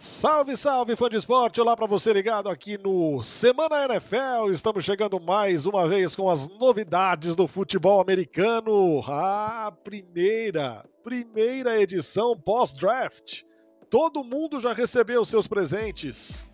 Salve, 0.00 0.56
salve, 0.56 0.94
fã 0.94 1.08
de 1.08 1.16
esporte! 1.16 1.60
Olá 1.60 1.76
para 1.76 1.84
você 1.84 2.12
ligado 2.12 2.48
aqui 2.48 2.78
no 2.78 3.20
Semana 3.24 3.84
NFL. 3.84 4.52
Estamos 4.52 4.84
chegando 4.84 5.18
mais 5.18 5.66
uma 5.66 5.88
vez 5.88 6.14
com 6.14 6.30
as 6.30 6.46
novidades 6.46 7.34
do 7.34 7.48
futebol 7.48 8.00
americano. 8.00 9.00
A 9.08 9.72
primeira, 9.82 10.88
primeira 11.02 11.82
edição 11.82 12.38
pós-draft. 12.38 13.42
Todo 13.90 14.22
mundo 14.22 14.60
já 14.60 14.72
recebeu 14.72 15.24
seus 15.24 15.48
presentes. 15.48 16.46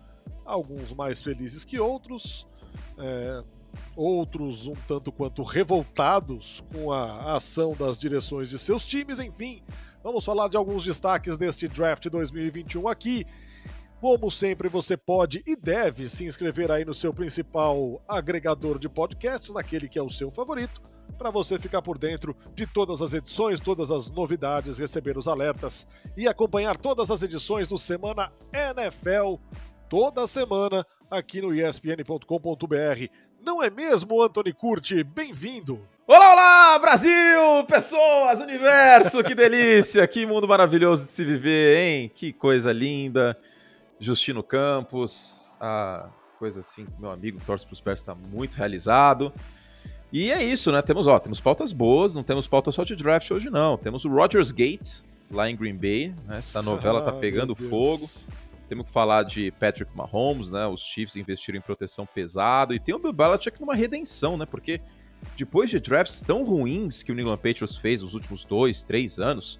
Alguns 0.43 0.91
mais 0.95 1.21
felizes 1.21 1.63
que 1.63 1.79
outros, 1.79 2.47
é, 2.97 3.43
outros 3.95 4.65
um 4.65 4.73
tanto 4.87 5.11
quanto 5.11 5.43
revoltados 5.43 6.63
com 6.73 6.91
a 6.91 7.35
ação 7.35 7.75
das 7.77 7.99
direções 7.99 8.49
de 8.49 8.57
seus 8.57 8.87
times, 8.87 9.19
enfim. 9.19 9.61
Vamos 10.05 10.23
falar 10.23 10.47
de 10.49 10.55
alguns 10.55 10.83
destaques 10.83 11.35
deste 11.35 11.67
draft 11.67 12.07
2021 12.07 12.87
aqui. 12.87 13.25
Como 14.05 14.29
sempre, 14.29 14.69
você 14.69 14.95
pode 14.95 15.41
e 15.47 15.55
deve 15.55 16.07
se 16.09 16.25
inscrever 16.27 16.69
aí 16.69 16.85
no 16.85 16.93
seu 16.93 17.11
principal 17.11 17.99
agregador 18.07 18.77
de 18.77 18.87
podcasts, 18.87 19.51
naquele 19.51 19.89
que 19.89 19.97
é 19.97 20.01
o 20.03 20.11
seu 20.11 20.29
favorito, 20.29 20.79
para 21.17 21.31
você 21.31 21.57
ficar 21.57 21.81
por 21.81 21.97
dentro 21.97 22.37
de 22.53 22.67
todas 22.67 23.01
as 23.01 23.13
edições, 23.13 23.59
todas 23.59 23.89
as 23.89 24.11
novidades, 24.11 24.77
receber 24.77 25.17
os 25.17 25.27
alertas 25.27 25.87
e 26.15 26.27
acompanhar 26.27 26.77
todas 26.77 27.09
as 27.09 27.23
edições 27.23 27.67
do 27.67 27.79
Semana 27.79 28.31
NFL 28.53 29.37
toda 29.89 30.27
semana 30.27 30.85
aqui 31.09 31.41
no 31.41 31.51
espn.com.br. 31.51 33.07
Não 33.41 33.63
é 33.63 33.71
mesmo, 33.71 34.21
Anthony 34.21 34.53
Curti? 34.53 35.03
Bem-vindo! 35.03 35.81
Olá, 36.05 36.33
olá, 36.33 36.77
Brasil, 36.77 37.65
pessoas, 37.67 38.39
universo, 38.39 39.23
que 39.23 39.33
delícia, 39.33 40.05
que 40.07 40.27
mundo 40.27 40.47
maravilhoso 40.47 41.07
de 41.07 41.15
se 41.15 41.25
viver, 41.25 41.79
hein? 41.79 42.11
Que 42.13 42.31
coisa 42.31 42.71
linda. 42.71 43.35
Justino 43.99 44.43
Campos, 44.43 45.51
a 45.59 46.09
coisa 46.37 46.59
assim, 46.59 46.85
meu 46.99 47.11
amigo 47.11 47.39
torce 47.45 47.65
para 47.65 47.73
os 47.73 47.79
Bears 47.79 47.99
está 47.99 48.13
muito 48.13 48.55
realizado. 48.55 49.31
E 50.11 50.31
é 50.31 50.43
isso, 50.43 50.71
né? 50.71 50.81
Temos, 50.81 51.07
ó, 51.07 51.19
temos 51.19 51.41
pautas 51.41 51.71
boas, 51.71 52.15
não 52.15 52.23
temos 52.23 52.47
pauta 52.47 52.71
só 52.71 52.83
de 52.83 52.95
draft 52.95 53.29
hoje 53.31 53.49
não. 53.49 53.77
Temos 53.77 54.05
o 54.05 54.09
Rogers 54.09 54.51
Gate 54.51 54.99
lá 55.31 55.49
em 55.49 55.55
Green 55.55 55.75
Bay, 55.75 56.13
né? 56.25 56.37
Essa 56.37 56.61
novela 56.61 57.01
tá 57.01 57.11
pegando 57.11 57.55
fogo. 57.55 58.09
Temos 58.67 58.87
que 58.87 58.91
falar 58.91 59.23
de 59.23 59.51
Patrick 59.51 59.95
Mahomes, 59.95 60.49
né? 60.51 60.65
Os 60.67 60.81
Chiefs 60.81 61.15
investiram 61.15 61.59
em 61.59 61.61
proteção 61.61 62.05
pesado 62.05 62.73
e 62.73 62.79
tem 62.79 62.95
o 62.95 62.99
Bill 62.99 63.13
Belichick 63.13 63.59
numa 63.59 63.75
redenção, 63.75 64.37
né? 64.37 64.45
Porque 64.45 64.81
depois 65.37 65.69
de 65.69 65.79
drafts 65.79 66.21
tão 66.21 66.43
ruins 66.43 67.03
que 67.03 67.11
o 67.11 67.15
New 67.15 67.23
England 67.23 67.37
Patriots 67.37 67.75
fez 67.75 68.01
nos 68.01 68.13
últimos 68.13 68.43
dois, 68.43 68.83
três 68.83 69.19
anos, 69.19 69.59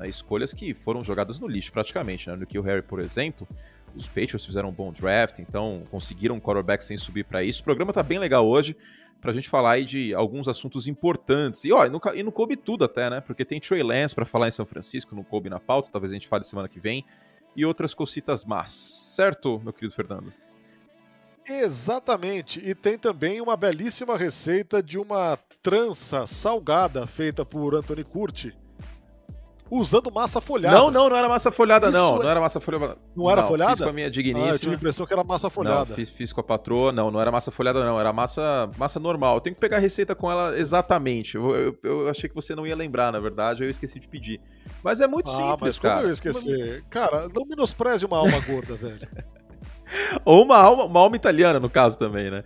né, 0.00 0.08
escolhas 0.08 0.54
que 0.54 0.72
foram 0.72 1.04
jogadas 1.04 1.38
no 1.38 1.46
lixo 1.46 1.70
praticamente. 1.70 2.28
Né? 2.28 2.34
No 2.34 2.46
Kill 2.46 2.62
Harry, 2.62 2.82
por 2.82 2.98
exemplo, 2.98 3.46
os 3.94 4.08
Patriots 4.08 4.44
fizeram 4.44 4.70
um 4.70 4.72
bom 4.72 4.90
draft, 4.90 5.38
então 5.38 5.82
conseguiram 5.90 6.36
um 6.36 6.40
quarterback 6.40 6.82
sem 6.82 6.96
subir 6.96 7.24
para 7.24 7.44
isso. 7.44 7.60
O 7.60 7.64
programa 7.64 7.92
tá 7.92 8.02
bem 8.02 8.18
legal 8.18 8.48
hoje 8.48 8.76
para 9.20 9.30
a 9.30 9.34
gente 9.34 9.48
falar 9.48 9.72
aí 9.72 9.84
de 9.84 10.14
alguns 10.14 10.48
assuntos 10.48 10.88
importantes. 10.88 11.64
E, 11.64 11.72
ó, 11.72 11.84
e, 11.84 11.90
não, 11.90 12.00
e 12.14 12.22
não 12.22 12.32
coube 12.32 12.56
tudo 12.56 12.84
até, 12.84 13.10
né? 13.10 13.20
Porque 13.20 13.44
tem 13.44 13.60
Trey 13.60 13.82
Lance 13.82 14.14
para 14.14 14.24
falar 14.24 14.48
em 14.48 14.52
São 14.52 14.64
Francisco, 14.64 15.14
não 15.14 15.22
coube 15.22 15.50
na 15.50 15.60
pauta, 15.60 15.90
talvez 15.92 16.12
a 16.12 16.14
gente 16.14 16.26
fale 16.26 16.44
semana 16.44 16.68
que 16.68 16.80
vem. 16.80 17.04
E 17.54 17.66
outras 17.66 17.92
cositas 17.92 18.44
más. 18.44 18.70
Certo, 18.70 19.60
meu 19.62 19.72
querido 19.72 19.92
Fernando? 19.92 20.32
Exatamente. 21.46 22.60
E 22.64 22.74
tem 22.74 22.96
também 22.96 23.40
uma 23.40 23.56
belíssima 23.56 24.16
receita 24.16 24.82
de 24.82 24.98
uma 24.98 25.36
trança 25.62 26.26
salgada 26.26 27.06
feita 27.06 27.44
por 27.44 27.74
Anthony 27.74 28.04
Curti. 28.04 28.56
Usando 29.70 30.10
massa 30.10 30.40
folhada. 30.40 30.76
Não, 30.76 30.90
não, 30.90 31.08
não 31.08 31.16
era 31.16 31.28
massa 31.28 31.52
folhada, 31.52 31.88
Isso 31.88 31.96
não. 31.96 32.16
É... 32.16 32.22
Não 32.24 32.30
era 32.30 32.40
massa 32.40 32.58
folhada. 32.58 32.98
Não 33.14 33.30
era 33.30 33.42
não, 33.42 33.48
folhada? 33.48 33.76
Fiz 33.76 33.84
com 33.84 33.90
a 33.90 33.92
minha 33.92 34.10
digníssima. 34.10 34.50
Ah, 34.50 34.54
eu 34.54 34.58
tive 34.58 34.72
a 34.72 34.74
impressão 34.74 35.06
que 35.06 35.12
era 35.12 35.22
massa 35.22 35.48
folhada. 35.48 35.90
Não, 35.90 35.96
fiz, 35.96 36.10
fiz 36.10 36.32
com 36.32 36.40
a 36.40 36.44
patroa. 36.44 36.90
Não, 36.90 37.10
não 37.10 37.20
era 37.20 37.30
massa 37.30 37.52
folhada, 37.52 37.84
não. 37.84 37.98
Era 37.98 38.12
massa, 38.12 38.68
massa 38.76 38.98
normal. 38.98 39.36
Eu 39.36 39.40
tenho 39.40 39.54
que 39.54 39.60
pegar 39.60 39.76
a 39.76 39.80
receita 39.80 40.14
com 40.14 40.30
ela 40.30 40.58
exatamente. 40.58 41.36
Eu, 41.36 41.54
eu, 41.54 41.78
eu 41.84 42.08
achei 42.08 42.28
que 42.28 42.34
você 42.34 42.54
não 42.54 42.66
ia 42.66 42.74
lembrar, 42.74 43.12
na 43.12 43.20
verdade. 43.20 43.62
Eu 43.62 43.70
esqueci 43.70 44.00
de 44.00 44.08
pedir. 44.08 44.40
Mas 44.82 45.00
é 45.00 45.06
muito 45.06 45.30
ah, 45.30 45.34
simples, 45.34 45.60
mas 45.60 45.78
como 45.78 45.94
cara. 45.94 46.06
eu 46.06 46.12
esqueci? 46.12 46.84
Cara, 46.90 47.28
não 47.28 47.46
menospreze 47.46 48.04
uma 48.04 48.18
alma 48.18 48.40
gorda, 48.40 48.74
velho. 48.74 49.08
Ou 50.24 50.42
uma 50.42 50.56
alma, 50.56 50.84
uma 50.84 51.00
alma 51.00 51.16
italiana, 51.16 51.60
no 51.60 51.70
caso, 51.70 51.98
também, 51.98 52.30
né? 52.30 52.44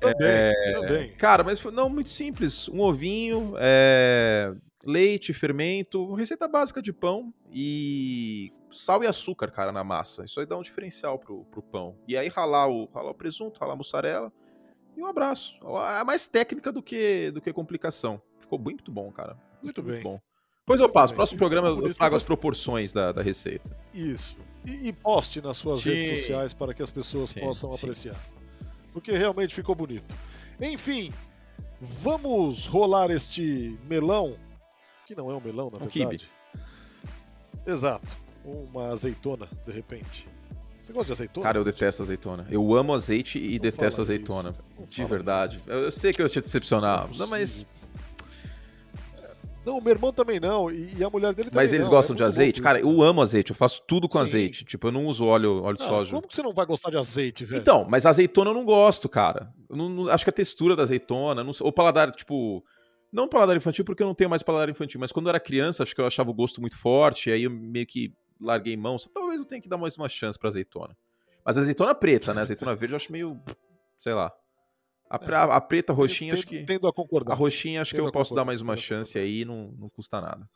Também, 0.00 0.16
é, 0.20 0.72
também. 0.74 1.08
Cara, 1.12 1.42
mas 1.42 1.62
não, 1.64 1.88
muito 1.88 2.10
simples. 2.10 2.68
Um 2.68 2.80
ovinho, 2.80 3.54
é, 3.58 4.52
leite, 4.86 5.32
fermento, 5.32 6.14
receita 6.14 6.46
básica 6.46 6.80
de 6.80 6.92
pão 6.92 7.34
e 7.52 8.52
sal 8.70 9.02
e 9.02 9.06
açúcar, 9.06 9.50
cara, 9.50 9.72
na 9.72 9.82
massa. 9.82 10.24
Isso 10.24 10.38
aí 10.38 10.46
dá 10.46 10.56
um 10.56 10.62
diferencial 10.62 11.18
pro, 11.18 11.44
pro 11.46 11.60
pão. 11.60 11.98
E 12.06 12.16
aí 12.16 12.28
ralar 12.28 12.68
o, 12.68 12.88
ralar 12.94 13.10
o 13.10 13.14
presunto, 13.14 13.58
ralar 13.58 13.72
a 13.72 13.76
mussarela 13.76 14.32
e 14.96 15.02
um 15.02 15.06
abraço. 15.06 15.54
É 16.00 16.04
mais 16.04 16.26
técnica 16.26 16.72
do 16.72 16.82
que, 16.82 17.30
do 17.32 17.40
que 17.40 17.52
complicação. 17.52 18.22
Ficou 18.38 18.58
muito 18.58 18.90
bom, 18.90 19.10
cara. 19.10 19.36
Muito, 19.62 19.82
muito 19.82 19.82
bem. 19.82 19.94
Muito 19.94 20.04
bom. 20.04 20.20
Pois 20.64 20.80
eu 20.80 20.88
passo. 20.88 21.14
Próximo 21.14 21.38
programa 21.38 21.68
eu 21.68 21.94
trago 21.94 22.16
as 22.16 22.24
proporções 22.24 22.92
da, 22.92 23.12
da 23.12 23.22
receita. 23.22 23.76
Isso. 23.94 24.36
E, 24.64 24.88
e 24.88 24.92
poste 24.92 25.40
nas 25.40 25.58
suas 25.58 25.78
sim. 25.78 25.90
redes 25.90 26.20
sociais 26.20 26.52
para 26.52 26.74
que 26.74 26.82
as 26.82 26.90
pessoas 26.90 27.30
sim, 27.30 27.40
possam 27.40 27.70
sim. 27.72 27.78
apreciar. 27.78 28.16
Porque 28.92 29.12
realmente 29.12 29.54
ficou 29.54 29.74
bonito. 29.74 30.14
Enfim, 30.60 31.12
vamos 31.80 32.66
rolar 32.66 33.10
este 33.10 33.78
melão, 33.88 34.36
que 35.06 35.14
não 35.14 35.30
é 35.30 35.34
um 35.34 35.40
melão, 35.40 35.70
na 35.70 35.84
um 35.84 35.88
verdade. 35.88 36.18
Kibe. 36.18 36.30
Exato. 37.66 38.16
Uma 38.44 38.88
azeitona, 38.88 39.48
de 39.64 39.72
repente. 39.72 40.28
Você 40.82 40.92
gosta 40.92 41.06
de 41.06 41.12
azeitona? 41.12 41.44
Cara, 41.44 41.58
eu 41.58 41.64
detesto 41.64 42.02
azeitona. 42.02 42.46
Eu 42.50 42.74
amo 42.74 42.94
azeite 42.94 43.38
e 43.38 43.54
não 43.54 43.62
detesto 43.62 44.00
azeitona. 44.00 44.54
De 44.88 45.04
verdade. 45.04 45.62
Eu, 45.66 45.84
eu 45.84 45.92
sei 45.92 46.12
que 46.12 46.22
eu 46.22 46.28
te 46.28 46.40
decepcionar. 46.40 47.08
Não, 47.16 47.26
mas 47.26 47.66
não, 49.66 49.78
o 49.78 49.82
meu 49.82 49.90
irmão 49.90 50.12
também 50.12 50.38
não, 50.38 50.70
e, 50.70 51.02
a 51.02 51.10
mulher 51.10 51.34
dele 51.34 51.50
também 51.50 51.64
Mas 51.64 51.72
eles 51.72 51.86
não, 51.86 51.90
gostam 51.92 52.14
é 52.14 52.18
de 52.18 52.22
azeite? 52.22 52.62
Cara, 52.62 52.78
eu 52.78 53.02
amo 53.02 53.20
azeite, 53.20 53.50
eu 53.50 53.56
faço 53.56 53.82
tudo 53.84 54.08
com 54.08 54.16
Sim. 54.18 54.24
azeite. 54.24 54.64
Tipo, 54.64 54.86
eu 54.86 54.92
não 54.92 55.06
uso 55.06 55.24
óleo, 55.24 55.60
óleo 55.64 55.76
de 55.76 55.82
soja. 55.82 56.12
Como 56.12 56.28
que 56.28 56.36
você 56.36 56.42
não 56.42 56.52
vai 56.52 56.64
gostar 56.64 56.90
de 56.90 56.96
azeite, 56.96 57.44
velho? 57.44 57.60
Então, 57.60 57.84
mas 57.88 58.06
azeitona 58.06 58.50
eu 58.50 58.54
não 58.54 58.64
gosto, 58.64 59.08
cara. 59.08 59.52
Não, 59.68 59.88
não 59.88 60.08
acho 60.08 60.22
que 60.22 60.30
a 60.30 60.32
textura 60.32 60.76
da 60.76 60.84
azeitona, 60.84 61.42
não, 61.42 61.52
ou 61.58 61.72
paladar, 61.72 62.12
tipo... 62.12 62.64
Não 63.12 63.28
paladar 63.28 63.56
infantil, 63.56 63.84
porque 63.84 64.02
eu 64.02 64.06
não 64.06 64.14
tenho 64.14 64.28
mais 64.28 64.42
paladar 64.42 64.68
infantil, 64.68 65.00
mas 65.00 65.12
quando 65.12 65.26
eu 65.26 65.30
era 65.30 65.40
criança, 65.40 65.82
acho 65.82 65.94
que 65.94 66.00
eu 66.00 66.06
achava 66.06 66.30
o 66.30 66.34
gosto 66.34 66.60
muito 66.60 66.78
forte, 66.78 67.30
e 67.30 67.32
aí 67.32 67.42
eu 67.44 67.50
meio 67.50 67.86
que 67.86 68.12
larguei 68.40 68.76
mão. 68.76 68.98
Só, 68.98 69.08
talvez 69.08 69.40
eu 69.40 69.46
tenha 69.46 69.60
que 69.60 69.68
dar 69.68 69.78
mais 69.78 69.96
uma 69.96 70.08
chance 70.08 70.38
pra 70.38 70.48
azeitona. 70.48 70.96
Mas 71.44 71.56
azeitona 71.56 71.94
preta, 71.94 72.34
né? 72.34 72.42
Azeitona 72.42 72.74
verde 72.74 72.94
eu 72.94 72.96
acho 72.96 73.12
meio... 73.12 73.40
sei 73.98 74.12
lá. 74.12 74.32
A, 75.08 75.16
é. 75.16 75.54
a, 75.56 75.60
preta, 75.60 75.92
a 75.92 75.96
roxinha, 75.96 76.32
tendo, 76.32 76.38
acho 76.38 76.46
que. 76.46 76.64
Tendo 76.64 76.88
a 76.88 76.92
concordar. 76.92 77.34
A 77.34 77.36
roxinha, 77.36 77.80
acho 77.80 77.94
que 77.94 78.00
eu 78.00 78.10
posso 78.10 78.34
dar 78.34 78.44
mais 78.44 78.60
uma 78.60 78.76
chance 78.76 79.16
aí, 79.18 79.44
não, 79.44 79.72
não 79.78 79.88
custa 79.88 80.20
nada. 80.20 80.48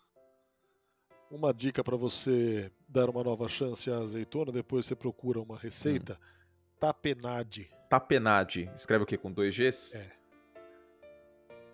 Uma 1.31 1.55
dica 1.55 1.85
para 1.85 1.97
você 1.97 2.73
dar 2.89 3.09
uma 3.09 3.23
nova 3.23 3.49
chance 3.49 3.89
à 3.89 3.99
azeitona, 3.99 4.51
depois 4.51 4.87
você 4.87 4.97
procura 4.97 5.41
uma 5.41 5.57
receita. 5.57 6.15
Hum. 6.15 6.41
Tapenade. 6.81 7.71
Tapenade. 7.89 8.71
Escreve 8.75 9.05
o 9.05 9.07
quê? 9.07 9.17
Com 9.17 9.31
dois 9.31 9.57
Gs? 9.57 9.97
É. 9.97 10.20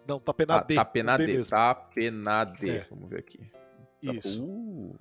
Não, 0.07 0.21
tapenade. 0.21 0.73
Ah, 0.73 0.85
tapenade. 0.85 1.45
Tapenade. 1.49 2.71
É. 2.71 2.87
Vamos 2.91 3.09
ver 3.11 3.19
aqui. 3.19 3.41
Isso. 4.03 4.45
Uh. 4.45 4.97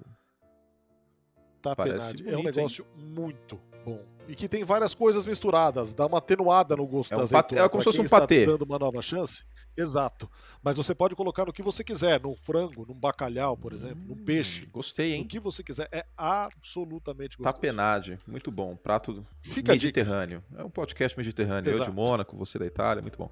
Tapenade. 1.62 2.28
é 2.28 2.38
um 2.38 2.44
negócio 2.44 2.86
hein? 2.98 3.06
muito 3.06 3.60
bom. 3.84 4.04
E 4.28 4.36
que 4.36 4.48
tem 4.48 4.64
várias 4.64 4.94
coisas 4.94 5.26
misturadas, 5.26 5.94
dá 5.94 6.06
uma 6.08 6.18
atenuada 6.18 6.76
no 6.76 6.88
gosto 6.88 7.12
é 7.12 7.16
um 7.16 7.20
da 7.20 7.24
azeitona. 7.24 7.62
É 7.62 7.70
como 7.70 7.82
se 7.82 7.86
fosse 7.86 8.02
um 8.02 8.10
patê. 8.10 8.46
dando 8.46 8.64
uma 8.64 8.80
nova 8.80 9.02
chance. 9.02 9.44
Exato. 9.78 10.30
Mas 10.64 10.78
você 10.78 10.96
pode 10.96 11.16
colocar 11.16 11.46
no 11.46 11.54
que 11.54 11.62
você 11.62 11.84
quiser, 11.84 12.22
num 12.22 12.36
frango, 12.36 12.86
num 12.88 12.94
bacalhau, 12.94 13.58
por 13.58 13.74
exemplo, 13.74 14.02
hum, 14.04 14.16
num 14.16 14.16
peixe. 14.16 14.66
Gostei, 14.68 15.14
hein? 15.14 15.24
O 15.24 15.28
que 15.28 15.40
você 15.40 15.64
quiser. 15.64 15.90
É 15.92 16.06
absolutamente 16.18 17.38
gostoso. 17.38 17.54
Tapenade, 17.54 18.18
muito 18.26 18.50
bom. 18.52 18.76
Prato 18.76 19.26
Fica 19.42 19.74
mediterrâneo. 19.74 20.44
É 20.58 20.64
um 20.64 20.70
podcast 20.70 21.18
mediterrâneo. 21.18 21.70
Exato. 21.70 21.90
Eu 21.90 21.94
de 21.94 21.96
Mônaco, 21.96 22.38
você 22.38 22.58
da 22.58 22.66
Itália, 22.66 23.02
muito 23.02 23.18
bom. 23.18 23.30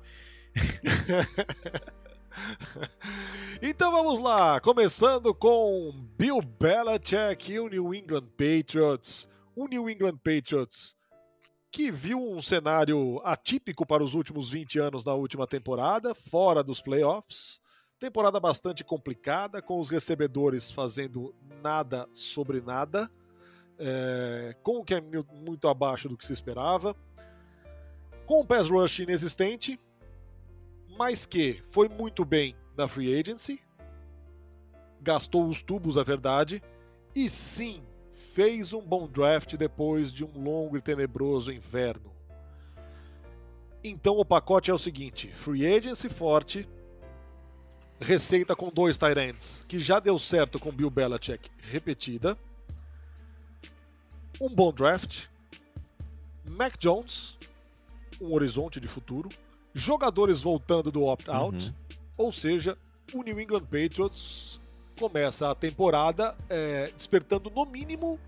então 3.61 3.91
vamos 3.91 4.19
lá, 4.19 4.59
começando 4.59 5.33
com 5.33 5.91
Bill 6.17 6.39
Belichick 6.41 7.51
e 7.51 7.59
o 7.59 7.67
New 7.67 7.93
England 7.93 8.27
Patriots 8.37 9.27
um 9.55 9.67
New 9.67 9.89
England 9.89 10.17
Patriots 10.17 10.95
que 11.71 11.91
viu 11.91 12.19
um 12.19 12.41
cenário 12.41 13.19
atípico 13.23 13.85
para 13.85 14.03
os 14.03 14.13
últimos 14.13 14.49
20 14.49 14.79
anos 14.79 15.05
na 15.05 15.13
última 15.13 15.47
temporada, 15.47 16.13
fora 16.13 16.63
dos 16.63 16.81
playoffs. 16.81 17.59
Temporada 17.97 18.39
bastante 18.39 18.83
complicada, 18.83 19.61
com 19.61 19.79
os 19.79 19.89
recebedores 19.89 20.69
fazendo 20.69 21.33
nada 21.63 22.07
sobre 22.11 22.61
nada, 22.61 23.09
é, 23.79 24.55
com 24.61 24.77
o 24.77 24.83
que 24.83 24.93
é 24.93 25.01
muito 25.01 25.67
abaixo 25.67 26.07
do 26.07 26.17
que 26.17 26.25
se 26.25 26.33
esperava, 26.33 26.95
com 28.27 28.41
um 28.41 28.45
pass 28.45 28.69
rush 28.69 28.99
inexistente, 28.99 29.79
mas 30.97 31.25
que 31.25 31.63
foi 31.69 31.89
muito 31.89 32.23
bem 32.23 32.55
na 32.75 32.87
free 32.87 33.19
agency, 33.19 33.61
gastou 35.01 35.47
os 35.47 35.61
tubos, 35.61 35.97
a 35.97 36.03
verdade, 36.03 36.61
e 37.15 37.29
sim 37.29 37.83
fez 38.11 38.73
um 38.73 38.81
bom 38.81 39.07
draft 39.07 39.55
depois 39.55 40.11
de 40.11 40.23
um 40.23 40.43
longo 40.43 40.77
e 40.77 40.81
tenebroso 40.81 41.51
inverno. 41.51 42.11
Então 43.83 44.17
o 44.17 44.25
pacote 44.25 44.71
é 44.71 44.73
o 44.73 44.77
seguinte: 44.77 45.27
free 45.29 45.67
agency 45.67 46.09
forte, 46.09 46.67
receita 47.99 48.55
com 48.55 48.69
dois 48.69 48.97
Tyrants, 48.97 49.65
que 49.67 49.79
já 49.79 49.99
deu 49.99 50.17
certo 50.17 50.57
com 50.57 50.71
Bill 50.71 50.89
Belichick, 50.89 51.49
repetida, 51.59 52.37
um 54.39 54.49
bom 54.49 54.71
draft, 54.71 55.25
Mac 56.45 56.77
Jones, 56.77 57.37
um 58.21 58.33
horizonte 58.33 58.79
de 58.79 58.87
futuro, 58.87 59.29
jogadores 59.73 60.41
voltando 60.41 60.91
do 60.91 61.03
opt-out, 61.03 61.65
uhum. 61.65 61.73
ou 62.17 62.31
seja, 62.31 62.77
o 63.13 63.23
New 63.23 63.39
England 63.39 63.63
Patriots 63.63 64.61
começa 64.99 65.49
a 65.49 65.55
temporada 65.55 66.35
é, 66.49 66.91
despertando 66.95 67.49
no 67.49 67.65
mínimo 67.65 68.19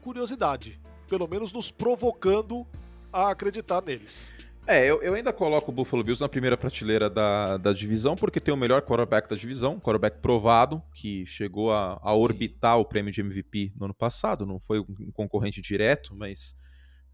curiosidade, 0.00 0.80
pelo 1.08 1.28
menos 1.28 1.52
nos 1.52 1.70
provocando 1.70 2.66
a 3.12 3.30
acreditar 3.30 3.82
neles. 3.82 4.30
É, 4.66 4.84
eu, 4.84 5.02
eu, 5.02 5.14
ainda 5.14 5.32
coloco 5.32 5.70
o 5.70 5.74
Buffalo 5.74 6.04
Bills 6.04 6.20
na 6.20 6.28
primeira 6.28 6.54
prateleira 6.54 7.08
da, 7.08 7.56
da 7.56 7.72
divisão, 7.72 8.14
porque 8.14 8.38
tem 8.38 8.52
o 8.52 8.56
melhor 8.56 8.82
quarterback 8.82 9.26
da 9.26 9.34
divisão, 9.34 9.80
quarterback 9.80 10.18
provado, 10.20 10.82
que 10.94 11.24
chegou 11.24 11.72
a, 11.72 11.98
a 12.02 12.14
orbitar 12.14 12.74
Sim. 12.76 12.82
o 12.82 12.84
prêmio 12.84 13.10
de 13.10 13.22
MVP 13.22 13.72
no 13.76 13.86
ano 13.86 13.94
passado, 13.94 14.44
não 14.44 14.60
foi 14.60 14.78
um 14.80 15.10
concorrente 15.10 15.62
direto, 15.62 16.14
mas 16.14 16.54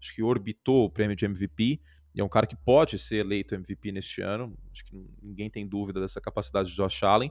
acho 0.01 0.13
que 0.13 0.21
orbitou 0.21 0.83
o 0.83 0.89
prêmio 0.89 1.15
de 1.15 1.23
MVP, 1.23 1.79
e 2.15 2.21
é 2.21 2.23
um 2.23 2.29
cara 2.29 2.47
que 2.47 2.55
pode 2.55 2.97
ser 2.97 3.17
eleito 3.17 3.53
MVP 3.53 3.91
neste 3.91 4.21
ano, 4.21 4.57
acho 4.71 4.85
que 4.85 4.95
ninguém 5.21 5.49
tem 5.49 5.67
dúvida 5.67 5.99
dessa 5.99 6.21
capacidade 6.21 6.69
de 6.69 6.75
Josh 6.75 7.03
Allen. 7.03 7.29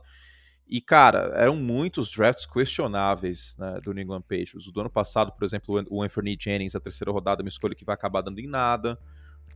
E, 0.66 0.80
cara, 0.80 1.32
eram 1.34 1.56
muitos 1.56 2.10
drafts 2.10 2.46
questionáveis 2.46 3.56
né, 3.58 3.80
do 3.82 3.92
New 3.92 4.02
England 4.02 4.22
Patriots. 4.22 4.66
O 4.66 4.72
do 4.72 4.80
ano 4.80 4.90
passado, 4.90 5.32
por 5.32 5.44
exemplo, 5.44 5.84
o 5.90 6.02
Anthony 6.02 6.36
Jennings, 6.38 6.74
a 6.74 6.80
terceira 6.80 7.10
rodada, 7.10 7.42
uma 7.42 7.48
escolha 7.48 7.74
que 7.74 7.84
vai 7.84 7.94
acabar 7.94 8.22
dando 8.22 8.38
em 8.38 8.46
nada 8.46 8.98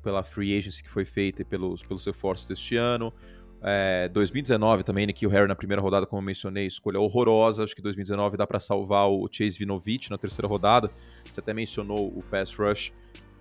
pela 0.03 0.23
free 0.23 0.57
agency 0.57 0.83
que 0.83 0.91
foi 0.91 1.05
feita 1.05 1.43
e 1.43 1.45
pelos, 1.45 1.83
pelos 1.83 2.05
reforços 2.05 2.49
deste 2.49 2.77
ano. 2.77 3.13
É, 3.61 4.09
2019 4.11 4.85
também, 4.85 5.07
Nikhil 5.07 5.29
Harry 5.31 5.49
na 5.49 5.57
primeira 5.57 5.83
rodada, 5.83 6.07
como 6.07 6.23
eu 6.23 6.27
mencionei, 6.27 6.67
escolha 6.67 7.01
horrorosa. 7.01 7.65
Acho 7.65 7.75
que 7.75 7.83
2019 7.83 8.37
dá 8.37 8.47
para 8.47 8.61
salvar 8.61 9.09
o 9.09 9.29
Chase 9.31 9.59
Vinovich 9.59 10.11
na 10.11 10.19
terceira 10.19 10.47
rodada. 10.47 10.91
Você 11.25 11.41
até 11.41 11.53
mencionou 11.53 12.07
o 12.07 12.23
pass 12.23 12.55
rush, 12.55 12.93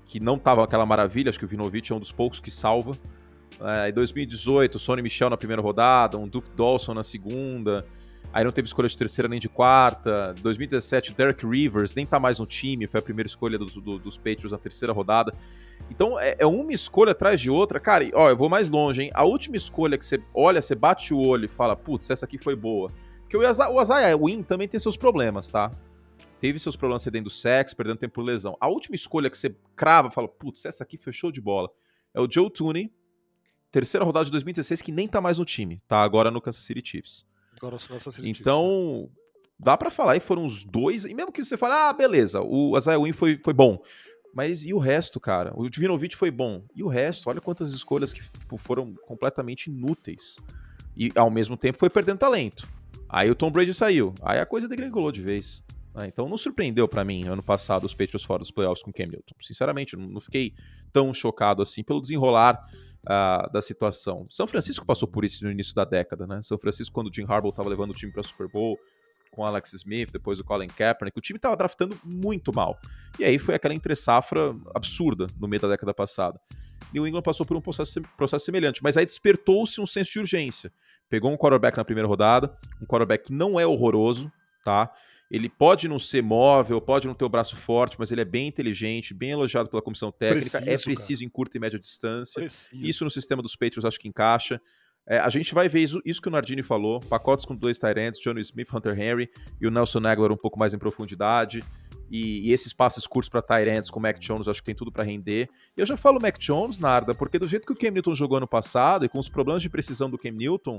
que 0.08 0.20
não 0.20 0.36
estava 0.36 0.64
aquela 0.64 0.86
maravilha. 0.86 1.30
Acho 1.30 1.38
que 1.38 1.46
o 1.46 1.48
Vinovich 1.48 1.92
é 1.92 1.96
um 1.96 2.00
dos 2.00 2.12
poucos 2.12 2.40
que 2.40 2.50
salva. 2.50 2.98
É, 3.62 3.90
em 3.90 3.94
2018, 3.94 4.80
Sonny 4.80 5.02
Michel 5.02 5.30
na 5.30 5.38
primeira 5.38 5.62
rodada, 5.62 6.18
um 6.18 6.28
Duke 6.28 6.50
Dawson 6.56 6.94
na 6.94 7.04
segunda. 7.04 7.86
Aí 8.34 8.44
não 8.44 8.52
teve 8.52 8.68
escolha 8.68 8.88
de 8.88 8.98
terceira 8.98 9.28
nem 9.28 9.40
de 9.40 9.50
quarta. 9.50 10.34
2017, 10.42 11.12
o 11.12 11.14
Derek 11.14 11.46
Rivers 11.46 11.94
nem 11.94 12.06
tá 12.06 12.20
mais 12.20 12.40
no 12.40 12.46
time, 12.46 12.88
foi 12.88 13.00
a 13.00 13.04
primeira 13.04 13.28
escolha 13.28 13.58
do, 13.58 13.66
do, 13.66 14.00
dos 14.00 14.18
Patriots 14.18 14.52
na 14.52 14.58
terceira 14.58 14.94
rodada. 14.94 15.32
Então 15.90 16.20
é, 16.20 16.36
é, 16.40 16.46
uma 16.46 16.72
escolha 16.72 17.12
atrás 17.12 17.40
de 17.42 17.50
outra. 17.50 17.80
Cara, 17.80 18.04
e, 18.04 18.12
ó, 18.14 18.30
eu 18.30 18.38
vou 18.38 18.50
mais 18.50 18.70
longe, 18.70 19.04
hein? 19.04 19.12
A 19.14 19.26
última 19.26 19.58
escolha 19.58 19.98
que 19.98 20.06
você 20.06 20.22
olha, 20.34 20.62
você 20.62 20.76
bate 20.76 21.14
o 21.14 21.20
olho 21.20 21.46
e 21.46 21.48
fala, 21.50 21.76
putz, 21.76 22.10
essa 22.10 22.26
aqui 22.26 22.38
foi 22.38 22.56
boa. 22.56 22.90
Porque 23.22 23.36
o, 23.36 23.42
o 23.42 23.82
Isaiah 23.82 24.18
Win 24.18 24.44
também 24.44 24.68
tem 24.68 24.80
seus 24.80 24.96
problemas, 24.96 25.50
tá? 25.50 25.72
Teve 26.40 26.60
seus 26.60 26.76
problemas 26.76 27.02
cedendo 27.02 27.26
do 27.26 27.30
sexo, 27.30 27.76
perdendo 27.76 27.98
tempo 27.98 28.16
por 28.16 28.24
lesão. 28.24 28.56
A 28.60 28.68
última 28.68 28.96
escolha 28.96 29.30
que 29.30 29.38
você 29.38 29.56
crava, 29.76 30.12
fala, 30.12 30.28
putz, 30.28 30.66
essa 30.66 30.84
aqui 30.84 30.98
foi 30.98 31.12
show 31.12 31.32
de 31.32 31.42
bola. 31.42 31.70
É 32.14 32.22
o 32.22 32.28
Joe 32.30 32.50
Tooney, 32.50 32.94
terceira 33.72 34.06
rodada 34.06 34.26
de 34.26 34.32
2016, 34.32 34.82
que 34.82 34.92
nem 34.92 35.08
tá 35.08 35.20
mais 35.20 35.38
no 35.38 35.46
time, 35.46 35.80
tá 35.88 36.02
agora 36.02 36.30
no 36.30 36.42
Kansas 36.42 36.64
City 36.64 36.82
Chiefs. 36.84 37.26
Agora 37.58 37.76
no 37.76 37.88
Kansas 37.88 38.14
City 38.14 38.30
então, 38.30 39.10
Chiefs. 39.10 39.54
dá 39.60 39.76
para 39.76 39.90
falar, 39.90 40.16
e 40.16 40.20
foram 40.20 40.46
os 40.46 40.64
dois, 40.64 41.06
e 41.06 41.14
mesmo 41.14 41.32
que 41.32 41.44
você 41.44 41.58
fale, 41.58 41.74
ah, 41.74 41.94
beleza, 41.94 42.42
o 42.42 42.78
Isaiah 42.78 43.02
Win 43.02 43.14
foi, 43.14 43.40
foi 43.44 43.54
bom. 43.54 43.82
Mas 44.34 44.66
e 44.66 44.74
o 44.74 44.78
resto, 44.78 45.20
cara? 45.20 45.52
O 45.56 45.68
Divinovic 45.68 46.16
foi 46.16 46.30
bom. 46.30 46.64
E 46.76 46.84
o 46.84 46.88
resto? 46.88 47.28
Olha 47.28 47.42
quantas 47.42 47.72
escolhas 47.72 48.14
que 48.14 48.22
tipo, 48.22 48.56
foram 48.58 48.94
completamente 49.08 49.66
inúteis. 49.68 50.36
E 50.96 51.12
ao 51.16 51.32
mesmo 51.32 51.58
tempo 51.58 51.80
foi 51.80 51.90
perdendo 51.90 52.20
talento. 52.20 52.68
Aí 53.10 53.32
o 53.32 53.36
Tom 53.36 53.50
Brady 53.50 53.74
saiu. 53.74 54.14
Aí 54.22 54.38
a 54.38 54.46
coisa 54.46 54.68
degringolou 54.68 55.12
de 55.12 55.22
vez. 55.22 55.64
Ah, 55.98 56.06
então 56.06 56.30
não 56.30 56.38
surpreendeu 56.38 56.88
para 56.88 57.04
mim 57.04 57.28
ano 57.28 57.42
passado 57.42 57.86
os 57.86 57.94
Patriots 57.96 58.24
fora 58.24 58.38
dos 58.38 58.52
playoffs 58.52 58.84
com 58.84 58.94
Cam 58.94 59.08
Newton. 59.08 59.34
Sinceramente, 59.42 59.98
não 59.98 60.22
fiquei 60.22 60.54
tão 60.94 61.12
chocado 61.12 61.64
assim 61.64 61.84
pelo 61.84 62.00
desenrolar 62.00 62.62
uh, 63.04 63.52
da 63.52 63.64
situação. 63.64 64.24
São 64.30 64.46
Francisco 64.46 64.86
passou 64.86 65.08
por 65.08 65.26
isso 65.26 65.44
no 65.44 65.50
início 65.50 65.74
da 65.74 65.84
década, 65.84 66.28
né? 66.28 66.40
São 66.44 66.56
Francisco, 66.60 66.94
quando 66.94 67.08
o 67.08 67.14
Jim 67.14 67.26
Harbaugh 67.28 67.50
estava 67.50 67.68
levando 67.68 67.90
o 67.90 67.94
time 67.96 68.12
para 68.12 68.22
Super 68.22 68.48
Bowl, 68.48 68.78
com 69.32 69.44
Alex 69.44 69.74
Smith, 69.74 70.12
depois 70.12 70.40
o 70.40 70.44
Colin 70.44 70.68
Kaepernick, 70.68 71.18
o 71.18 71.22
time 71.22 71.38
estava 71.38 71.58
draftando 71.58 71.98
muito 72.06 72.54
mal. 72.54 72.78
E 73.18 73.26
aí 73.26 73.40
foi 73.40 73.56
aquela 73.56 73.74
entre-safra 73.74 74.56
absurda 74.76 75.26
no 75.40 75.48
meio 75.48 75.64
da 75.64 75.68
década 75.68 75.96
passada. 75.96 76.40
New 76.94 77.08
England 77.08 77.24
passou 77.24 77.44
por 77.44 77.58
um 77.58 77.62
processo, 77.62 78.00
processo 78.16 78.46
semelhante, 78.46 78.84
mas 78.84 78.98
aí 78.98 79.06
despertou-se 79.06 79.82
um 79.82 79.86
senso 79.88 80.12
de 80.12 80.20
urgência. 80.20 80.72
Pegou 81.10 81.32
um 81.32 81.38
quarterback 81.38 81.76
na 81.76 81.84
primeira 81.84 82.08
rodada, 82.08 82.56
um 82.80 82.86
quarterback 82.86 83.26
que 83.26 83.34
não 83.34 83.60
é 83.60 83.66
horroroso, 83.66 84.32
tá? 84.64 84.92
Ele 85.30 85.50
pode 85.50 85.88
não 85.88 86.00
ser 86.00 86.24
móvel, 86.24 86.80
pode 86.80 87.06
não 87.06 87.14
ter 87.14 87.26
o 87.26 87.30
braço 87.30 87.56
forte, 87.56 87.98
mas 88.00 88.12
ele 88.12 88.22
é 88.22 88.26
bem 88.26 88.48
inteligente, 88.48 89.14
bem 89.14 89.32
elogiado 89.32 89.70
pela 89.70 89.82
comissão 89.82 90.12
técnica, 90.12 90.62
preciso, 90.62 90.70
é 90.70 90.84
preciso 90.84 91.20
cara. 91.20 91.26
em 91.26 91.30
curta 91.30 91.58
e 91.58 91.60
média 91.60 91.80
distância. 91.80 92.40
Preciso. 92.40 92.86
Isso 92.86 93.04
no 93.04 93.12
sistema 93.12 93.42
dos 93.42 93.56
Patriots 93.56 93.86
acho 93.86 94.00
que 94.00 94.08
encaixa. 94.08 94.62
É, 95.10 95.20
a 95.20 95.30
gente 95.30 95.54
vai 95.54 95.70
ver 95.70 95.80
isso, 95.80 96.02
isso, 96.04 96.22
que 96.22 96.28
o 96.28 96.32
Nardini 96.32 96.62
falou: 96.62 97.00
pacotes 97.00 97.46
com 97.46 97.56
dois 97.56 97.78
Tyrants, 97.78 98.20
Johnny 98.20 98.42
Smith, 98.42 98.74
Hunter 98.74 99.00
Henry 99.00 99.30
e 99.60 99.66
o 99.66 99.72
Nelson 99.72 100.06
Aguilar 100.06 100.34
um 100.34 100.38
pouco 100.38 100.60
mais 100.60 100.74
em 100.74 100.78
profundidade. 100.78 101.64
E, 102.10 102.48
e 102.48 102.52
esses 102.52 102.74
passes 102.74 103.06
curtos 103.08 103.30
para 103.30 103.42
Tyrants 103.42 103.90
com 103.90 104.00
o 104.00 104.02
Mac 104.02 104.18
Jones, 104.20 104.48
acho 104.48 104.62
que 104.62 104.66
tem 104.66 104.76
tudo 104.76 104.92
para 104.92 105.04
render. 105.04 105.48
E 105.76 105.82
eu 105.82 105.86
já 105.86 105.98
falo 105.98 106.22
Mac 106.22 106.38
Jones, 106.38 106.78
Narda, 106.78 107.14
porque 107.14 107.40
do 107.40 107.48
jeito 107.48 107.66
que 107.66 107.74
o 107.74 107.76
Cam 107.76 107.92
Newton 107.92 108.16
jogou 108.16 108.38
ano 108.38 108.48
passado 108.48 109.06
e 109.06 109.10
com 109.10 109.20
os 109.20 109.28
problemas 109.30 109.62
de 109.62 109.70
precisão 109.70 110.10
do 110.10 110.18
Cam 110.18 110.32
Newton, 110.32 110.78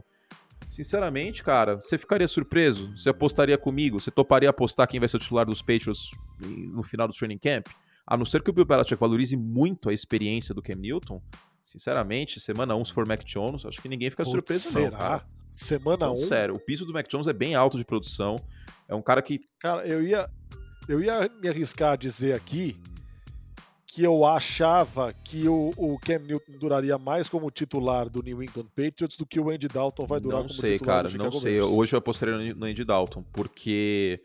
sinceramente, 0.68 1.42
cara, 1.42 1.76
você 1.76 1.98
ficaria 1.98 2.26
surpreso? 2.26 2.96
Você 2.96 3.10
apostaria 3.10 3.58
comigo? 3.58 4.00
Você 4.00 4.10
toparia 4.10 4.50
apostar 4.50 4.88
quem 4.88 4.98
vai 4.98 5.08
ser 5.08 5.18
o 5.18 5.20
titular 5.20 5.44
dos 5.46 5.60
Patriots 5.60 6.10
no 6.40 6.82
final 6.82 7.06
do 7.06 7.14
training 7.14 7.38
camp? 7.38 7.66
A 8.06 8.16
não 8.16 8.24
ser 8.24 8.42
que 8.42 8.48
o 8.48 8.52
Bill 8.52 8.64
Belichick 8.64 8.98
valorize 8.98 9.36
muito 9.36 9.90
a 9.90 9.92
experiência 9.92 10.54
do 10.54 10.62
Cam 10.62 10.76
Newton, 10.76 11.22
Sinceramente, 11.68 12.40
semana 12.40 12.74
1, 12.74 12.80
um, 12.80 12.84
se 12.86 12.94
for 12.94 13.06
Mac 13.06 13.22
Jones, 13.24 13.66
acho 13.66 13.82
que 13.82 13.90
ninguém 13.90 14.08
fica 14.08 14.22
Putz, 14.22 14.32
surpreso, 14.32 14.70
será? 14.70 14.84
não. 14.90 14.96
Será? 14.96 15.24
Semana 15.52 16.10
1? 16.10 16.12
Um? 16.14 16.16
Sério, 16.16 16.54
o 16.54 16.58
piso 16.58 16.86
do 16.86 16.94
Mac 16.94 17.06
Jones 17.06 17.26
é 17.26 17.32
bem 17.34 17.54
alto 17.54 17.76
de 17.76 17.84
produção. 17.84 18.36
É 18.88 18.94
um 18.94 19.02
cara 19.02 19.20
que. 19.20 19.38
Cara, 19.58 19.86
eu 19.86 20.02
ia, 20.02 20.30
eu 20.88 21.02
ia 21.02 21.30
me 21.42 21.46
arriscar 21.46 21.92
a 21.92 21.96
dizer 21.96 22.32
aqui 22.32 22.74
que 23.98 24.04
eu 24.04 24.24
achava 24.24 25.12
que 25.12 25.48
o, 25.48 25.72
o 25.76 25.98
Cam 25.98 26.20
Newton 26.20 26.52
duraria 26.52 26.96
mais 26.96 27.28
como 27.28 27.50
titular 27.50 28.08
do 28.08 28.22
New 28.22 28.40
England 28.40 28.68
Patriots 28.72 29.16
do 29.16 29.26
que 29.26 29.40
o 29.40 29.50
Andy 29.50 29.66
Dalton 29.66 30.06
vai 30.06 30.20
durar 30.20 30.42
não 30.42 30.46
como 30.46 30.60
sei, 30.60 30.78
titular 30.78 31.02
cara, 31.02 31.18
Não 31.18 31.32
sei, 31.32 31.54
cara, 31.54 31.66
Hoje 31.66 31.96
eu 31.96 31.98
apostaria 31.98 32.54
no 32.54 32.64
Andy 32.64 32.84
Dalton, 32.84 33.24
porque 33.32 34.22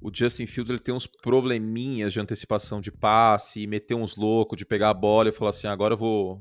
o 0.00 0.10
Justin 0.10 0.46
Fields 0.46 0.70
ele 0.70 0.78
tem 0.78 0.94
uns 0.94 1.06
probleminhas 1.06 2.10
de 2.10 2.20
antecipação 2.20 2.80
de 2.80 2.90
passe, 2.90 3.60
e 3.60 3.66
meter 3.66 3.94
uns 3.94 4.16
loucos, 4.16 4.56
de 4.56 4.64
pegar 4.64 4.88
a 4.88 4.94
bola 4.94 5.28
e 5.28 5.32
falar 5.32 5.50
assim, 5.50 5.66
agora 5.66 5.92
eu 5.92 5.98
vou 5.98 6.40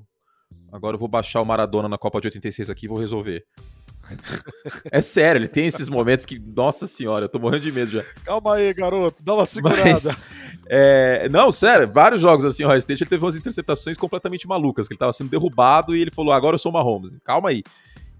Agora 0.71 0.95
eu 0.95 0.99
vou 0.99 1.09
baixar 1.09 1.41
o 1.41 1.45
Maradona 1.45 1.89
na 1.89 1.97
Copa 1.97 2.21
de 2.21 2.27
86 2.27 2.69
aqui 2.69 2.85
e 2.85 2.89
vou 2.89 2.97
resolver. 2.97 3.45
É 4.91 5.01
sério, 5.01 5.39
ele 5.39 5.47
tem 5.47 5.67
esses 5.67 5.89
momentos 5.89 6.25
que, 6.25 6.39
nossa 6.55 6.87
senhora, 6.87 7.25
eu 7.25 7.29
tô 7.29 7.39
morrendo 7.39 7.63
de 7.63 7.71
medo 7.71 7.91
já. 7.91 8.03
Calma 8.23 8.55
aí, 8.55 8.73
garoto, 8.73 9.23
dá 9.23 9.33
uma 9.33 9.45
segurada. 9.45 9.83
Mas, 9.83 10.17
é, 10.67 11.29
não, 11.29 11.51
sério, 11.51 11.87
vários 11.91 12.21
jogos 12.21 12.45
assim, 12.45 12.63
o 12.63 12.67
High 12.67 12.79
State 12.79 13.03
ele 13.03 13.09
teve 13.09 13.23
umas 13.23 13.35
interceptações 13.35 13.97
completamente 13.97 14.47
malucas, 14.47 14.87
que 14.87 14.93
ele 14.93 14.99
tava 14.99 15.13
sendo 15.13 15.29
derrubado 15.29 15.95
e 15.95 16.01
ele 16.01 16.11
falou, 16.11 16.33
agora 16.33 16.55
eu 16.55 16.59
sou 16.59 16.71
o 16.71 16.73
Mahomes. 16.73 17.15
Calma 17.23 17.49
aí. 17.49 17.63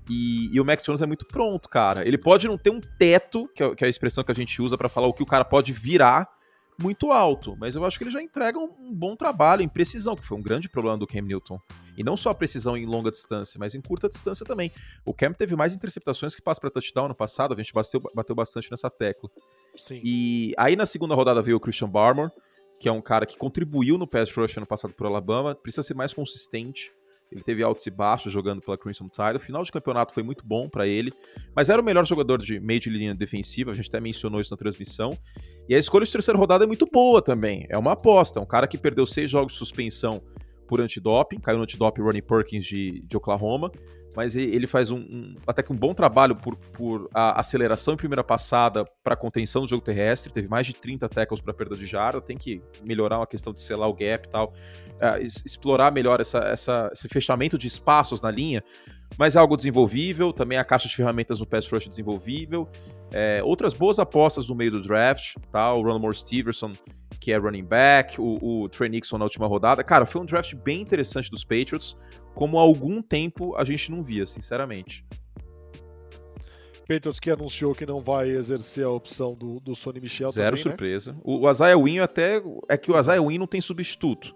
E, 0.09 0.55
e, 0.55 0.61
o 0.61 0.65
Mac 0.65 0.83
Jones 0.83 1.01
é 1.01 1.05
muito 1.05 1.25
pronto, 1.25 1.67
cara. 1.67 2.07
Ele 2.07 2.17
pode 2.17 2.47
não 2.47 2.57
ter 2.57 2.69
um 2.69 2.79
teto, 2.79 3.49
que 3.55 3.63
é, 3.63 3.75
que 3.75 3.83
é 3.83 3.87
a 3.87 3.89
expressão 3.89 4.23
que 4.23 4.31
a 4.31 4.35
gente 4.35 4.61
usa 4.61 4.77
para 4.77 4.89
falar 4.89 5.07
o 5.07 5.13
que 5.13 5.23
o 5.23 5.25
cara 5.25 5.43
pode 5.43 5.73
virar, 5.73 6.29
muito 6.79 7.11
alto, 7.11 7.55
mas 7.57 7.75
eu 7.75 7.85
acho 7.85 7.97
que 7.97 8.03
ele 8.03 8.11
já 8.11 8.21
entrega 8.21 8.59
um, 8.59 8.93
bom 8.93 9.15
trabalho 9.15 9.61
em 9.61 9.67
precisão, 9.67 10.15
que 10.15 10.25
foi 10.25 10.37
um 10.37 10.41
grande 10.41 10.67
problema 10.67 10.97
do 10.97 11.07
Cam 11.07 11.21
Newton. 11.21 11.57
E 11.97 12.03
não 12.03 12.17
só 12.17 12.31
a 12.31 12.35
precisão 12.35 12.75
em 12.75 12.85
longa 12.85 13.09
distância, 13.09 13.57
mas 13.59 13.73
em 13.73 13.81
curta 13.81 14.09
distância 14.09 14.45
também. 14.45 14.71
O 15.05 15.13
Cam 15.13 15.31
teve 15.33 15.55
mais 15.55 15.73
interceptações 15.73 16.35
que 16.35 16.41
passe 16.41 16.59
para 16.59 16.69
touchdown 16.69 17.07
no 17.07 17.15
passado, 17.15 17.53
a 17.53 17.57
gente 17.57 17.73
bateu, 17.73 18.01
bateu 18.13 18.35
bastante 18.35 18.69
nessa 18.69 18.89
tecla. 18.89 19.29
Sim. 19.77 20.01
E 20.03 20.53
aí 20.57 20.75
na 20.75 20.85
segunda 20.85 21.15
rodada 21.15 21.41
veio 21.41 21.57
o 21.57 21.59
Christian 21.59 21.89
Barmore, 21.89 22.31
que 22.79 22.89
é 22.89 22.91
um 22.91 23.01
cara 23.01 23.25
que 23.25 23.37
contribuiu 23.37 23.97
no 23.97 24.07
pass 24.07 24.31
rush 24.33 24.57
ano 24.57 24.67
passado 24.67 24.93
por 24.93 25.07
Alabama, 25.07 25.55
precisa 25.55 25.83
ser 25.83 25.93
mais 25.93 26.13
consistente. 26.13 26.91
Ele 27.31 27.41
teve 27.41 27.63
altos 27.63 27.85
e 27.85 27.89
baixos 27.89 28.31
jogando 28.31 28.61
pela 28.61 28.77
Crimson 28.77 29.09
Tide. 29.09 29.37
O 29.37 29.39
final 29.39 29.63
de 29.63 29.71
campeonato 29.71 30.13
foi 30.13 30.23
muito 30.23 30.45
bom 30.45 30.69
para 30.69 30.87
ele, 30.87 31.11
mas 31.55 31.69
era 31.69 31.81
o 31.81 31.85
melhor 31.85 32.05
jogador 32.05 32.37
de 32.37 32.59
meio 32.59 32.79
de 32.79 32.89
linha 32.89 33.15
defensiva, 33.15 33.71
a 33.71 33.73
gente 33.73 33.87
até 33.89 33.99
mencionou 33.99 34.39
isso 34.39 34.51
na 34.51 34.57
transmissão. 34.57 35.17
E 35.67 35.75
a 35.75 35.79
escolha 35.79 36.05
de 36.05 36.11
terceira 36.11 36.37
rodada 36.37 36.63
é 36.63 36.67
muito 36.67 36.85
boa 36.85 37.21
também. 37.21 37.65
É 37.69 37.77
uma 37.77 37.93
aposta. 37.93 38.39
Um 38.39 38.45
cara 38.45 38.67
que 38.67 38.77
perdeu 38.77 39.05
seis 39.07 39.29
jogos 39.29 39.53
de 39.53 39.59
suspensão 39.59 40.21
por 40.67 40.81
antidoping, 40.81 41.39
caiu 41.39 41.57
no 41.57 41.63
antidoping 41.63 42.01
Ronnie 42.01 42.21
Perkins 42.21 42.65
de, 42.65 43.01
de 43.01 43.17
Oklahoma. 43.17 43.71
mas 44.15 44.35
ele 44.35 44.65
faz 44.65 44.89
um, 44.89 44.97
um, 44.97 45.35
até 45.45 45.61
que 45.61 45.73
um 45.73 45.75
bom 45.75 45.93
trabalho 45.93 46.35
por, 46.35 46.55
por 46.55 47.09
aceleração 47.13 47.95
em 47.95 47.97
primeira 47.97 48.23
passada 48.23 48.85
para 49.03 49.15
contenção 49.15 49.63
do 49.63 49.67
jogo 49.67 49.83
terrestre. 49.83 50.31
Teve 50.31 50.47
mais 50.47 50.65
de 50.65 50.73
30 50.73 51.09
tackles 51.09 51.41
para 51.41 51.53
perda 51.53 51.75
de 51.75 51.85
jarda. 51.85 52.21
Tem 52.21 52.37
que 52.37 52.61
melhorar 52.83 53.21
a 53.21 53.27
questão 53.27 53.53
de 53.53 53.61
selar 53.61 53.89
o 53.89 53.93
gap 53.93 54.25
e 54.25 54.29
tal, 54.29 54.53
uh, 55.01 55.21
explorar 55.21 55.91
melhor 55.91 56.21
essa, 56.21 56.39
essa, 56.39 56.89
esse 56.93 57.07
fechamento 57.09 57.57
de 57.57 57.67
espaços 57.67 58.21
na 58.21 58.31
linha. 58.31 58.63
Mas 59.17 59.35
é 59.35 59.39
algo 59.39 59.55
desenvolvível. 59.55 60.33
Também 60.33 60.57
a 60.57 60.63
caixa 60.63 60.87
de 60.87 60.95
ferramentas 60.95 61.39
do 61.39 61.45
pass 61.47 61.69
rush 61.69 61.87
desenvolvível. 61.87 62.67
É, 63.13 63.41
outras 63.43 63.73
boas 63.73 63.99
apostas 63.99 64.49
no 64.49 64.55
meio 64.55 64.71
do 64.71 64.81
draft, 64.81 65.35
tá? 65.51 65.73
O 65.73 65.81
Ronald 65.81 66.17
Stevenson 66.17 66.73
que 67.25 67.31
é 67.31 67.37
running 67.37 67.63
back, 67.63 68.21
o, 68.21 68.37
o 68.63 68.69
Trey 68.69 68.87
Nixon 68.87 69.17
na 69.17 69.25
última 69.25 69.47
rodada. 69.47 69.83
Cara, 69.83 70.05
foi 70.05 70.21
um 70.21 70.25
draft 70.25 70.53
bem 70.55 70.81
interessante 70.81 71.31
dos 71.31 71.43
Patriots, 71.43 71.97
como 72.35 72.59
há 72.59 72.61
algum 72.61 73.01
tempo 73.01 73.55
a 73.55 73.63
gente 73.63 73.91
não 73.91 74.03
via, 74.03 74.27
sinceramente. 74.27 75.03
Patriots 76.87 77.19
que 77.19 77.31
anunciou 77.31 77.73
que 77.73 77.83
não 77.83 77.99
vai 77.99 78.29
exercer 78.29 78.85
a 78.85 78.91
opção 78.91 79.33
do, 79.33 79.59
do 79.59 79.75
Sonny 79.75 79.99
Michel 79.99 80.31
Zero 80.31 80.51
também, 80.51 80.65
né? 80.65 80.71
surpresa. 80.71 81.13
Né? 81.13 81.19
O, 81.23 81.47
o 81.47 81.49
Isaiah 81.49 81.77
Wynn 81.77 81.99
até... 81.99 82.43
É 82.69 82.77
que 82.77 82.91
o 82.91 82.99
Isaiah 82.99 83.23
Wynn 83.23 83.39
não 83.39 83.47
tem 83.47 83.59
substituto. 83.59 84.35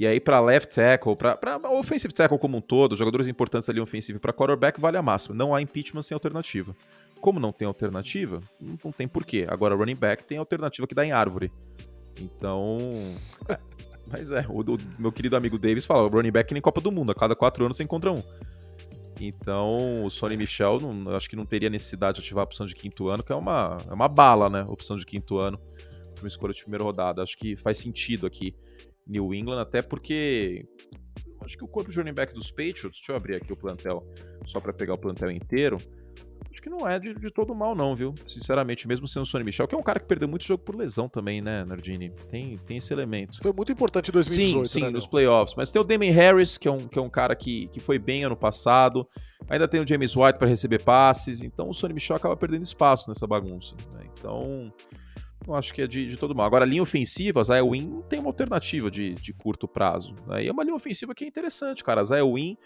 E 0.00 0.06
aí, 0.06 0.18
para 0.18 0.40
left 0.40 0.74
tackle, 0.74 1.14
para 1.14 1.60
offensive 1.72 2.14
tackle 2.14 2.38
como 2.38 2.56
um 2.56 2.60
todo, 2.62 2.96
jogadores 2.96 3.28
importantes 3.28 3.68
ali 3.68 3.80
ofensivo 3.80 4.18
para 4.18 4.32
quarterback, 4.32 4.80
vale 4.80 4.96
a 4.96 5.02
máxima. 5.02 5.34
Não 5.34 5.54
há 5.54 5.60
impeachment 5.60 6.00
sem 6.00 6.14
alternativa. 6.14 6.74
Como 7.20 7.38
não 7.38 7.52
tem 7.52 7.68
alternativa, 7.68 8.40
não 8.58 8.90
tem 8.90 9.06
porquê. 9.06 9.44
Agora, 9.46 9.74
running 9.74 9.94
back 9.94 10.24
tem 10.24 10.38
alternativa 10.38 10.86
que 10.86 10.94
dá 10.94 11.04
em 11.04 11.12
árvore. 11.12 11.52
Então. 12.18 12.78
É, 13.46 13.58
mas 14.06 14.32
é, 14.32 14.46
o, 14.48 14.60
o, 14.62 14.78
meu 14.98 15.12
querido 15.12 15.36
amigo 15.36 15.58
Davis 15.58 15.84
fala: 15.84 16.08
running 16.08 16.32
back 16.32 16.50
nem 16.54 16.62
Copa 16.62 16.80
do 16.80 16.90
Mundo, 16.90 17.12
a 17.12 17.14
cada 17.14 17.36
quatro 17.36 17.62
anos 17.62 17.76
você 17.76 17.82
encontra 17.82 18.10
um. 18.10 18.22
Então, 19.20 20.02
o 20.02 20.10
Sonny 20.10 20.34
Michel, 20.34 20.78
não, 20.80 21.14
acho 21.14 21.28
que 21.28 21.36
não 21.36 21.44
teria 21.44 21.68
necessidade 21.68 22.16
de 22.16 22.22
ativar 22.22 22.40
a 22.40 22.44
opção 22.46 22.64
de 22.64 22.74
quinto 22.74 23.10
ano, 23.10 23.22
que 23.22 23.32
é 23.32 23.36
uma, 23.36 23.76
é 23.86 23.92
uma 23.92 24.08
bala, 24.08 24.48
né? 24.48 24.64
Opção 24.66 24.96
de 24.96 25.04
quinto 25.04 25.36
ano 25.36 25.60
uma 26.22 26.28
escolha 26.28 26.52
de 26.52 26.62
primeira 26.62 26.84
rodada. 26.84 27.22
Acho 27.22 27.36
que 27.36 27.56
faz 27.56 27.78
sentido 27.78 28.26
aqui, 28.26 28.54
New 29.06 29.34
England, 29.34 29.60
até 29.60 29.82
porque 29.82 30.66
acho 31.42 31.56
que 31.56 31.64
o 31.64 31.68
corpo 31.68 31.90
de 31.90 31.98
running 31.98 32.12
back 32.12 32.34
dos 32.34 32.50
Patriots, 32.50 32.98
deixa 32.98 33.12
eu 33.12 33.16
abrir 33.16 33.36
aqui 33.36 33.52
o 33.52 33.56
plantel 33.56 34.06
só 34.46 34.60
para 34.60 34.72
pegar 34.72 34.94
o 34.94 34.98
plantel 34.98 35.30
inteiro 35.30 35.78
acho 36.60 36.62
que 36.62 36.70
não 36.70 36.86
é 36.86 36.98
de, 36.98 37.14
de, 37.14 37.30
todo 37.30 37.54
mal, 37.54 37.74
não, 37.74 37.96
viu? 37.96 38.14
Sinceramente, 38.26 38.86
mesmo 38.86 39.08
sendo 39.08 39.22
o 39.22 39.26
Sonny 39.26 39.44
Michel, 39.44 39.66
que 39.66 39.74
é 39.74 39.78
um 39.78 39.82
cara 39.82 39.98
que 39.98 40.06
perdeu 40.06 40.28
muito 40.28 40.44
jogo 40.44 40.62
por 40.62 40.76
lesão 40.76 41.08
também, 41.08 41.40
né, 41.40 41.64
Nardini? 41.64 42.10
Tem, 42.28 42.56
tem 42.58 42.76
esse 42.76 42.92
elemento. 42.92 43.38
Foi 43.42 43.52
muito 43.52 43.72
importante 43.72 44.10
em 44.10 44.12
2018, 44.12 44.68
Sim, 44.68 44.80
sim, 44.80 44.84
né, 44.84 44.90
nos 44.90 45.06
playoffs. 45.06 45.54
Mas 45.56 45.70
tem 45.70 45.80
o 45.80 45.84
Damien 45.84 46.12
Harris, 46.12 46.58
que 46.58 46.68
é 46.68 46.70
um, 46.70 46.88
que 46.88 46.98
é 46.98 47.02
um 47.02 47.08
cara 47.08 47.34
que, 47.34 47.68
que 47.68 47.80
foi 47.80 47.98
bem 47.98 48.24
ano 48.24 48.36
passado. 48.36 49.08
Ainda 49.48 49.66
tem 49.66 49.80
o 49.80 49.86
James 49.86 50.14
White 50.14 50.38
para 50.38 50.48
receber 50.48 50.82
passes. 50.82 51.42
Então 51.42 51.68
o 51.68 51.72
Sonny 51.72 51.94
Michel 51.94 52.16
acaba 52.16 52.36
perdendo 52.36 52.62
espaço 52.62 53.08
nessa 53.08 53.26
bagunça. 53.26 53.74
Né? 53.94 54.04
Então, 54.12 54.72
não 55.50 55.56
acho 55.56 55.74
que 55.74 55.82
é 55.82 55.86
de, 55.86 56.06
de, 56.06 56.16
todo 56.16 56.34
mal. 56.34 56.46
Agora, 56.46 56.64
a 56.64 56.68
linha 56.68 56.82
ofensiva, 56.82 57.40
a 57.40 57.42
Zaya 57.42 57.64
Win 57.64 58.02
tem 58.08 58.20
uma 58.20 58.28
alternativa 58.28 58.90
de, 58.90 59.14
de 59.14 59.32
curto 59.34 59.66
prazo. 59.66 60.14
Né? 60.26 60.44
E 60.44 60.48
é 60.48 60.52
uma 60.52 60.62
linha 60.62 60.76
ofensiva 60.76 61.12
que 61.14 61.24
é 61.24 61.28
interessante, 61.28 61.82
cara. 61.82 62.02
A 62.02 62.24
Win, 62.24 62.56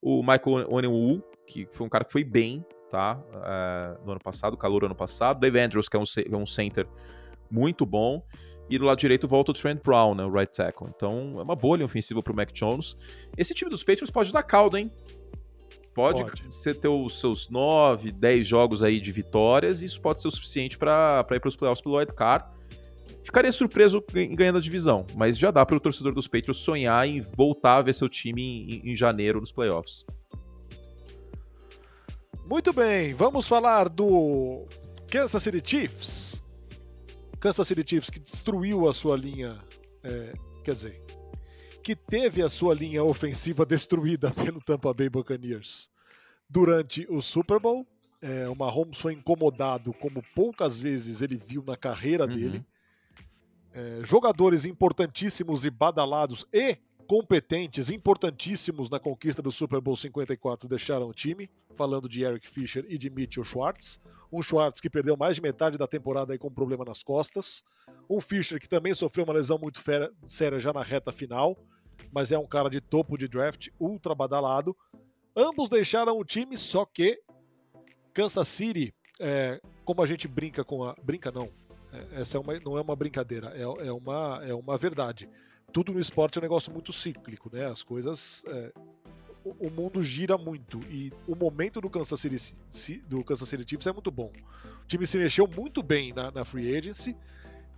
o 0.00 0.22
Michael 0.22 0.66
Onenwu, 0.68 1.22
que 1.46 1.68
foi 1.70 1.86
um 1.86 1.88
cara 1.88 2.04
que 2.04 2.10
foi 2.10 2.24
bem, 2.24 2.64
tá? 2.90 3.16
Uh, 3.16 4.04
no 4.04 4.12
ano 4.12 4.20
passado, 4.20 4.56
calor 4.56 4.84
ano 4.84 4.94
passado. 4.94 5.38
Dave 5.38 5.60
Andrews, 5.60 5.88
que 5.88 5.96
é 5.96 6.00
um, 6.00 6.04
é 6.30 6.36
um 6.36 6.46
center 6.46 6.86
muito 7.48 7.86
bom. 7.86 8.22
E 8.68 8.78
do 8.78 8.86
lado 8.86 8.98
direito 8.98 9.28
volta 9.28 9.52
o 9.52 9.54
Trent 9.54 9.82
Brown, 9.82 10.14
né, 10.14 10.24
o 10.24 10.32
right 10.32 10.52
tackle. 10.52 10.88
Então 10.94 11.34
é 11.38 11.42
uma 11.42 11.54
bolha 11.54 11.84
ofensiva 11.84 12.22
pro 12.22 12.34
Mac 12.34 12.50
Jones. 12.52 12.96
Esse 13.36 13.54
time 13.54 13.70
dos 13.70 13.84
Patriots 13.84 14.10
pode 14.10 14.32
dar 14.32 14.42
caldo, 14.42 14.78
hein? 14.78 14.90
Pode, 15.94 16.22
pode. 16.22 16.42
você 16.46 16.72
ter 16.72 16.88
os 16.88 17.20
seus 17.20 17.48
9, 17.48 18.12
10 18.12 18.46
jogos 18.46 18.82
aí 18.82 18.98
de 18.98 19.12
vitórias, 19.12 19.82
e 19.82 19.86
isso 19.86 20.00
pode 20.00 20.20
ser 20.20 20.28
o 20.28 20.30
suficiente 20.30 20.78
para 20.78 21.26
ir 21.30 21.40
para 21.40 21.48
os 21.48 21.56
playoffs 21.56 21.82
pelo 21.82 21.96
wild 21.96 22.14
card. 22.14 22.46
Ficaria 23.22 23.52
surpreso 23.52 24.02
em 24.14 24.34
ganhando 24.34 24.58
a 24.58 24.60
divisão, 24.60 25.06
mas 25.14 25.38
já 25.38 25.50
dá 25.50 25.64
para 25.64 25.76
o 25.76 25.80
torcedor 25.80 26.14
dos 26.14 26.26
Patriots 26.26 26.58
sonhar 26.58 27.06
em 27.06 27.20
voltar 27.20 27.76
a 27.76 27.82
ver 27.82 27.94
seu 27.94 28.08
time 28.08 28.42
em, 28.42 28.90
em 28.90 28.96
janeiro 28.96 29.40
nos 29.40 29.52
playoffs. 29.52 30.04
Muito 32.46 32.72
bem, 32.72 33.14
vamos 33.14 33.46
falar 33.46 33.88
do 33.88 34.66
Kansas 35.08 35.42
City 35.42 35.62
Chiefs. 35.64 36.42
Kansas 37.38 37.68
City 37.68 37.84
Chiefs 37.86 38.10
que 38.10 38.18
destruiu 38.18 38.88
a 38.88 38.94
sua 38.94 39.16
linha, 39.16 39.58
é, 40.02 40.32
quer 40.64 40.74
dizer, 40.74 41.01
que 41.82 41.96
teve 41.96 42.42
a 42.42 42.48
sua 42.48 42.74
linha 42.74 43.02
ofensiva 43.02 43.66
destruída 43.66 44.30
pelo 44.30 44.60
Tampa 44.60 44.94
Bay 44.94 45.08
Buccaneers 45.08 45.90
durante 46.48 47.06
o 47.10 47.20
Super 47.20 47.58
Bowl. 47.58 47.86
É, 48.20 48.48
o 48.48 48.54
Mahomes 48.54 48.98
foi 48.98 49.14
incomodado 49.14 49.92
como 49.94 50.22
poucas 50.34 50.78
vezes 50.78 51.20
ele 51.20 51.36
viu 51.36 51.64
na 51.66 51.76
carreira 51.76 52.24
uhum. 52.24 52.34
dele. 52.34 52.64
É, 53.74 54.00
jogadores 54.04 54.64
importantíssimos 54.64 55.64
e 55.64 55.70
badalados 55.70 56.46
e 56.52 56.76
competentes, 57.12 57.90
importantíssimos 57.90 58.88
na 58.88 58.98
conquista 58.98 59.42
do 59.42 59.52
Super 59.52 59.82
Bowl 59.82 59.94
54 59.94 60.66
deixaram 60.66 61.06
o 61.06 61.12
time, 61.12 61.50
falando 61.76 62.08
de 62.08 62.22
Eric 62.22 62.48
Fischer 62.48 62.86
e 62.88 62.96
de 62.96 63.10
Mitchell 63.10 63.44
Schwartz. 63.44 64.00
Um 64.32 64.40
Schwartz 64.40 64.80
que 64.80 64.88
perdeu 64.88 65.14
mais 65.14 65.36
de 65.36 65.42
metade 65.42 65.76
da 65.76 65.86
temporada 65.86 66.38
com 66.38 66.48
um 66.48 66.54
problema 66.54 66.86
nas 66.86 67.02
costas. 67.02 67.62
Um 68.08 68.18
Fischer 68.18 68.58
que 68.58 68.66
também 68.66 68.94
sofreu 68.94 69.24
uma 69.24 69.34
lesão 69.34 69.58
muito 69.58 69.78
séria 70.26 70.58
já 70.58 70.72
na 70.72 70.82
reta 70.82 71.12
final, 71.12 71.54
mas 72.10 72.32
é 72.32 72.38
um 72.38 72.46
cara 72.46 72.70
de 72.70 72.80
topo 72.80 73.18
de 73.18 73.28
draft, 73.28 73.68
ultra 73.78 74.14
badalado. 74.14 74.74
Ambos 75.36 75.68
deixaram 75.68 76.18
o 76.18 76.24
time, 76.24 76.56
só 76.56 76.86
que 76.86 77.20
Kansas 78.14 78.48
City, 78.48 78.94
é, 79.20 79.60
como 79.84 80.00
a 80.00 80.06
gente 80.06 80.26
brinca 80.26 80.64
com 80.64 80.82
a. 80.82 80.96
Brinca 81.02 81.30
não. 81.30 81.50
É, 81.92 82.22
essa 82.22 82.38
é 82.38 82.40
uma, 82.40 82.58
não 82.60 82.78
é 82.78 82.80
uma 82.80 82.96
brincadeira, 82.96 83.52
é, 83.54 83.86
é, 83.86 83.92
uma, 83.92 84.40
é 84.46 84.54
uma 84.54 84.78
verdade 84.78 85.28
tudo 85.72 85.92
no 85.92 86.00
esporte 86.00 86.38
é 86.38 86.40
um 86.40 86.42
negócio 86.42 86.72
muito 86.72 86.92
cíclico, 86.92 87.50
né? 87.52 87.66
As 87.66 87.82
coisas. 87.82 88.44
É, 88.46 88.72
o, 89.44 89.66
o, 89.66 89.70
mundo 89.70 90.02
gira 90.02 90.38
muito 90.38 90.78
e 90.88 91.12
o 91.26 91.34
momento 91.34 91.80
do 91.80 91.90
Kansas 91.90 92.20
City, 92.20 93.02
do 93.08 93.24
Kansas 93.24 93.48
City 93.48 93.64
Chiefs 93.68 93.86
é 93.86 93.92
muito 93.92 94.10
bom. 94.10 94.30
O 94.84 94.86
time 94.86 95.06
se 95.06 95.18
mexeu 95.18 95.48
muito 95.48 95.82
bem 95.82 96.12
na, 96.12 96.30
na 96.30 96.44
free 96.44 96.76
agency, 96.76 97.16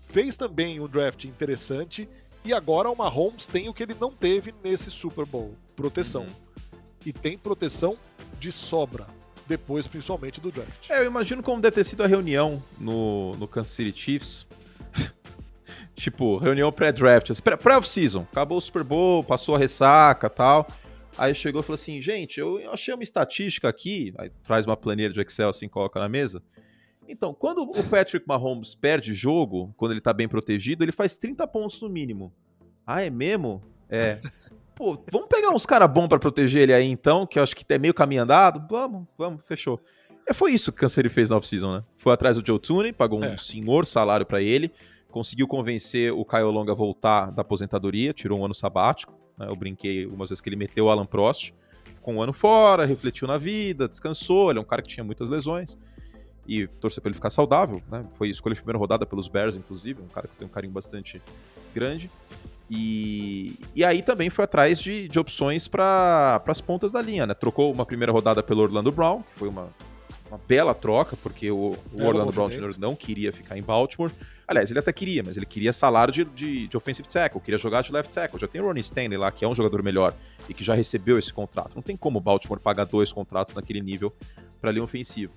fez 0.00 0.36
também 0.36 0.80
um 0.80 0.86
draft 0.86 1.24
interessante 1.24 2.08
e 2.44 2.52
agora 2.52 2.90
o 2.90 2.96
Mahomes 2.96 3.46
tem 3.46 3.68
o 3.68 3.74
que 3.74 3.82
ele 3.82 3.96
não 3.98 4.10
teve 4.10 4.54
nesse 4.62 4.90
Super 4.90 5.24
Bowl: 5.24 5.54
proteção. 5.74 6.22
Uhum. 6.22 6.78
E 7.06 7.12
tem 7.12 7.38
proteção 7.38 7.96
de 8.38 8.52
sobra 8.52 9.06
depois, 9.46 9.86
principalmente 9.86 10.40
do 10.40 10.50
draft. 10.50 10.90
É, 10.90 11.00
eu 11.00 11.06
imagino 11.06 11.42
como 11.42 11.60
deve 11.60 11.76
ter 11.76 11.84
sido 11.84 12.02
a 12.02 12.06
reunião 12.06 12.62
no, 12.78 13.34
no 13.36 13.46
Kansas 13.48 13.72
City 13.72 13.98
Chiefs 13.98 14.46
Tipo, 15.94 16.38
reunião 16.38 16.72
pré-draft, 16.72 17.30
assim, 17.30 17.42
pré-off-season. 17.42 18.26
Acabou 18.32 18.58
o 18.58 18.60
Super 18.60 18.82
Bowl, 18.82 19.22
passou 19.22 19.54
a 19.54 19.58
ressaca 19.58 20.28
tal. 20.28 20.66
Aí 21.16 21.34
chegou 21.34 21.60
e 21.60 21.64
falou 21.64 21.76
assim: 21.76 22.00
gente, 22.00 22.40
eu 22.40 22.58
achei 22.72 22.92
uma 22.92 23.02
estatística 23.02 23.68
aqui. 23.68 24.12
Aí 24.18 24.30
traz 24.42 24.66
uma 24.66 24.76
planilha 24.76 25.10
de 25.10 25.20
Excel 25.20 25.48
assim, 25.48 25.68
coloca 25.68 26.00
na 26.00 26.08
mesa. 26.08 26.42
Então, 27.08 27.34
quando 27.34 27.62
o 27.62 27.84
Patrick 27.84 28.26
Mahomes 28.26 28.74
perde 28.74 29.14
jogo, 29.14 29.72
quando 29.76 29.92
ele 29.92 30.00
tá 30.00 30.12
bem 30.12 30.26
protegido, 30.26 30.82
ele 30.82 30.92
faz 30.92 31.16
30 31.16 31.46
pontos 31.46 31.80
no 31.80 31.88
mínimo. 31.88 32.32
Ah, 32.86 33.02
é 33.02 33.10
mesmo? 33.10 33.62
É. 33.88 34.18
Pô, 34.74 34.98
vamos 35.12 35.28
pegar 35.28 35.50
uns 35.50 35.66
caras 35.66 35.88
bons 35.88 36.08
para 36.08 36.18
proteger 36.18 36.62
ele 36.62 36.72
aí 36.72 36.86
então, 36.86 37.26
que 37.26 37.38
eu 37.38 37.42
acho 37.42 37.54
que 37.54 37.64
é 37.72 37.78
meio 37.78 37.94
caminho 37.94 38.22
andado. 38.22 38.66
Vamos, 38.68 39.06
vamos, 39.16 39.42
fechou. 39.46 39.80
É, 40.26 40.32
foi 40.32 40.52
isso 40.52 40.72
que 40.72 40.78
o 40.78 40.80
Kansas 40.80 41.12
fez 41.12 41.30
na 41.30 41.36
off-season, 41.36 41.76
né? 41.76 41.84
Foi 41.98 42.12
atrás 42.12 42.36
do 42.36 42.44
Joe 42.44 42.58
Tooney, 42.58 42.92
pagou 42.92 43.20
um 43.20 43.24
é. 43.24 43.36
senhor 43.36 43.84
salário 43.86 44.24
para 44.24 44.40
ele 44.42 44.72
conseguiu 45.14 45.47
convencer 45.47 46.12
o 46.12 46.25
Caio 46.25 46.50
Longa 46.50 46.73
a 46.73 46.75
voltar 46.75 47.30
da 47.30 47.42
aposentadoria, 47.42 48.12
tirou 48.12 48.40
um 48.40 48.44
ano 48.44 48.54
sabático. 48.54 49.14
Né? 49.38 49.47
Eu 49.49 49.54
brinquei 49.54 50.02
algumas 50.02 50.28
vezes 50.28 50.40
que 50.40 50.49
ele 50.49 50.56
meteu 50.56 50.87
o 50.87 50.90
Alan 50.90 51.06
Prost, 51.06 51.52
ficou 51.85 52.14
um 52.14 52.21
ano 52.21 52.33
fora, 52.33 52.85
refletiu 52.85 53.28
na 53.28 53.38
vida, 53.38 53.87
descansou. 53.87 54.50
Ele 54.50 54.59
é 54.59 54.62
um 54.62 54.64
cara 54.64 54.83
que 54.83 54.88
tinha 54.88 55.04
muitas 55.04 55.28
lesões 55.28 55.78
e 56.49 56.66
torcer 56.66 57.00
para 57.00 57.11
ele 57.11 57.14
ficar 57.14 57.30
saudável. 57.30 57.80
Né? 57.88 58.04
Foi 58.18 58.28
escolha 58.28 58.56
de 58.56 58.61
primeira 58.61 58.76
rodada 58.76 59.06
pelos 59.06 59.28
Bears, 59.28 59.56
inclusive, 59.56 60.02
um 60.02 60.09
cara 60.09 60.26
que 60.26 60.35
tem 60.35 60.49
um 60.49 60.50
carinho 60.50 60.73
bastante 60.73 61.23
grande. 61.73 62.11
E, 62.68 63.56
e 63.73 63.85
aí 63.85 64.02
também 64.02 64.30
foi 64.30 64.47
atrás 64.47 64.80
de, 64.80 65.06
de 65.06 65.16
opções 65.21 65.68
para 65.68 66.42
as 66.44 66.61
pontas 66.61 66.90
da 66.90 67.00
linha. 67.00 67.25
Né? 67.25 67.35
Trocou 67.35 67.73
uma 67.73 67.87
primeira 67.87 68.11
rodada 68.11 68.42
pelo 68.42 68.62
Orlando 68.62 68.90
Brown, 68.90 69.23
que 69.23 69.38
foi 69.38 69.49
uma, 69.49 69.68
uma 70.35 70.41
bela 70.47 70.75
troca, 70.75 71.17
porque 71.17 71.50
o, 71.50 71.76
o 71.93 72.05
Orlando 72.05 72.33
Brown 72.33 72.49
Jr. 72.49 72.75
não 72.79 72.95
queria 72.95 73.33
ficar 73.33 73.57
em 73.57 73.62
Baltimore. 73.62 74.11
Aliás, 74.47 74.71
ele 74.71 74.79
até 74.79 74.93
queria, 74.93 75.23
mas 75.23 75.37
ele 75.37 75.47
queria 75.47 75.73
salário 75.73 76.12
de, 76.12 76.25
de, 76.25 76.69
de 76.69 76.76
offensive 76.76 77.09
tackle, 77.09 77.41
queria 77.41 77.59
jogar 77.59 77.83
de 77.83 77.93
left 77.93 78.12
tackle. 78.12 78.38
Já 78.38 78.47
tem 78.47 78.61
o 78.61 78.64
Ronnie 78.64 78.83
Stanley 78.83 79.17
lá, 79.17 79.31
que 79.31 79.45
é 79.45 79.49
um 79.49 79.55
jogador 79.55 79.83
melhor 79.83 80.14
e 80.49 80.55
que 80.55 80.62
já 80.62 80.75
recebeu 80.75 81.19
esse 81.19 81.33
contrato. 81.33 81.73
Não 81.75 81.83
tem 81.83 81.97
como 81.97 82.19
o 82.19 82.21
Baltimore 82.21 82.61
pagar 82.61 82.85
dois 82.85 83.12
contratos 83.12 83.55
naquele 83.55 83.81
nível 83.81 84.12
para 84.61 84.71
linha 84.71 84.85
ofensiva. 84.85 85.33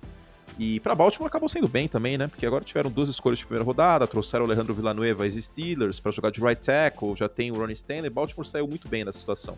E 0.58 0.80
para 0.80 0.94
Baltimore 0.94 1.28
acabou 1.28 1.48
sendo 1.48 1.68
bem 1.68 1.86
também, 1.86 2.18
né? 2.18 2.26
Porque 2.26 2.44
agora 2.44 2.64
tiveram 2.64 2.90
duas 2.90 3.08
escolhas 3.08 3.38
de 3.38 3.46
primeira 3.46 3.64
rodada, 3.64 4.06
trouxeram 4.06 4.44
o 4.44 4.48
Alejandro 4.48 4.74
Villanueva 4.74 5.26
e 5.26 5.42
Steelers 5.42 6.00
para 6.00 6.10
jogar 6.10 6.30
de 6.30 6.40
right 6.40 6.60
tackle, 6.60 7.14
já 7.14 7.28
tem 7.28 7.50
o 7.52 7.54
Ronnie 7.54 7.74
Stanley. 7.74 8.10
Baltimore 8.10 8.46
saiu 8.46 8.66
muito 8.66 8.88
bem 8.88 9.04
nessa 9.04 9.18
situação. 9.18 9.56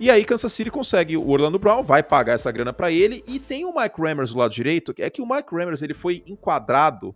E 0.00 0.10
aí 0.10 0.24
Kansas 0.24 0.50
City 0.54 0.70
consegue 0.70 1.14
o 1.14 1.28
Orlando 1.28 1.58
Brown, 1.58 1.82
vai 1.82 2.02
pagar 2.02 2.32
essa 2.32 2.50
grana 2.50 2.72
para 2.72 2.90
ele 2.90 3.22
e 3.28 3.38
tem 3.38 3.66
o 3.66 3.74
Mike 3.78 4.00
Rammers 4.00 4.30
do 4.32 4.38
lado 4.38 4.50
direito, 4.50 4.94
é 4.96 5.10
que 5.10 5.20
o 5.20 5.28
Mike 5.28 5.54
Rammers 5.54 5.82
ele 5.82 5.92
foi 5.92 6.24
enquadrado 6.26 7.14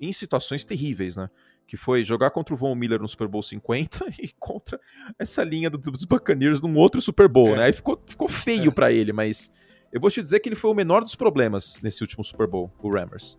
em 0.00 0.12
situações 0.12 0.64
terríveis, 0.64 1.16
né? 1.16 1.28
Que 1.66 1.76
foi 1.76 2.04
jogar 2.04 2.30
contra 2.30 2.54
o 2.54 2.56
Von 2.56 2.72
Miller 2.76 3.00
no 3.00 3.08
Super 3.08 3.26
Bowl 3.26 3.42
50 3.42 4.06
e 4.22 4.30
contra 4.38 4.80
essa 5.18 5.42
linha 5.42 5.68
do, 5.68 5.76
dos 5.76 6.04
Buccaneers 6.04 6.60
num 6.62 6.76
outro 6.76 7.02
Super 7.02 7.26
Bowl, 7.26 7.48
é. 7.48 7.56
né? 7.56 7.64
Aí 7.64 7.72
ficou, 7.72 8.00
ficou 8.06 8.28
feio 8.28 8.68
é. 8.68 8.72
para 8.72 8.92
ele, 8.92 9.12
mas 9.12 9.50
eu 9.92 10.00
vou 10.00 10.08
te 10.08 10.22
dizer 10.22 10.38
que 10.38 10.48
ele 10.48 10.56
foi 10.56 10.70
o 10.70 10.74
menor 10.74 11.02
dos 11.02 11.16
problemas 11.16 11.80
nesse 11.82 12.00
último 12.00 12.22
Super 12.22 12.46
Bowl, 12.46 12.70
o 12.80 12.92
Rammers. 12.92 13.36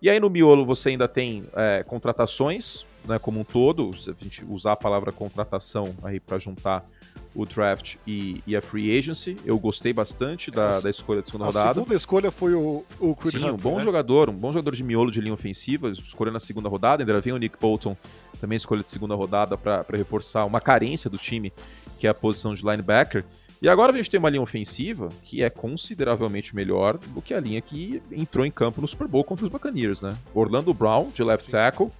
E 0.00 0.08
aí 0.08 0.20
no 0.20 0.30
miolo 0.30 0.64
você 0.64 0.90
ainda 0.90 1.08
tem 1.08 1.48
é, 1.52 1.82
contratações, 1.82 2.86
né, 3.04 3.18
como 3.18 3.40
um 3.40 3.44
todo, 3.44 3.92
se 3.98 4.08
a 4.08 4.14
gente 4.14 4.44
usar 4.44 4.72
a 4.72 4.76
palavra 4.76 5.10
contratação 5.10 5.92
aí 6.04 6.20
para 6.20 6.38
juntar 6.38 6.86
o 7.34 7.44
draft 7.44 7.96
e, 8.06 8.42
e, 8.46 8.56
a 8.56 8.62
free 8.62 8.96
agency. 8.96 9.36
Eu 9.44 9.58
gostei 9.58 9.92
bastante 9.92 10.50
da, 10.50 10.80
da 10.80 10.90
escolha 10.90 11.20
da 11.20 11.26
segunda 11.26 11.44
a 11.44 11.46
rodada. 11.46 11.70
A 11.70 11.74
segunda 11.74 11.94
escolha 11.94 12.30
foi 12.30 12.54
o, 12.54 12.84
o 12.98 13.14
Creed 13.14 13.42
Sim, 13.42 13.50
um 13.50 13.56
bom 13.56 13.78
né? 13.78 13.84
jogador, 13.84 14.28
um 14.28 14.34
bom 14.34 14.52
jogador 14.52 14.74
de 14.74 14.82
miolo 14.82 15.10
de 15.10 15.20
linha 15.20 15.34
ofensiva, 15.34 15.90
escolha 15.90 16.30
na 16.30 16.40
segunda 16.40 16.68
rodada. 16.68 17.02
Ainda 17.02 17.20
vem 17.20 17.32
o 17.32 17.38
Nick 17.38 17.56
Bolton, 17.60 17.96
também 18.40 18.56
escolha 18.56 18.82
de 18.82 18.88
segunda 18.88 19.14
rodada 19.14 19.56
para 19.56 19.84
reforçar 19.92 20.44
uma 20.44 20.60
carência 20.60 21.08
do 21.08 21.18
time, 21.18 21.52
que 21.98 22.06
é 22.06 22.10
a 22.10 22.14
posição 22.14 22.54
de 22.54 22.62
linebacker. 22.62 23.24
E 23.62 23.68
agora 23.68 23.92
a 23.92 23.96
gente 23.96 24.08
tem 24.08 24.18
uma 24.18 24.30
linha 24.30 24.42
ofensiva 24.42 25.10
que 25.22 25.42
é 25.42 25.50
consideravelmente 25.50 26.56
melhor 26.56 26.96
do 26.96 27.20
que 27.20 27.34
a 27.34 27.40
linha 27.40 27.60
que 27.60 28.02
entrou 28.10 28.46
em 28.46 28.50
campo 28.50 28.80
no 28.80 28.88
Super 28.88 29.06
Bowl 29.06 29.22
contra 29.22 29.44
os 29.44 29.52
Buccaneers, 29.52 30.00
né? 30.00 30.16
Orlando 30.34 30.72
Brown, 30.72 31.10
de 31.10 31.22
left 31.22 31.44
Sim. 31.44 31.52
tackle, 31.52 31.90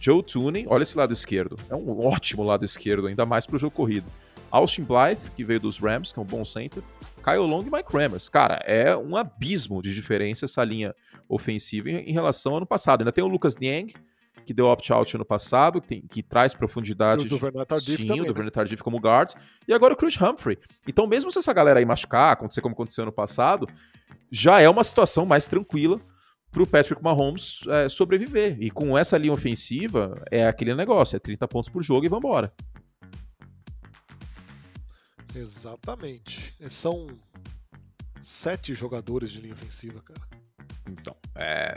Joe 0.00 0.22
Tooney, 0.22 0.66
olha 0.68 0.84
esse 0.84 0.96
lado 0.96 1.12
esquerdo. 1.12 1.56
É 1.68 1.74
um 1.74 2.06
ótimo 2.06 2.44
lado 2.44 2.64
esquerdo, 2.64 3.08
ainda 3.08 3.26
mais 3.26 3.44
para 3.44 3.56
o 3.56 3.58
jogo 3.58 3.74
corrido. 3.74 4.06
Austin 4.50 4.82
Blythe, 4.82 5.30
que 5.36 5.44
veio 5.44 5.60
dos 5.60 5.78
Rams, 5.78 6.12
que 6.12 6.18
é 6.18 6.22
um 6.22 6.26
bom 6.26 6.44
center. 6.44 6.82
Kyle 7.22 7.38
Long 7.38 7.62
e 7.62 7.70
Mike 7.70 7.92
Rammers. 7.92 8.28
Cara, 8.28 8.60
é 8.64 8.96
um 8.96 9.16
abismo 9.16 9.82
de 9.82 9.94
diferença 9.94 10.46
essa 10.46 10.64
linha 10.64 10.94
ofensiva 11.28 11.90
em, 11.90 12.10
em 12.10 12.12
relação 12.12 12.52
ao 12.52 12.58
ano 12.58 12.66
passado. 12.66 13.02
Ainda 13.02 13.12
tem 13.12 13.22
o 13.22 13.28
Lucas 13.28 13.56
Niang, 13.56 13.94
que 14.44 14.54
deu 14.54 14.66
opt-out 14.66 15.14
ano 15.14 15.24
passado, 15.24 15.80
que, 15.80 15.88
tem, 15.88 16.00
que 16.02 16.22
traz 16.22 16.54
profundidade. 16.54 17.22
E 17.22 17.26
o 17.26 17.28
Duvernay 17.28 17.64
Tardif 17.64 18.02
sim, 18.02 18.08
também. 18.08 18.22
o 18.22 18.26
Duvernay 18.26 18.46
né? 18.46 18.50
Tardif 18.50 18.82
como 18.82 18.98
guard. 18.98 19.32
E 19.68 19.72
agora 19.72 19.94
o 19.94 19.96
Chris 19.96 20.20
Humphrey. 20.20 20.58
Então, 20.88 21.06
mesmo 21.06 21.30
se 21.30 21.38
essa 21.38 21.52
galera 21.52 21.78
aí 21.78 21.84
machucar, 21.84 22.32
acontecer 22.32 22.60
como 22.60 22.72
aconteceu 22.72 23.02
ano 23.02 23.12
passado, 23.12 23.68
já 24.30 24.60
é 24.60 24.68
uma 24.68 24.82
situação 24.82 25.24
mais 25.24 25.46
tranquila 25.46 26.00
para 26.50 26.62
o 26.62 26.66
Patrick 26.66 27.02
Mahomes 27.02 27.60
é, 27.68 27.88
sobreviver. 27.88 28.56
E 28.60 28.70
com 28.70 28.98
essa 28.98 29.16
linha 29.16 29.32
ofensiva, 29.32 30.20
é 30.30 30.46
aquele 30.46 30.74
negócio, 30.74 31.16
é 31.16 31.20
30 31.20 31.46
pontos 31.46 31.68
por 31.68 31.82
jogo 31.82 32.04
e 32.06 32.08
vambora. 32.08 32.52
Exatamente. 35.34 36.54
São 36.68 37.06
sete 38.20 38.74
jogadores 38.74 39.30
de 39.30 39.40
linha 39.40 39.54
ofensiva, 39.54 40.00
cara. 40.00 40.20
Então, 40.86 41.14
é, 41.34 41.76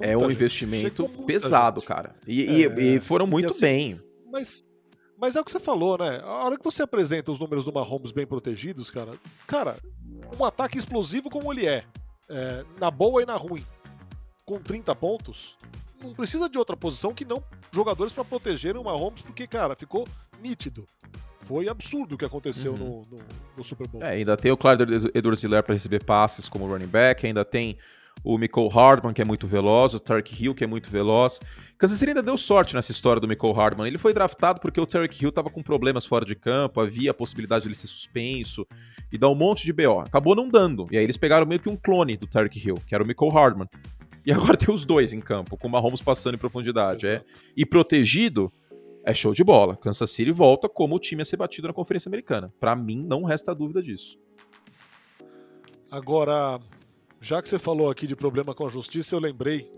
é, 0.00 0.12
é 0.12 0.16
um 0.16 0.30
investimento 0.30 1.08
pesado, 1.26 1.80
gente. 1.80 1.88
cara. 1.88 2.14
E, 2.26 2.42
é, 2.42 2.80
e, 2.80 2.96
e, 2.96 3.00
foram 3.00 3.26
muito 3.26 3.46
e 3.46 3.50
assim, 3.50 3.60
bem. 3.60 4.00
Mas, 4.30 4.64
mas 5.18 5.36
é 5.36 5.40
o 5.40 5.44
que 5.44 5.50
você 5.50 5.60
falou, 5.60 5.98
né? 5.98 6.20
A 6.22 6.44
hora 6.44 6.56
que 6.56 6.64
você 6.64 6.82
apresenta 6.82 7.30
os 7.30 7.38
números 7.38 7.64
do 7.64 7.72
Mahomes 7.72 8.10
bem 8.10 8.26
protegidos, 8.26 8.90
cara, 8.90 9.12
cara, 9.46 9.76
um 10.38 10.44
ataque 10.44 10.78
explosivo 10.78 11.28
como 11.28 11.52
ele 11.52 11.66
é, 11.66 11.84
é 12.28 12.64
na 12.80 12.90
boa 12.90 13.22
e 13.22 13.26
na 13.26 13.36
ruim, 13.36 13.64
com 14.44 14.58
30 14.58 14.94
pontos, 14.94 15.56
não 16.02 16.14
precisa 16.14 16.48
de 16.48 16.58
outra 16.58 16.76
posição 16.76 17.14
que 17.14 17.24
não 17.24 17.42
jogadores 17.72 18.12
para 18.12 18.24
protegerem 18.24 18.80
o 18.80 18.84
Mahomes, 18.84 19.22
porque, 19.22 19.46
cara, 19.46 19.74
ficou 19.74 20.06
nítido. 20.40 20.86
Foi 21.44 21.68
absurdo 21.68 22.14
o 22.14 22.18
que 22.18 22.24
aconteceu 22.24 22.72
uhum. 22.72 23.06
no, 23.10 23.18
no, 23.18 23.24
no, 23.56 23.64
Super 23.64 23.86
Bowl. 23.86 24.02
É, 24.02 24.10
ainda 24.10 24.36
tem 24.36 24.50
o 24.50 24.56
Clyde 24.56 25.10
edwards 25.14 25.44
para 25.44 25.74
receber 25.74 26.02
passes 26.02 26.48
como 26.48 26.66
running 26.66 26.86
back, 26.86 27.26
ainda 27.26 27.44
tem 27.44 27.76
o 28.22 28.38
Michael 28.38 28.68
Hardman, 28.68 29.12
que 29.12 29.20
é 29.20 29.24
muito 29.24 29.46
veloz, 29.46 29.92
o 29.92 30.00
Tarek 30.00 30.42
Hill, 30.42 30.54
que 30.54 30.64
é 30.64 30.66
muito 30.66 30.88
veloz. 30.88 31.40
Kansas 31.76 31.98
City 31.98 32.10
ainda 32.10 32.22
deu 32.22 32.38
sorte 32.38 32.74
nessa 32.74 32.92
história 32.92 33.20
do 33.20 33.28
Michael 33.28 33.52
Hardman. 33.52 33.86
Ele 33.86 33.98
foi 33.98 34.14
draftado 34.14 34.60
porque 34.60 34.80
o 34.80 34.86
Tarek 34.86 35.22
Hill 35.22 35.28
estava 35.28 35.50
com 35.50 35.62
problemas 35.62 36.06
fora 36.06 36.24
de 36.24 36.34
campo, 36.34 36.80
havia 36.80 37.10
a 37.10 37.14
possibilidade 37.14 37.62
de 37.64 37.68
ele 37.68 37.74
ser 37.74 37.88
suspenso 37.88 38.66
e 39.12 39.18
dar 39.18 39.28
um 39.28 39.34
monte 39.34 39.64
de 39.64 39.72
BO. 39.72 40.00
Acabou 40.00 40.34
não 40.34 40.48
dando. 40.48 40.86
E 40.90 40.96
aí 40.96 41.04
eles 41.04 41.16
pegaram 41.16 41.46
meio 41.46 41.60
que 41.60 41.68
um 41.68 41.76
clone 41.76 42.16
do 42.16 42.26
Tarek 42.26 42.58
Hill, 42.58 42.76
que 42.86 42.94
era 42.94 43.04
o 43.04 43.06
Michael 43.06 43.30
Hardman. 43.30 43.68
E 44.24 44.32
agora 44.32 44.56
tem 44.56 44.74
os 44.74 44.84
dois 44.84 45.12
em 45.12 45.20
campo, 45.20 45.56
com 45.56 45.68
o 45.68 45.70
Mahomes 45.70 46.00
passando 46.00 46.34
em 46.34 46.38
profundidade. 46.38 47.06
É. 47.06 47.22
E 47.56 47.66
protegido, 47.66 48.50
é 49.04 49.12
show 49.12 49.32
de 49.34 49.44
bola. 49.44 49.76
Kansas 49.76 50.10
City 50.10 50.32
volta 50.32 50.68
como 50.68 50.96
o 50.96 50.98
time 50.98 51.22
a 51.22 51.24
ser 51.24 51.36
batido 51.36 51.68
na 51.68 51.74
Conferência 51.74 52.08
Americana. 52.08 52.52
Para 52.58 52.74
mim, 52.74 53.04
não 53.04 53.22
resta 53.24 53.54
dúvida 53.54 53.82
disso. 53.82 54.18
Agora, 55.90 56.58
já 57.20 57.40
que 57.40 57.48
você 57.48 57.58
falou 57.58 57.90
aqui 57.90 58.06
de 58.06 58.16
problema 58.16 58.54
com 58.54 58.66
a 58.66 58.68
justiça, 58.68 59.14
eu 59.14 59.20
lembrei, 59.20 59.70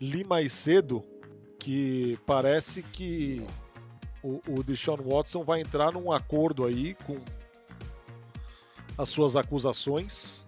li 0.00 0.24
mais 0.24 0.52
cedo, 0.52 1.02
que 1.58 2.18
parece 2.24 2.82
que 2.82 3.44
o, 4.22 4.40
o 4.48 4.62
Deshaun 4.62 4.96
Watson 4.96 5.44
vai 5.44 5.60
entrar 5.60 5.92
num 5.92 6.10
acordo 6.10 6.64
aí 6.64 6.94
com 7.06 7.18
as 8.96 9.08
suas 9.08 9.34
acusações 9.34 10.46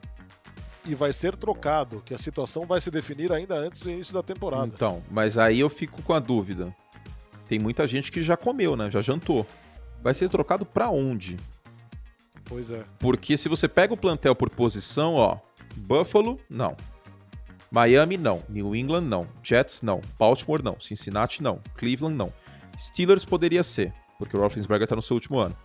e 0.87 0.95
vai 0.95 1.13
ser 1.13 1.37
trocado, 1.37 2.01
que 2.07 2.15
a 2.15 2.19
situação 2.19 2.65
vai 2.65 2.81
se 2.81 2.91
definir 2.91 3.33
ainda 3.33 3.57
antes 3.57 3.81
do 3.81 3.91
início 3.91 4.15
da 4.15 4.23
temporada. 4.23 4.71
Então, 4.73 5.03
mas 5.11 5.37
aí 5.37 5.61
eu 5.61 5.69
fico 5.69 6.01
com 6.03 6.13
a 6.13 6.21
dúvida. 6.21 6.75
Tem 7.49 7.59
muita 7.59 7.87
gente 7.87 8.11
que 8.11 8.23
já 8.23 8.37
comeu, 8.37 8.77
né? 8.77 8.91
Já 8.91 9.01
jantou. 9.03 9.47
Vai 10.03 10.15
ser 10.15 10.29
trocado 10.29 10.65
para 10.65 10.91
onde? 10.91 11.37
Pois 12.45 12.71
é. 12.71 12.85
Porque 12.99 13.37
se 13.37 13.49
você 13.49 13.69
pega 13.69 13.93
o 13.93 13.97
plantel 13.97 14.35
por 14.35 14.51
posição, 14.51 15.15
ó, 15.15 15.39
Buffalo, 15.77 16.41
não. 16.49 16.77
Miami, 17.71 18.17
não. 18.17 18.43
New 18.49 18.75
England, 18.75 19.03
não. 19.03 19.27
Jets, 19.43 19.83
não. 19.83 20.01
Baltimore, 20.19 20.63
não. 20.63 20.81
Cincinnati, 20.81 21.43
não. 21.43 21.61
Cleveland, 21.77 22.17
não. 22.17 22.33
Steelers 22.79 23.25
poderia 23.25 23.63
ser, 23.63 23.93
porque 24.19 24.37
o 24.37 24.41
Roethlisberger 24.41 24.87
tá 24.87 24.97
no 24.97 25.03
seu 25.03 25.15
último 25.15 25.39
ano. 25.39 25.57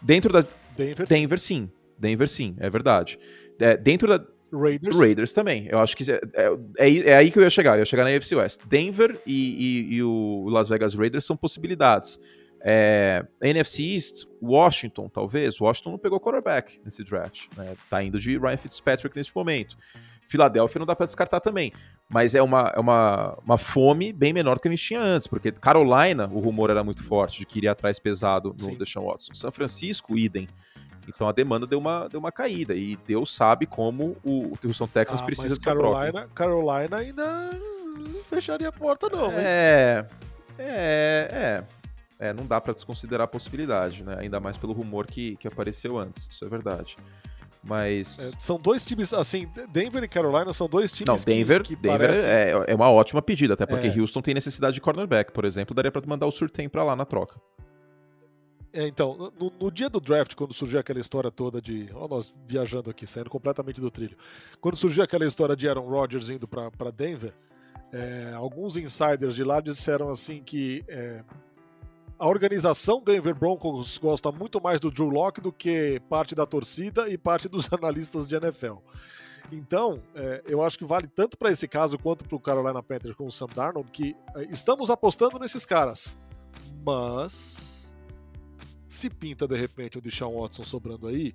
Dentro 0.00 0.32
da... 0.32 0.44
Denver, 0.76 1.06
Denver 1.06 1.38
sim. 1.38 1.70
Denver, 1.98 2.28
sim. 2.28 2.54
É 2.58 2.68
verdade. 2.70 3.18
É, 3.58 3.76
dentro 3.76 4.08
da... 4.08 4.24
Raiders. 4.56 4.98
Raiders 4.98 5.32
também. 5.32 5.66
Eu 5.70 5.78
acho 5.78 5.96
que 5.96 6.10
é, 6.10 6.20
é, 6.34 7.10
é, 7.10 7.16
aí 7.16 7.30
que 7.30 7.38
eu 7.38 7.42
ia 7.42 7.50
chegar. 7.50 7.74
Eu 7.74 7.80
ia 7.80 7.84
chegar 7.84 8.04
na 8.04 8.10
AFC 8.10 8.34
West. 8.34 8.60
Denver 8.66 9.20
e, 9.26 9.86
e, 9.90 9.94
e 9.96 10.02
o 10.02 10.48
Las 10.48 10.68
Vegas 10.68 10.94
Raiders 10.94 11.24
são 11.24 11.36
possibilidades. 11.36 12.18
É, 12.60 13.24
NFC 13.40 13.82
East, 13.94 14.24
Washington, 14.42 15.08
talvez. 15.08 15.60
Washington 15.60 15.92
não 15.92 15.98
pegou 15.98 16.18
quarterback 16.18 16.80
nesse 16.84 17.04
draft. 17.04 17.44
Né? 17.56 17.74
Tá 17.88 18.02
indo 18.02 18.18
de 18.18 18.38
Ryan 18.38 18.56
Fitzpatrick 18.56 19.16
nesse 19.16 19.30
momento. 19.34 19.76
Filadélfia 20.26 20.78
não 20.78 20.86
dá 20.86 20.96
para 20.96 21.06
descartar 21.06 21.40
também. 21.40 21.72
Mas 22.08 22.34
é 22.34 22.42
uma, 22.42 22.72
é 22.74 22.80
uma, 22.80 23.38
uma 23.44 23.58
fome 23.58 24.12
bem 24.12 24.32
menor 24.32 24.56
do 24.56 24.60
que 24.60 24.68
a 24.68 24.70
gente 24.70 24.82
tinha 24.82 25.00
antes, 25.00 25.26
porque 25.26 25.52
Carolina, 25.52 26.28
o 26.32 26.38
rumor 26.38 26.70
era 26.70 26.82
muito 26.82 27.02
forte 27.02 27.40
de 27.40 27.46
que 27.46 27.58
iria 27.58 27.72
atrás 27.72 27.98
pesado 27.98 28.54
no 28.58 28.66
Sim. 28.66 28.76
Deshaun 28.76 29.06
Watson. 29.06 29.34
São 29.34 29.50
Francisco, 29.50 30.16
idem. 30.16 30.48
Então 31.08 31.28
a 31.28 31.32
demanda 31.32 31.66
deu 31.66 31.78
uma, 31.78 32.08
deu 32.08 32.20
uma 32.20 32.32
caída. 32.32 32.74
E 32.74 32.96
Deus 33.06 33.34
sabe 33.34 33.66
como 33.66 34.16
o, 34.24 34.52
o 34.52 34.58
Houston 34.64 34.86
Texans 34.86 35.20
ah, 35.20 35.24
precisa 35.24 35.54
mas 35.54 35.58
Carolina, 35.58 36.28
Carolina 36.34 36.96
ainda 36.96 37.50
não 37.96 38.22
fecharia 38.28 38.68
a 38.68 38.72
porta, 38.72 39.08
não. 39.10 39.32
É. 39.32 40.06
É, 40.58 41.28
é. 41.30 41.64
É, 42.18 42.32
não 42.32 42.46
dá 42.46 42.60
para 42.60 42.72
desconsiderar 42.72 43.26
a 43.26 43.28
possibilidade, 43.28 44.02
né? 44.02 44.16
Ainda 44.20 44.40
mais 44.40 44.56
pelo 44.56 44.72
rumor 44.72 45.06
que, 45.06 45.36
que 45.36 45.46
apareceu 45.46 45.98
antes. 45.98 46.28
Isso 46.30 46.44
é 46.44 46.48
verdade. 46.48 46.96
Mas. 47.62 48.18
É, 48.18 48.30
são 48.38 48.58
dois 48.58 48.86
times, 48.86 49.12
assim, 49.12 49.50
Denver 49.70 50.02
e 50.02 50.08
Carolina 50.08 50.52
são 50.52 50.68
dois 50.68 50.92
times 50.92 51.08
Não, 51.08 51.24
Denver, 51.24 51.62
que, 51.62 51.74
que 51.74 51.82
Denver 51.82 51.98
parecem... 51.98 52.30
é, 52.30 52.64
é 52.68 52.74
uma 52.74 52.90
ótima 52.90 53.20
pedida, 53.20 53.54
até 53.54 53.66
porque 53.66 53.88
é. 53.88 54.00
Houston 54.00 54.22
tem 54.22 54.32
necessidade 54.32 54.74
de 54.74 54.80
cornerback, 54.80 55.32
por 55.32 55.44
exemplo, 55.44 55.74
daria 55.74 55.90
para 55.90 56.02
mandar 56.06 56.26
o 56.26 56.30
Surtain 56.30 56.68
para 56.68 56.84
lá 56.84 56.94
na 56.94 57.04
troca. 57.04 57.38
É, 58.76 58.86
então, 58.86 59.32
no, 59.40 59.50
no, 59.58 59.70
dia 59.70 59.88
do 59.88 59.98
draft, 59.98 60.34
quando 60.34 60.52
surgiu 60.52 60.78
aquela 60.78 61.00
história 61.00 61.30
toda 61.30 61.62
de. 61.62 61.88
Ó, 61.94 62.06
nós 62.06 62.34
viajando 62.46 62.90
aqui, 62.90 63.06
saindo 63.06 63.30
completamente 63.30 63.80
do 63.80 63.90
trilho. 63.90 64.14
Quando 64.60 64.76
surgiu 64.76 65.02
aquela 65.02 65.24
história 65.24 65.56
de 65.56 65.66
Aaron 65.66 65.88
Rodgers 65.88 66.28
indo 66.28 66.46
para 66.46 66.90
Denver, 66.90 67.32
é, 67.90 68.34
alguns 68.34 68.76
insiders 68.76 69.34
de 69.34 69.42
lá 69.42 69.62
disseram 69.62 70.10
assim 70.10 70.42
que 70.42 70.84
é, 70.88 71.24
a 72.18 72.28
organização 72.28 73.00
Denver 73.02 73.34
Broncos 73.34 73.96
gosta 73.96 74.30
muito 74.30 74.60
mais 74.60 74.78
do 74.78 74.90
Drew 74.90 75.08
Locke 75.08 75.40
do 75.40 75.50
que 75.50 75.98
parte 76.10 76.34
da 76.34 76.44
torcida 76.44 77.08
e 77.08 77.16
parte 77.16 77.48
dos 77.48 77.72
analistas 77.72 78.28
de 78.28 78.36
NFL. 78.36 78.76
Então, 79.50 80.02
é, 80.14 80.42
eu 80.46 80.62
acho 80.62 80.76
que 80.76 80.84
vale 80.84 81.06
tanto 81.06 81.38
para 81.38 81.50
esse 81.50 81.66
caso 81.66 81.98
quanto 81.98 82.26
para 82.26 82.36
o 82.36 82.40
Carolina 82.40 82.82
Panthers 82.82 83.16
com 83.16 83.26
o 83.26 83.32
Sam 83.32 83.46
Darnold 83.56 83.90
que 83.90 84.14
é, 84.34 84.44
estamos 84.50 84.90
apostando 84.90 85.38
nesses 85.38 85.64
caras. 85.64 86.18
Mas 86.84 87.75
se 88.88 89.10
pinta 89.10 89.46
de 89.46 89.56
repente 89.56 89.98
o 89.98 90.00
Deshaun 90.00 90.40
Watson 90.40 90.64
sobrando 90.64 91.06
aí, 91.08 91.34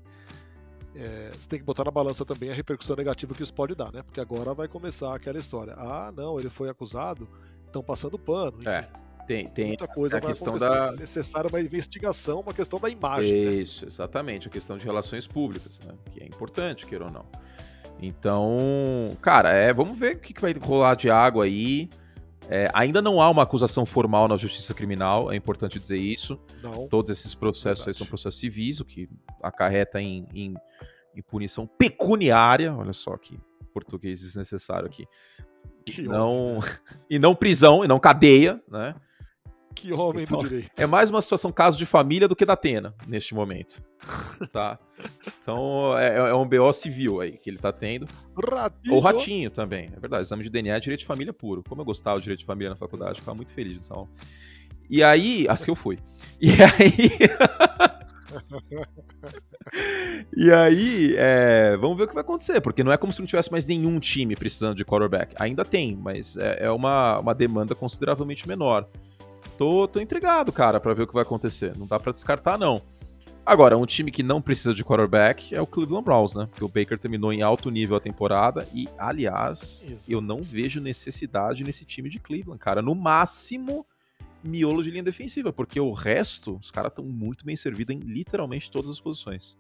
é, 0.96 1.32
você 1.40 1.48
tem 1.48 1.60
que 1.60 1.66
botar 1.66 1.86
na 1.86 1.92
balança 1.92 2.26
também 2.26 2.50
a 2.50 2.54
repercussão 2.54 2.96
negativa 2.96 3.34
que 3.34 3.44
isso 3.44 3.54
pode 3.54 3.76
dar, 3.76 3.92
né? 3.92 4.04
Porque 4.04 4.20
agora 4.20 4.54
vai 4.54 4.68
começar 4.68 5.16
aquela 5.16 5.40
história. 5.40 5.74
Ah, 5.78 6.12
não, 6.16 6.40
ele 6.40 6.50
foi 6.50 6.70
acusado, 6.70 7.28
estão 7.66 7.82
passando 7.82 8.20
pano. 8.20 8.58
Enfim. 8.60 8.70
É. 8.70 8.90
Tem, 9.28 9.48
tem 9.48 9.68
muita 9.68 9.88
coisa 9.88 10.18
a 10.18 10.22
questão 10.22 10.58
da 10.58 10.88
É 10.88 10.96
necessária 10.98 11.48
uma 11.48 11.62
investigação, 11.62 12.42
uma 12.42 12.54
questão 12.54 12.80
da 12.80 12.90
imagem. 12.90 13.32
né? 13.32 13.52
Isso, 13.54 13.86
exatamente, 13.86 14.48
a 14.48 14.52
questão 14.52 14.78
de 14.78 14.84
relações 14.84 15.26
públicas, 15.26 15.80
né? 15.80 15.94
Que 16.12 16.22
é 16.22 16.26
importante, 16.26 16.86
queira 16.86 17.06
ou 17.06 17.12
não. 17.12 17.26
Então, 18.02 19.16
cara, 19.22 19.52
é, 19.52 19.72
vamos 19.72 19.98
ver 19.98 20.16
o 20.16 20.20
que, 20.20 20.34
que 20.34 20.42
vai 20.42 20.54
rolar 20.54 20.96
de 20.96 21.10
água 21.10 21.46
aí. 21.46 21.88
É, 22.54 22.70
ainda 22.74 23.02
não 23.02 23.22
há 23.22 23.30
uma 23.30 23.44
acusação 23.44 23.86
formal 23.86 24.28
na 24.28 24.36
justiça 24.36 24.74
criminal, 24.74 25.32
é 25.32 25.36
importante 25.38 25.80
dizer 25.80 25.96
isso. 25.98 26.38
Não. 26.62 26.86
Todos 26.90 27.10
esses 27.10 27.34
processos 27.34 27.88
aí 27.88 27.94
são 27.94 28.06
processos 28.06 28.40
civis, 28.42 28.82
o 28.82 28.86
que 28.86 29.08
acarreta 29.42 30.02
em, 30.02 30.28
em- 30.34 30.54
em 31.16 31.22
punição 31.22 31.66
pecuniária. 31.66 32.76
Olha 32.76 32.92
só 32.92 33.16
que 33.16 33.40
português 33.74 34.20
desnecessário 34.20 34.86
aqui. 34.86 35.08
Que 35.86 36.02
Não, 36.02 36.60
e 37.10 37.18
não 37.18 37.34
prisão, 37.34 37.86
e 37.86 37.88
não 37.88 38.00
cadeia, 38.00 38.62
né? 38.70 38.96
Que 39.82 39.92
homem 39.92 40.24
Então, 40.24 40.38
do 40.38 40.48
direito. 40.48 40.70
É 40.78 40.86
mais 40.86 41.10
uma 41.10 41.20
situação 41.24 41.52
caso 41.52 41.76
de 41.76 41.88
família 41.88 42.28
do 42.28 42.36
que 42.36 42.46
da 42.46 42.54
Atena, 42.54 42.94
neste 43.08 43.34
momento. 43.34 43.82
Tá? 44.52 44.78
Então 45.42 45.98
é, 45.98 46.18
é 46.18 46.34
um 46.36 46.48
BO 46.48 46.72
civil 46.72 47.20
aí 47.20 47.32
que 47.32 47.50
ele 47.50 47.58
tá 47.58 47.72
tendo. 47.72 48.06
Ratinho. 48.38 48.96
Ou 48.96 49.02
ratinho 49.02 49.50
também. 49.50 49.90
É 49.96 50.00
verdade, 50.00 50.22
exame 50.22 50.44
de 50.44 50.52
DNA 50.52 50.76
é 50.76 50.80
direito 50.80 51.00
de 51.00 51.06
família 51.08 51.34
puro. 51.34 51.64
Como 51.68 51.82
eu 51.82 51.86
gostava 51.86 52.18
de 52.18 52.24
direito 52.24 52.42
de 52.42 52.46
família 52.46 52.70
na 52.70 52.76
faculdade, 52.76 53.20
ficava 53.20 53.36
muito 53.36 53.52
feliz 53.52 53.78
nessa 53.78 53.96
aula. 53.96 54.08
E 54.88 55.02
aí, 55.02 55.48
as 55.50 55.66
que 55.66 55.72
eu 55.72 55.76
fui. 55.76 55.98
E 56.40 56.52
aí. 56.62 57.10
e 60.38 60.52
aí, 60.52 61.16
é, 61.18 61.76
vamos 61.78 61.98
ver 61.98 62.04
o 62.04 62.08
que 62.08 62.14
vai 62.14 62.22
acontecer, 62.22 62.62
porque 62.62 62.84
não 62.84 62.92
é 62.92 62.98
como 62.98 63.12
se 63.12 63.20
não 63.20 63.26
tivesse 63.26 63.52
mais 63.52 63.66
nenhum 63.66 64.00
time 64.00 64.36
precisando 64.36 64.76
de 64.76 64.86
quarterback. 64.86 65.34
Ainda 65.40 65.66
tem, 65.66 65.96
mas 65.96 66.38
é, 66.38 66.66
é 66.66 66.72
uma, 66.72 67.20
uma 67.20 67.34
demanda 67.34 67.74
consideravelmente 67.74 68.48
menor. 68.48 68.88
Tô, 69.62 69.88
tô 69.88 70.00
intrigado, 70.02 70.52
cara, 70.52 70.80
pra 70.80 70.92
ver 70.92 71.04
o 71.04 71.08
que 71.08 71.14
vai 71.14 71.22
acontecer. 71.22 71.78
Não 71.78 71.86
dá 71.86 72.00
pra 72.00 72.12
descartar, 72.12 72.58
não. 72.58 72.82
Agora, 73.46 73.78
um 73.78 73.86
time 73.86 74.10
que 74.10 74.24
não 74.24 74.42
precisa 74.42 74.74
de 74.74 74.84
quarterback 74.84 75.54
é 75.54 75.62
o 75.62 75.68
Cleveland 75.68 76.04
Browns, 76.04 76.34
né? 76.34 76.48
Porque 76.48 76.64
o 76.64 76.68
Baker 76.68 76.98
terminou 76.98 77.32
em 77.32 77.44
alto 77.44 77.70
nível 77.70 77.96
a 77.96 78.00
temporada 78.00 78.68
e, 78.74 78.90
aliás, 78.98 79.84
Isso. 79.88 80.12
eu 80.12 80.20
não 80.20 80.42
vejo 80.42 80.82
necessidade 80.82 81.64
nesse 81.64 81.86
time 81.86 82.10
de 82.10 82.18
Cleveland, 82.18 82.58
cara. 82.58 82.82
No 82.82 82.96
máximo, 82.96 83.86
miolo 84.44 84.82
de 84.82 84.90
linha 84.90 85.04
defensiva, 85.04 85.54
porque 85.54 85.80
o 85.80 85.94
resto, 85.94 86.58
os 86.60 86.72
caras 86.72 86.92
estão 86.92 87.06
muito 87.06 87.46
bem 87.46 87.56
servidos 87.56 87.96
em 87.96 88.00
literalmente 88.00 88.72
todas 88.72 88.90
as 88.90 89.00
posições. 89.00 89.56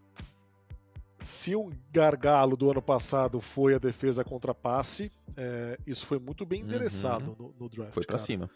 Se 1.20 1.56
um 1.56 1.70
gargalo 1.92 2.58
do 2.58 2.72
ano 2.72 2.82
passado 2.82 3.40
foi 3.40 3.76
a 3.76 3.78
defesa 3.78 4.24
contra 4.24 4.52
passe, 4.56 5.12
é, 5.38 5.78
isso 5.86 6.08
foi 6.08 6.18
muito 6.18 6.44
bem 6.44 6.64
Uhum. 6.64 6.70
endereçado 6.70 7.36
no, 7.38 7.54
no 7.60 7.70
draft. 7.70 7.94
Foi 7.94 8.04
pra 8.04 8.18
cara. 8.18 8.26
cima. 8.26 8.50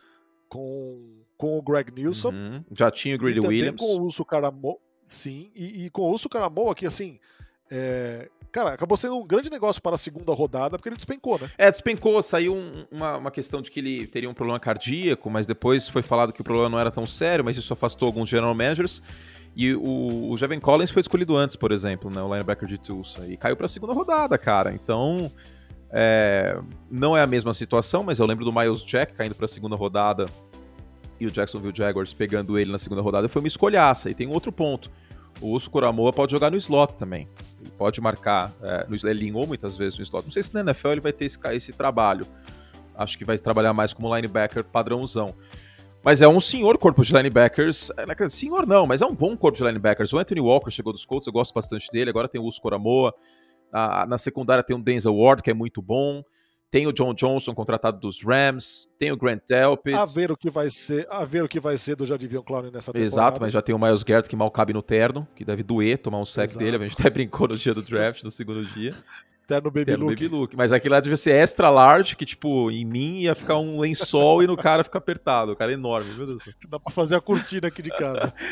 Com, 0.55 1.23
com 1.37 1.57
o 1.57 1.61
Greg 1.61 1.91
Nilsson 1.91 2.29
Uhum. 2.29 2.63
Já 2.71 2.89
tinha 2.89 3.15
o 3.15 3.19
Greedy 3.19 3.41
também 3.41 3.57
Williams. 3.59 3.79
com 3.81 3.97
o 3.97 4.03
Uso 4.05 4.23
Caramo. 4.23 4.79
Sim, 5.05 5.51
e, 5.55 5.85
e 5.85 5.89
com 5.89 6.03
o 6.03 6.13
Uso 6.13 6.27
Caramoa, 6.29 6.73
que 6.73 6.85
assim. 6.85 7.19
é, 7.69 8.29
cara, 8.51 8.71
acabou 8.73 8.95
sendo 8.97 9.17
um 9.17 9.25
grande 9.27 9.49
negócio 9.49 9.81
para 9.81 9.95
a 9.95 9.97
segunda 9.97 10.33
rodada, 10.33 10.77
porque 10.77 10.87
ele 10.89 10.95
despencou, 10.95 11.37
né? 11.39 11.49
É, 11.57 11.69
despencou, 11.69 12.23
saiu 12.23 12.55
um- 12.55 12.85
uma, 12.91 13.17
uma 13.17 13.31
questão 13.31 13.61
de 13.61 13.69
que 13.69 13.79
ele 13.81 14.07
teria 14.07 14.29
um 14.29 14.33
problema 14.33 14.59
cardíaco, 14.59 15.29
mas 15.29 15.45
depois 15.45 15.89
foi 15.89 16.01
falado 16.01 16.31
que 16.33 16.41
o 16.41 16.43
problema 16.43 16.69
não 16.69 16.79
era 16.79 16.89
tão 16.89 17.05
sério, 17.05 17.43
mas 17.45 17.57
isso 17.57 17.71
afastou 17.73 18.07
alguns 18.07 18.29
general 18.29 18.55
managers. 18.55 19.03
E 19.55 19.73
o, 19.75 20.29
o 20.31 20.37
Jevin 20.37 20.59
Collins 20.59 20.89
foi 20.91 21.01
escolhido 21.01 21.35
antes, 21.35 21.55
por 21.55 21.71
exemplo, 21.71 22.09
né, 22.09 22.21
o 22.21 22.27
linebacker 22.33 22.67
de 22.67 22.77
Tulsa, 22.77 23.25
e 23.27 23.37
caiu 23.37 23.55
pra 23.55 23.67
segunda 23.67 23.93
rodada, 23.93 24.37
cara. 24.37 24.73
Então, 24.73 25.31
é, 25.97 26.59
não 26.91 27.15
é 27.15 27.21
a 27.21 27.27
mesma 27.27 27.53
situação, 27.53 28.03
mas 28.03 28.19
eu 28.19 28.25
lembro 28.25 28.43
do 28.43 28.51
Miles 28.51 28.83
Jack 28.83 29.13
caindo 29.13 29.33
pra 29.33 29.47
segunda 29.47 29.77
rodada 29.77 30.25
e 31.17 31.25
o 31.25 31.31
Jacksonville 31.31 31.73
Jaguars 31.73 32.13
pegando 32.13 32.59
ele 32.59 32.69
na 32.69 32.77
segunda 32.77 33.01
rodada, 33.01 33.29
foi 33.29 33.41
uma 33.41 33.47
escolhaça. 33.47 34.09
E 34.09 34.13
tem 34.13 34.27
um 34.27 34.33
outro 34.33 34.51
ponto. 34.51 34.91
O 35.39 35.51
Uso 35.51 35.69
Coramoa 35.69 36.11
pode 36.11 36.33
jogar 36.33 36.51
no 36.51 36.57
slot 36.57 36.95
também. 36.95 37.29
Ele 37.61 37.71
pode 37.77 38.01
marcar. 38.01 38.51
É, 38.61 38.85
no, 38.89 38.95
ele 38.95 39.09
alinhou 39.09 39.47
muitas 39.47 39.77
vezes 39.77 39.97
no 39.97 40.03
slot. 40.03 40.25
Não 40.25 40.33
sei 40.33 40.43
se 40.43 40.53
na 40.53 40.59
NFL 40.59 40.89
ele 40.89 41.01
vai 41.01 41.13
ter 41.13 41.23
esse, 41.23 41.39
esse 41.53 41.71
trabalho. 41.71 42.27
Acho 42.97 43.17
que 43.17 43.23
vai 43.23 43.37
trabalhar 43.37 43.73
mais 43.73 43.93
como 43.93 44.13
linebacker 44.13 44.65
padrãozão. 44.65 45.33
Mas 46.03 46.21
é 46.21 46.27
um 46.27 46.41
senhor 46.41 46.77
corpo 46.77 47.03
de 47.03 47.13
linebackers. 47.13 47.89
é, 47.95 48.05
né, 48.05 48.29
Senhor 48.29 48.67
não, 48.67 48.85
mas 48.85 49.01
é 49.01 49.05
um 49.05 49.15
bom 49.15 49.35
corpo 49.37 49.57
de 49.57 49.63
linebackers. 49.63 50.11
O 50.11 50.19
Anthony 50.19 50.41
Walker 50.41 50.69
chegou 50.69 50.91
dos 50.91 51.05
Colts, 51.05 51.25
eu 51.25 51.33
gosto 51.33 51.53
bastante 51.53 51.89
dele. 51.89 52.09
Agora 52.09 52.27
tem 52.27 52.39
o 52.39 52.43
Uso 52.43 52.61
Coramoa. 52.61 53.13
Ah, 53.71 54.05
na 54.07 54.17
secundária 54.17 54.63
tem 54.63 54.75
o 54.75 54.81
Denzel 54.81 55.15
Ward, 55.15 55.41
que 55.41 55.49
é 55.51 55.53
muito 55.53 55.81
bom. 55.81 56.23
Tem 56.71 56.87
o 56.87 56.91
John 56.91 57.13
Johnson, 57.13 57.53
contratado 57.53 57.99
dos 57.99 58.21
Rams. 58.21 58.87
Tem 58.97 59.11
o 59.11 59.17
Grant 59.17 59.41
Delpit. 59.47 59.95
A 59.95 60.03
ver 60.03 60.31
o 60.31 60.35
que 60.35 60.49
vai 60.49 60.69
ser, 60.69 61.07
a 61.09 61.23
ver 61.23 61.43
o 61.43 61.47
que 61.47 61.59
vai 61.59 61.77
ser 61.77 61.95
do 61.95 62.05
Jadivion 62.05 62.41
Clown 62.41 62.63
nessa 62.63 62.91
temporada. 62.91 63.05
Exato, 63.05 63.39
mas 63.39 63.53
já 63.53 63.61
tem 63.61 63.73
o 63.73 63.79
Miles 63.79 64.03
Garrett 64.03 64.27
que 64.27 64.35
mal 64.35 64.51
cabe 64.51 64.73
no 64.73 64.81
terno, 64.81 65.27
que 65.35 65.45
deve 65.45 65.63
doer 65.63 65.97
tomar 65.97 66.19
um 66.19 66.25
sec 66.25 66.49
Exato. 66.49 66.59
dele. 66.59 66.75
A 66.77 66.87
gente 66.87 66.99
até 66.99 67.09
brincou 67.09 67.47
no 67.47 67.55
dia 67.55 67.73
do 67.73 67.81
draft, 67.81 68.23
no 68.23 68.31
segundo 68.31 68.65
dia. 68.65 68.93
Terno 69.47 69.69
Baby 69.69 69.85
Terno 69.85 70.05
Luke. 70.07 70.23
baby 70.23 70.35
look. 70.35 70.55
Mas 70.57 70.73
aquele 70.73 70.95
lá 70.95 70.99
devia 70.99 71.15
ser 71.15 71.31
extra 71.31 71.69
large, 71.69 72.15
que 72.15 72.25
tipo, 72.25 72.71
em 72.71 72.83
mim 72.83 73.19
ia 73.19 73.35
ficar 73.35 73.57
um 73.57 73.79
lençol 73.79 74.41
e 74.43 74.47
no 74.47 74.57
cara 74.57 74.83
fica 74.83 74.97
apertado. 74.97 75.51
O 75.51 75.55
cara 75.55 75.71
é 75.71 75.75
enorme, 75.75 76.11
meu 76.15 76.25
Deus 76.25 76.39
do 76.39 76.43
céu. 76.43 76.53
Dá 76.67 76.79
pra 76.79 76.91
fazer 76.91 77.15
a 77.15 77.21
cortina 77.21 77.67
aqui 77.67 77.81
de 77.81 77.89
casa. 77.91 78.33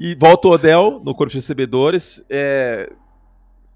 E 0.00 0.14
volta 0.14 0.46
o 0.46 0.52
Odell 0.52 1.02
no 1.04 1.12
corpo 1.12 1.28
de 1.28 1.38
recebedores. 1.38 2.24
É, 2.30 2.88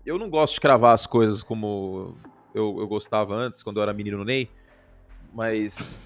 Eu 0.04 0.18
não 0.18 0.28
gosto 0.28 0.54
de 0.54 0.60
cravar 0.60 0.94
as 0.94 1.06
coisas 1.06 1.42
como 1.42 2.16
eu, 2.54 2.76
eu 2.80 2.88
gostava 2.88 3.34
antes, 3.34 3.62
quando 3.62 3.76
eu 3.76 3.82
era 3.82 3.92
menino 3.92 4.24
Ney. 4.24 4.50
Mas, 5.32 6.02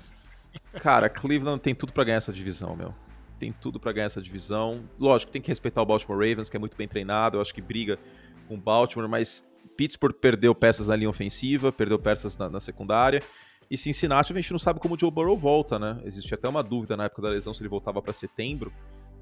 cara, 0.75 1.09
Cleveland 1.09 1.61
tem 1.61 1.75
tudo 1.75 1.93
pra 1.93 2.05
ganhar 2.05 2.19
essa 2.19 2.33
divisão, 2.33 2.77
meu. 2.77 2.95
Tem 3.39 3.53
tudo 3.53 3.81
pra 3.81 3.93
ganhar 3.93 4.07
essa 4.07 4.21
divisão. 4.21 4.85
Lógico, 4.99 5.33
tem 5.33 5.43
que 5.43 5.49
respeitar 5.49 5.83
o 5.83 5.87
Baltimore 5.87 6.19
Ravens, 6.19 6.49
que 6.49 6.57
é 6.57 6.61
muito 6.61 6.77
bem 6.77 6.87
treinado. 6.87 7.37
Eu 7.37 7.41
acho 7.41 7.55
que 7.55 7.61
briga 7.61 7.99
com 8.47 8.55
o 8.55 8.59
Baltimore, 8.59 9.09
mas 9.09 9.45
Pittsburgh 9.77 10.15
perdeu 10.15 10.55
peças 10.55 10.87
na 10.87 10.97
linha 10.97 11.11
ofensiva, 11.11 11.73
perdeu 11.73 11.99
peças 11.99 12.37
na, 12.37 12.49
na 12.49 12.61
secundária. 12.61 13.23
E 13.71 13.77
Cincinnati, 13.77 14.33
a 14.33 14.37
gente 14.37 14.53
não 14.53 14.59
sabe 14.59 14.79
como 14.79 14.95
o 14.95 14.99
Joe 14.99 15.11
Burrow 15.11 15.37
volta, 15.37 15.79
né? 15.79 16.01
Existe 16.05 16.33
até 16.33 16.49
uma 16.49 16.63
dúvida 16.63 16.97
na 16.97 17.05
época 17.05 17.23
da 17.23 17.29
lesão 17.29 17.53
se 17.53 17.63
ele 17.63 17.69
voltava 17.69 18.01
pra 18.01 18.13
setembro. 18.13 18.73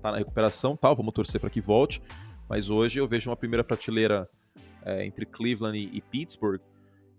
Tá 0.02 0.12
na 0.12 0.18
recuperação, 0.18 0.76
tal. 0.76 0.94
Vamos 0.94 1.14
torcer 1.14 1.40
pra 1.40 1.48
que 1.48 1.60
volte. 1.60 2.02
Mas 2.48 2.68
hoje 2.68 3.00
eu 3.00 3.08
vejo 3.08 3.30
uma 3.30 3.36
primeira 3.36 3.64
prateleira 3.64 4.28
é, 4.84 5.04
entre 5.04 5.26
Cleveland 5.26 5.76
e, 5.76 5.96
e 5.96 6.00
Pittsburgh. 6.00 6.60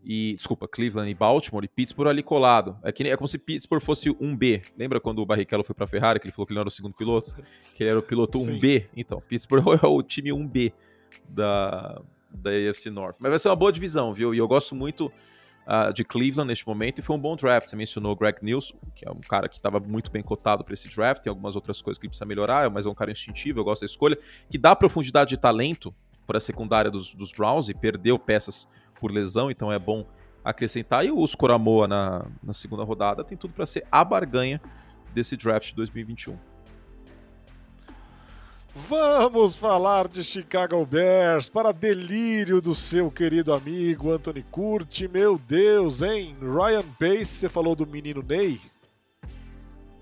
E, 0.08 0.36
desculpa, 0.36 0.67
Cleveland 0.67 1.10
e 1.10 1.15
Baltimore 1.15 1.65
e 1.65 1.67
Pittsburgh 1.67 2.08
ali 2.08 2.21
colado. 2.21 2.78
É, 2.84 2.91
que, 2.91 3.04
é 3.04 3.17
como 3.17 3.28
se 3.28 3.39
Pittsburgh 3.39 3.82
fosse 3.82 4.15
um 4.19 4.38
B. 4.38 4.62
Lembra 4.78 4.99
quando 4.99 5.19
o 5.19 5.25
Barrichello 5.25 5.63
foi 5.63 5.73
pra 5.73 5.88
Ferrari, 5.88 6.19
que 6.19 6.28
ele 6.28 6.32
falou 6.32 6.45
que 6.45 6.54
ele 6.54 6.58
não 6.58 6.62
era 6.62 6.69
o 6.69 6.71
segundo 6.71 6.93
piloto? 6.93 7.36
Que 7.73 7.84
ele 7.84 7.89
era 7.89 7.99
o 7.99 8.04
piloto 8.04 8.38
Sim. 8.38 8.60
1B? 8.60 8.88
Então, 8.95 9.19
Pittsburgh 9.19 9.65
é 9.84 9.88
o 9.88 10.04
time 10.04 10.30
1B 10.30 10.71
da, 11.28 12.01
da 12.30 12.51
AFC 12.51 12.91
North. 12.91 13.15
Mas 13.19 13.32
vai 13.32 13.39
ser 13.39 13.49
uma 13.49 13.56
boa 13.56 13.71
divisão, 13.71 14.13
viu? 14.13 14.34
E 14.36 14.38
eu 14.38 14.47
gosto 14.47 14.75
muito 14.75 15.12
ah, 15.65 15.91
de 15.91 16.04
Cleveland 16.04 16.47
neste 16.47 16.67
momento. 16.67 16.99
E 16.99 17.01
foi 17.01 17.15
um 17.15 17.19
bom 17.19 17.36
draft. 17.36 17.67
Você 17.67 17.75
mencionou 17.75 18.12
o 18.12 18.15
Greg 18.15 18.38
Nilsson, 18.43 18.78
que 18.93 19.08
é 19.08 19.12
um 19.12 19.19
cara 19.19 19.49
que 19.49 19.56
estava 19.56 19.80
muito 19.80 20.12
bem 20.12 20.21
cotado 20.21 20.63
para 20.63 20.75
esse 20.75 20.88
draft. 20.88 21.23
Tem 21.23 21.32
algumas 21.32 21.56
outras 21.56 21.82
coisas 21.82 21.97
que 21.97 22.06
ele 22.06 22.12
precisa 22.12 22.25
melhorar, 22.25 22.69
mas 22.69 22.86
é 22.86 22.89
um 22.89 22.95
cara 22.95 23.12
instintivo. 23.12 23.60
Eu 23.60 23.63
gosto 23.63 23.82
da 23.82 23.88
escolha. 23.88 24.17
Que 24.49 24.58
dá 24.58 24.75
profundidade 24.75 25.32
de 25.32 25.38
talento 25.38 25.93
para 26.25 26.38
a 26.38 26.41
secundária 26.41 26.91
dos, 26.91 27.13
dos 27.13 27.31
Browns 27.31 27.69
e 27.69 27.73
perdeu 27.73 28.17
peças 28.17 28.67
por 28.99 29.11
lesão, 29.11 29.51
então 29.51 29.71
é 29.71 29.79
bom 29.79 30.05
acrescentar. 30.43 31.05
E 31.05 31.11
o 31.11 31.25
Coramoa 31.38 31.88
na, 31.88 32.25
na 32.43 32.53
segunda 32.53 32.83
rodada 32.83 33.23
tem 33.23 33.38
tudo 33.38 33.53
para 33.53 33.65
ser 33.65 33.85
a 33.91 34.03
barganha 34.03 34.61
desse 35.13 35.35
draft 35.35 35.69
de 35.69 35.75
2021. 35.75 36.38
Vamos 38.77 39.55
falar 39.55 40.09
de 40.09 40.21
Chicago 40.21 40.85
Bears 40.85 41.47
para 41.47 41.71
delírio 41.71 42.61
do 42.61 42.75
seu 42.75 43.09
querido 43.09 43.53
amigo 43.53 44.11
Anthony 44.11 44.43
Curti. 44.51 45.07
Meu 45.07 45.38
Deus, 45.38 46.01
hein? 46.01 46.35
Ryan 46.41 46.83
Pace, 46.99 47.25
você 47.25 47.47
falou 47.47 47.73
do 47.73 47.88
menino 47.88 48.21
Ney. 48.21 48.59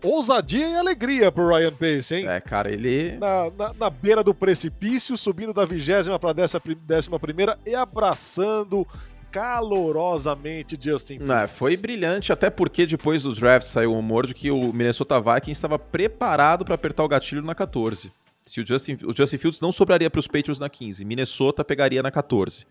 Ousadia 0.04 0.68
e 0.68 0.76
alegria 0.76 1.32
pro 1.32 1.48
Ryan 1.48 1.72
Pace, 1.72 2.16
hein? 2.16 2.28
É, 2.28 2.40
cara, 2.42 2.70
ele. 2.70 3.18
Na, 3.18 3.50
na, 3.58 3.74
na 3.74 3.90
beira 3.90 4.22
do 4.22 4.34
precipício, 4.34 5.18
subindo 5.18 5.54
da 5.54 5.66
vigésima 5.66 6.20
para 6.20 6.34
décima 6.34 7.20
primeira 7.20 7.58
e 7.66 7.74
abraçando 7.74 8.86
calorosamente 9.32 10.78
Justin 10.80 11.20
Fields. 11.20 11.52
foi 11.52 11.76
brilhante, 11.76 12.32
até 12.32 12.52
porque 12.52 12.86
depois 12.86 13.24
do 13.24 13.34
draft 13.34 13.66
saiu 13.66 13.92
o 13.92 13.96
rumor 13.96 14.28
de 14.28 14.34
que 14.36 14.52
o 14.52 14.72
Minnesota 14.72 15.20
Vikings 15.20 15.52
estava 15.52 15.80
preparado 15.80 16.64
para 16.64 16.76
apertar 16.76 17.04
o 17.04 17.08
gatilho 17.08 17.42
na 17.42 17.56
14. 17.56 18.12
Se 18.44 18.62
o 18.62 18.68
Justin, 18.68 19.00
o 19.04 19.16
Justin 19.16 19.38
Fields 19.38 19.62
não 19.62 19.72
sobraria 19.72 20.10
para 20.10 20.20
os 20.20 20.28
Patriots 20.28 20.60
na 20.60 20.70
15, 20.70 21.04
Minnesota 21.04 21.64
pegaria 21.64 22.04
na 22.04 22.12
14. 22.12 22.68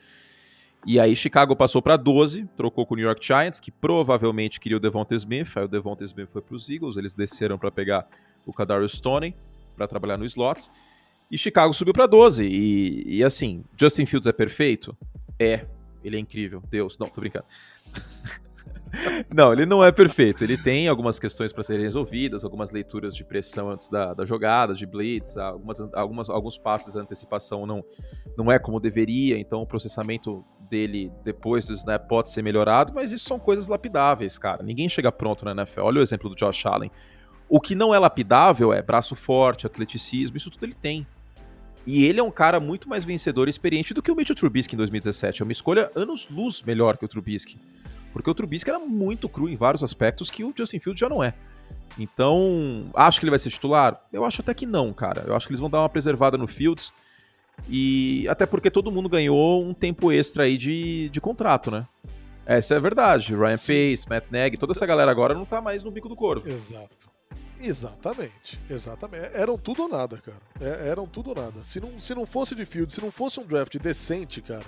E 0.85 0.99
aí 0.99 1.15
Chicago 1.15 1.55
passou 1.55 1.81
para 1.81 1.97
12, 1.97 2.49
trocou 2.57 2.85
com 2.85 2.95
o 2.95 2.97
New 2.97 3.07
York 3.07 3.25
Giants, 3.25 3.61
que 3.61 3.71
provavelmente 3.71 4.59
queria 4.59 4.77
o 4.77 4.81
Devonta 4.81 5.15
Smith, 5.15 5.57
aí 5.57 5.65
o 5.65 5.69
Devonta 5.69 6.03
Smith 6.05 6.29
foi 6.29 6.43
para 6.43 6.57
os 6.57 6.69
Eagles, 6.69 6.97
eles 6.97 7.15
desceram 7.15 7.57
para 7.57 7.71
pegar 7.71 8.07
o 8.45 8.53
Kadarius 8.53 8.93
Stoney 8.93 9.35
para 9.77 9.87
trabalhar 9.87 10.19
no 10.19 10.25
slot. 10.25 10.69
E 11.31 11.39
Chicago 11.39 11.73
subiu 11.73 11.95
para 11.95 12.07
12. 12.07 12.45
E, 12.45 13.17
e 13.17 13.25
assim, 13.25 13.65
Justin 13.79 14.07
Fields 14.07 14.27
é 14.27 14.33
perfeito? 14.33 14.97
É. 15.39 15.67
Ele 16.05 16.17
é 16.17 16.21
incrível. 16.21 16.63
Deus, 16.69 16.99
não, 16.99 17.09
tô 17.09 17.21
brincando. 17.21 17.47
não, 19.33 19.53
ele 19.53 19.65
não 19.65 19.83
é 19.83 19.91
perfeito. 19.91 20.45
Ele 20.45 20.59
tem 20.59 20.89
algumas 20.89 21.19
questões 21.19 21.53
para 21.53 21.63
serem 21.63 21.85
resolvidas, 21.85 22.45
algumas 22.45 22.71
leituras 22.71 23.15
de 23.15 23.25
pressão 23.25 23.71
antes 23.71 23.89
da, 23.89 24.13
da 24.13 24.25
jogada, 24.25 24.75
de 24.75 24.85
blitz, 24.85 25.37
algumas, 25.37 25.81
algumas, 25.95 26.29
alguns 26.29 26.59
passes, 26.59 26.97
a 26.97 27.01
antecipação 27.01 27.67
não, 27.67 27.85
não 28.37 28.51
é 28.51 28.59
como 28.59 28.79
deveria, 28.81 29.39
então 29.39 29.63
o 29.63 29.67
processamento 29.67 30.45
dele 30.73 31.13
depois 31.23 31.67
do 31.67 31.75
snap 31.75 32.09
pode 32.09 32.31
ser 32.31 32.41
melhorado, 32.41 32.95
mas 32.95 33.13
isso 33.13 33.27
são 33.27 33.39
coisas 33.39 33.69
lapidáveis, 33.69 34.39
cara. 34.39 34.63
Ninguém 34.63 34.89
chega 34.89 35.13
pronto 35.13 35.45
na 35.45 35.51
NFL. 35.51 35.83
Olha 35.83 36.01
o 36.01 36.03
exemplo 36.03 36.31
do 36.31 36.35
Josh 36.35 36.65
Allen. 36.65 36.91
O 37.47 37.61
que 37.61 37.75
não 37.75 37.95
é 37.95 37.99
lapidável 37.99 38.73
é 38.73 38.81
braço 38.81 39.15
forte, 39.15 39.67
atleticismo, 39.67 40.39
isso 40.39 40.51
tudo 40.51 40.65
ele 40.65 40.75
tem. 40.75 41.07
E 41.87 42.05
ele 42.05 42.19
é 42.19 42.23
um 42.23 42.31
cara 42.31 42.59
muito 42.59 42.89
mais 42.89 43.05
vencedor 43.05 43.49
e 43.49 43.51
experiente 43.51 43.93
do 43.93 44.01
que 44.01 44.11
o 44.11 44.17
Mitchell 44.17 44.35
Trubisky 44.35 44.75
em 44.75 44.79
2017. 44.79 45.43
É 45.43 45.45
uma 45.45 45.53
escolha 45.53 45.91
anos-luz 45.95 46.63
melhor 46.63 46.97
que 46.97 47.05
o 47.05 47.09
Trubisky. 47.09 47.61
Porque 48.11 48.31
o 48.31 48.35
Trubisky 48.35 48.71
era 48.71 48.79
muito 48.79 49.29
cru 49.29 49.51
em 49.51 49.57
vários 49.57 49.83
aspectos 49.83 50.31
que 50.31 50.43
o 50.43 50.55
Justin 50.57 50.79
Fields 50.79 51.01
já 51.01 51.09
não 51.11 51.23
é. 51.23 51.35
Então, 51.99 52.91
acho 52.95 53.21
que 53.21 53.25
ele 53.25 53.31
vai 53.31 53.39
ser 53.39 53.51
titular? 53.51 54.03
Eu 54.11 54.25
acho 54.25 54.41
até 54.41 54.55
que 54.55 54.65
não, 54.65 54.91
cara. 54.93 55.25
Eu 55.27 55.37
acho 55.37 55.47
que 55.47 55.53
eles 55.53 55.61
vão 55.61 55.69
dar 55.69 55.81
uma 55.81 55.89
preservada 55.91 56.39
no 56.39 56.47
Fields. 56.47 56.93
E 57.69 58.27
até 58.29 58.47
porque 58.47 58.71
todo 58.71 58.91
mundo 58.91 59.09
ganhou 59.09 59.65
um 59.65 59.73
tempo 59.73 60.11
extra 60.11 60.45
aí 60.45 60.57
de, 60.57 61.09
de 61.11 61.21
contrato, 61.21 61.71
né? 61.71 61.87
Essa 62.45 62.75
é 62.75 62.77
a 62.77 62.81
verdade. 62.81 63.35
Ryan 63.35 63.57
Sim. 63.57 63.91
Pace, 63.91 64.09
Matt 64.09 64.25
Nagy, 64.31 64.57
toda 64.57 64.73
essa 64.73 64.85
galera 64.85 65.11
agora 65.11 65.35
não 65.35 65.45
tá 65.45 65.61
mais 65.61 65.83
no 65.83 65.91
bico 65.91 66.09
do 66.09 66.17
corvo. 66.17 66.49
Exato. 66.49 67.13
Exatamente, 67.61 68.59
exatamente. 68.69 69.31
Eram 69.35 69.57
tudo 69.57 69.83
ou 69.83 69.89
nada, 69.89 70.19
cara. 70.19 70.43
É, 70.61 70.89
eram 70.89 71.07
tudo 71.07 71.31
ou 71.31 71.37
nada. 71.37 71.63
Se 71.63 71.81
não, 71.81 72.01
se 72.01 72.13
não 72.13 72.27
fosse 72.27 72.57
de 72.57 72.67
field, 72.67 72.93
se 72.93 73.01
não 73.01 73.13
fosse 73.13 73.39
um 73.39 73.47
draft 73.47 73.79
decente, 73.79 74.43
cara, 74.43 74.67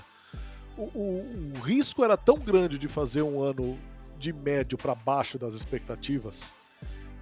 o, 0.78 0.82
o, 0.82 1.52
o 1.56 1.60
risco 1.60 2.04
era 2.04 2.16
tão 2.16 2.38
grande 2.38 2.78
de 2.78 2.86
fazer 2.86 3.22
um 3.22 3.42
ano 3.42 3.76
de 4.16 4.32
médio 4.32 4.78
para 4.78 4.94
baixo 4.94 5.36
das 5.38 5.54
expectativas. 5.54 6.54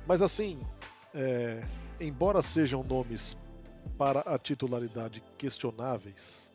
Mas 0.07 0.20
assim, 0.20 0.61
é, 1.14 1.62
embora 1.98 2.42
sejam 2.42 2.83
nomes 2.83 3.35
para 4.03 4.19
a 4.23 4.37
titularidade 4.37 5.23
questionáveis, 5.38 6.53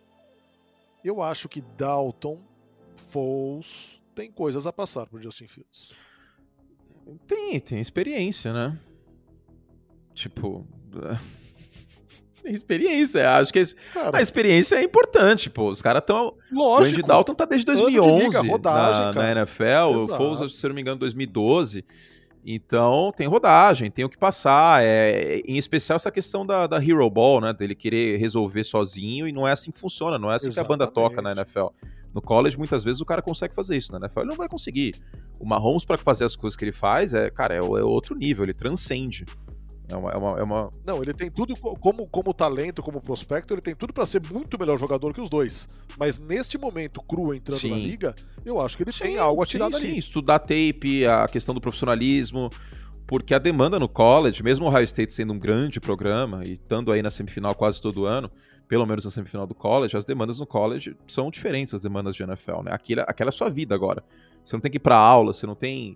eu 1.01 1.21
acho 1.21 1.47
que 1.47 1.61
Dalton, 1.61 2.41
Foles, 2.97 4.01
tem 4.13 4.29
coisas 4.29 4.67
a 4.67 4.73
passar 4.73 5.05
por 5.05 5.21
Justin 5.21 5.47
Fields. 5.47 5.93
Tem, 7.25 7.57
tem 7.61 7.79
experiência, 7.79 8.51
né? 8.51 8.77
Tipo. 10.13 10.67
experiência, 12.43 13.31
acho 13.37 13.53
que 13.53 13.65
cara, 13.93 14.17
a 14.17 14.21
experiência 14.21 14.75
é 14.75 14.83
importante, 14.83 15.49
pô. 15.49 15.69
Os 15.69 15.81
caras 15.81 16.01
estão. 16.01 16.35
Lógico. 16.51 16.97
O 16.97 16.99
Andy 16.99 17.07
Dalton 17.07 17.33
tá 17.33 17.45
desde 17.45 17.65
2011 17.65 18.23
liga, 18.25 18.41
rodagem, 18.41 19.05
na, 19.05 19.13
na, 19.13 19.31
NFL, 19.31 19.63
Exato. 19.63 19.95
o 19.95 20.17
Foles, 20.17 20.57
se 20.57 20.67
não 20.67 20.75
me 20.75 20.81
engano, 20.81 20.99
2012. 20.99 21.85
Então 22.49 23.11
tem 23.13 23.27
rodagem, 23.27 23.91
tem 23.91 24.05
o 24.05 24.09
que 24.09 24.17
passar. 24.17 24.81
É, 24.81 25.41
em 25.45 25.57
especial 25.57 25.97
essa 25.97 26.09
questão 26.09 26.45
da, 26.45 26.65
da 26.65 26.81
Hero 26.81 27.09
Ball, 27.09 27.41
né? 27.41 27.51
Dele 27.51 27.75
querer 27.75 28.17
resolver 28.17 28.63
sozinho 28.63 29.27
e 29.27 29.33
não 29.33 29.45
é 29.45 29.51
assim 29.51 29.69
que 29.69 29.77
funciona, 29.77 30.17
não 30.17 30.31
é 30.31 30.35
assim 30.35 30.47
Exatamente. 30.47 30.67
que 30.67 30.73
a 30.73 30.85
banda 30.85 30.89
toca 30.89 31.21
na 31.21 31.33
NFL. 31.33 31.67
No 32.13 32.21
college, 32.21 32.57
muitas 32.57 32.85
vezes, 32.85 33.01
o 33.01 33.05
cara 33.05 33.21
consegue 33.21 33.53
fazer 33.53 33.75
isso. 33.75 33.91
Na 33.91 33.99
NFL, 33.99 34.21
ele 34.21 34.29
não 34.29 34.37
vai 34.37 34.47
conseguir. 34.47 34.95
O 35.37 35.45
Mahomes, 35.45 35.83
para 35.83 35.97
fazer 35.97 36.23
as 36.23 36.37
coisas 36.37 36.55
que 36.55 36.63
ele 36.63 36.71
faz, 36.71 37.13
é, 37.13 37.29
cara, 37.29 37.53
é, 37.53 37.57
é 37.57 37.61
outro 37.61 38.15
nível, 38.15 38.45
ele 38.45 38.53
transcende. 38.53 39.25
É 39.89 39.95
uma, 39.95 40.11
é 40.11 40.17
uma, 40.17 40.39
é 40.39 40.43
uma... 40.43 40.69
Não, 40.85 41.01
ele 41.01 41.13
tem 41.13 41.31
tudo 41.31 41.55
como, 41.55 42.07
como 42.07 42.33
talento, 42.33 42.83
como 42.83 43.01
prospecto, 43.01 43.53
ele 43.53 43.61
tem 43.61 43.73
tudo 43.73 43.93
para 43.93 44.05
ser 44.05 44.21
muito 44.31 44.59
melhor 44.59 44.77
jogador 44.77 45.13
que 45.13 45.21
os 45.21 45.29
dois. 45.29 45.69
Mas 45.97 46.19
neste 46.19 46.57
momento 46.57 47.01
cru 47.01 47.33
entrando 47.33 47.59
sim. 47.59 47.69
na 47.69 47.77
liga, 47.77 48.13
eu 48.45 48.59
acho 48.59 48.75
que 48.75 48.83
ele 48.83 48.91
sim, 48.91 49.03
tem 49.03 49.17
algo 49.17 49.41
a 49.41 49.45
tirar 49.45 49.67
sim, 49.67 49.71
dali. 49.71 49.87
Sim, 49.87 49.97
estudar 49.97 50.39
tape, 50.39 51.05
a 51.05 51.27
questão 51.27 51.55
do 51.55 51.61
profissionalismo, 51.61 52.49
porque 53.07 53.33
a 53.33 53.39
demanda 53.39 53.79
no 53.79 53.87
college, 53.87 54.43
mesmo 54.43 54.65
o 54.65 54.67
Ohio 54.67 54.83
State 54.83 55.13
sendo 55.13 55.31
um 55.31 55.39
grande 55.39 55.79
programa 55.79 56.43
e 56.43 56.53
estando 56.53 56.91
aí 56.91 57.01
na 57.01 57.09
semifinal 57.09 57.55
quase 57.55 57.81
todo 57.81 58.05
ano, 58.05 58.29
pelo 58.67 58.85
menos 58.85 59.05
na 59.05 59.11
semifinal 59.11 59.47
do 59.47 59.55
college, 59.55 59.95
as 59.95 60.03
demandas 60.03 60.37
no 60.37 60.45
college 60.45 60.97
são 61.07 61.31
diferentes 61.31 61.71
das 61.71 61.81
demandas 61.81 62.13
de 62.13 62.23
NFL, 62.23 62.63
né? 62.63 62.73
Aquela, 62.73 63.03
aquela 63.03 63.29
é 63.29 63.31
a 63.31 63.31
sua 63.31 63.49
vida 63.49 63.73
agora. 63.73 64.03
Você 64.43 64.53
não 64.53 64.61
tem 64.61 64.69
que 64.69 64.75
ir 64.75 64.81
pra 64.81 64.97
aula, 64.97 65.31
você 65.31 65.47
não 65.47 65.55
tem. 65.55 65.95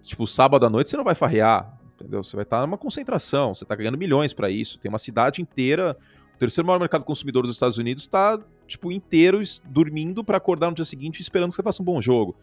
Tipo, 0.00 0.26
sábado 0.28 0.64
à 0.64 0.70
noite 0.70 0.90
você 0.90 0.96
não 0.96 1.04
vai 1.04 1.16
farrear 1.16 1.81
entendeu? 2.02 2.22
Você 2.22 2.36
vai 2.36 2.42
estar 2.42 2.60
numa 2.60 2.76
concentração, 2.76 3.54
você 3.54 3.64
está 3.64 3.74
ganhando 3.74 3.96
milhões 3.96 4.32
para 4.32 4.50
isso. 4.50 4.78
Tem 4.78 4.88
uma 4.88 4.98
cidade 4.98 5.40
inteira, 5.40 5.96
o 6.34 6.38
terceiro 6.38 6.66
maior 6.66 6.78
mercado 6.78 7.04
consumidor 7.04 7.44
dos 7.44 7.56
Estados 7.56 7.78
Unidos 7.78 8.02
está 8.02 8.38
tipo 8.66 8.90
inteiro 8.90 9.40
dormindo 9.64 10.24
para 10.24 10.36
acordar 10.36 10.68
no 10.68 10.74
dia 10.74 10.84
seguinte 10.84 11.20
esperando 11.20 11.50
que 11.50 11.56
você 11.56 11.62
faça 11.62 11.82
um 11.82 11.84
bom 11.84 12.00
jogo. 12.00 12.36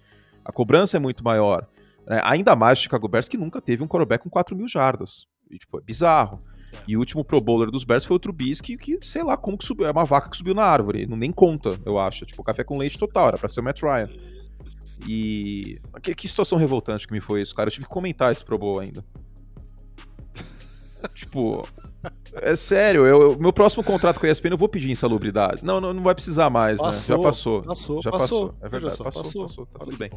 A 0.43 0.51
cobrança 0.51 0.97
é 0.97 0.99
muito 0.99 1.23
maior. 1.23 1.67
Né? 2.07 2.21
Ainda 2.23 2.55
mais 2.55 2.79
Chicago 2.79 3.07
Bears 3.07 3.27
que 3.27 3.37
nunca 3.37 3.61
teve 3.61 3.83
um 3.83 3.87
quarterback 3.87 4.23
com 4.23 4.29
4 4.29 4.55
mil 4.55 4.67
jardas. 4.67 5.27
E, 5.49 5.57
tipo, 5.57 5.79
é 5.79 5.81
bizarro. 5.81 6.39
E 6.87 6.95
o 6.95 6.99
último 6.99 7.25
Pro 7.25 7.41
Bowler 7.41 7.71
dos 7.71 7.83
Bears 7.83 8.05
foi 8.05 8.15
o 8.15 8.19
Trubisky, 8.19 8.77
que 8.77 8.99
sei 9.01 9.23
lá 9.23 9.35
como 9.35 9.57
que 9.57 9.65
subiu. 9.65 9.87
É 9.87 9.91
uma 9.91 10.05
vaca 10.05 10.29
que 10.29 10.37
subiu 10.37 10.53
na 10.53 10.63
árvore. 10.63 11.07
Não 11.07 11.17
nem 11.17 11.31
conta, 11.31 11.79
eu 11.83 11.97
acho. 11.97 12.25
Tipo, 12.25 12.43
café 12.43 12.63
com 12.63 12.77
leite 12.77 12.97
total. 12.97 13.29
Era 13.29 13.37
pra 13.37 13.49
ser 13.49 13.59
o 13.59 13.63
Matt 13.63 13.81
Ryan. 13.81 14.09
E. 15.07 15.79
Que, 16.03 16.13
que 16.13 16.27
situação 16.27 16.59
revoltante 16.59 17.07
que 17.07 17.13
me 17.13 17.19
foi 17.19 17.41
isso, 17.41 17.55
cara. 17.55 17.69
Eu 17.69 17.71
tive 17.71 17.85
que 17.85 17.91
comentar 17.91 18.31
esse 18.31 18.45
Pro 18.45 18.57
Bowl 18.57 18.79
ainda 18.79 19.03
tipo, 21.13 21.67
é 22.33 22.55
sério, 22.55 23.05
eu, 23.05 23.37
meu 23.39 23.51
próximo 23.51 23.83
contrato 23.83 24.19
com 24.19 24.25
a 24.25 24.29
ESPN 24.29 24.51
eu 24.51 24.57
vou 24.57 24.69
pedir 24.69 24.89
insalubridade. 24.89 25.63
Não, 25.63 25.81
não, 25.81 25.93
não 25.93 26.03
vai 26.03 26.13
precisar 26.13 26.49
mais, 26.49 26.79
passou, 26.79 27.17
né? 27.17 27.23
Já 27.23 27.29
passou. 27.29 27.61
Passou, 27.61 28.01
já 28.01 28.11
passou. 28.11 28.55
É 28.61 28.69
verdade, 28.69 28.95
só, 28.95 29.03
passou, 29.03 29.23
passou, 29.23 29.41
passou, 29.43 29.65
tá 29.65 29.79
tudo 29.79 29.97
bem. 29.97 30.11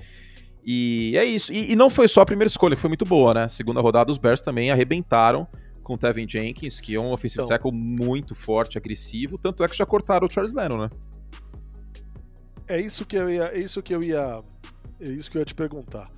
E 0.64 1.14
é 1.16 1.24
isso. 1.24 1.52
E, 1.52 1.72
e, 1.72 1.76
não 1.76 1.90
foi 1.90 2.06
só 2.06 2.20
a 2.20 2.26
primeira 2.26 2.46
escolha, 2.46 2.76
que 2.76 2.80
foi 2.80 2.88
muito 2.88 3.04
boa, 3.04 3.34
né? 3.34 3.48
Segunda 3.48 3.80
rodada, 3.80 4.12
os 4.12 4.18
Bears 4.18 4.40
também 4.40 4.70
arrebentaram 4.70 5.46
com 5.82 5.94
o 5.94 5.98
Tevin 5.98 6.28
Jenkins, 6.28 6.80
que 6.80 6.94
é 6.94 7.00
um 7.00 7.10
offensive 7.10 7.42
então, 7.42 7.48
tackle 7.48 7.72
muito 7.72 8.34
forte, 8.34 8.78
agressivo. 8.78 9.36
Tanto 9.38 9.64
é 9.64 9.68
que 9.68 9.76
já 9.76 9.84
cortaram 9.84 10.26
o 10.26 10.30
Charles 10.30 10.54
Lennon, 10.54 10.78
né? 10.78 10.90
É 12.68 12.80
isso 12.80 13.04
que 13.04 13.16
eu 13.16 13.28
ia, 13.28 13.46
é 13.46 13.58
isso 13.58 13.82
que 13.82 13.92
eu 13.92 14.02
ia, 14.02 14.42
é 15.00 15.08
isso 15.08 15.30
que 15.30 15.36
eu 15.36 15.40
ia 15.40 15.44
te 15.44 15.54
perguntar. 15.54 16.08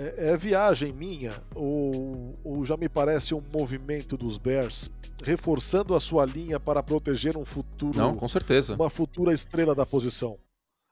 É, 0.00 0.30
é, 0.30 0.36
viagem 0.36 0.92
minha 0.92 1.32
ou, 1.56 2.32
ou 2.44 2.64
já 2.64 2.76
me 2.76 2.88
parece 2.88 3.34
um 3.34 3.42
movimento 3.52 4.16
dos 4.16 4.38
Bears 4.38 4.88
reforçando 5.24 5.92
a 5.92 5.98
sua 5.98 6.24
linha 6.24 6.60
para 6.60 6.80
proteger 6.84 7.36
um 7.36 7.44
futuro. 7.44 7.98
Não, 7.98 8.14
com 8.14 8.28
certeza. 8.28 8.76
Uma 8.76 8.88
futura 8.88 9.32
estrela 9.32 9.74
da 9.74 9.84
posição. 9.84 10.38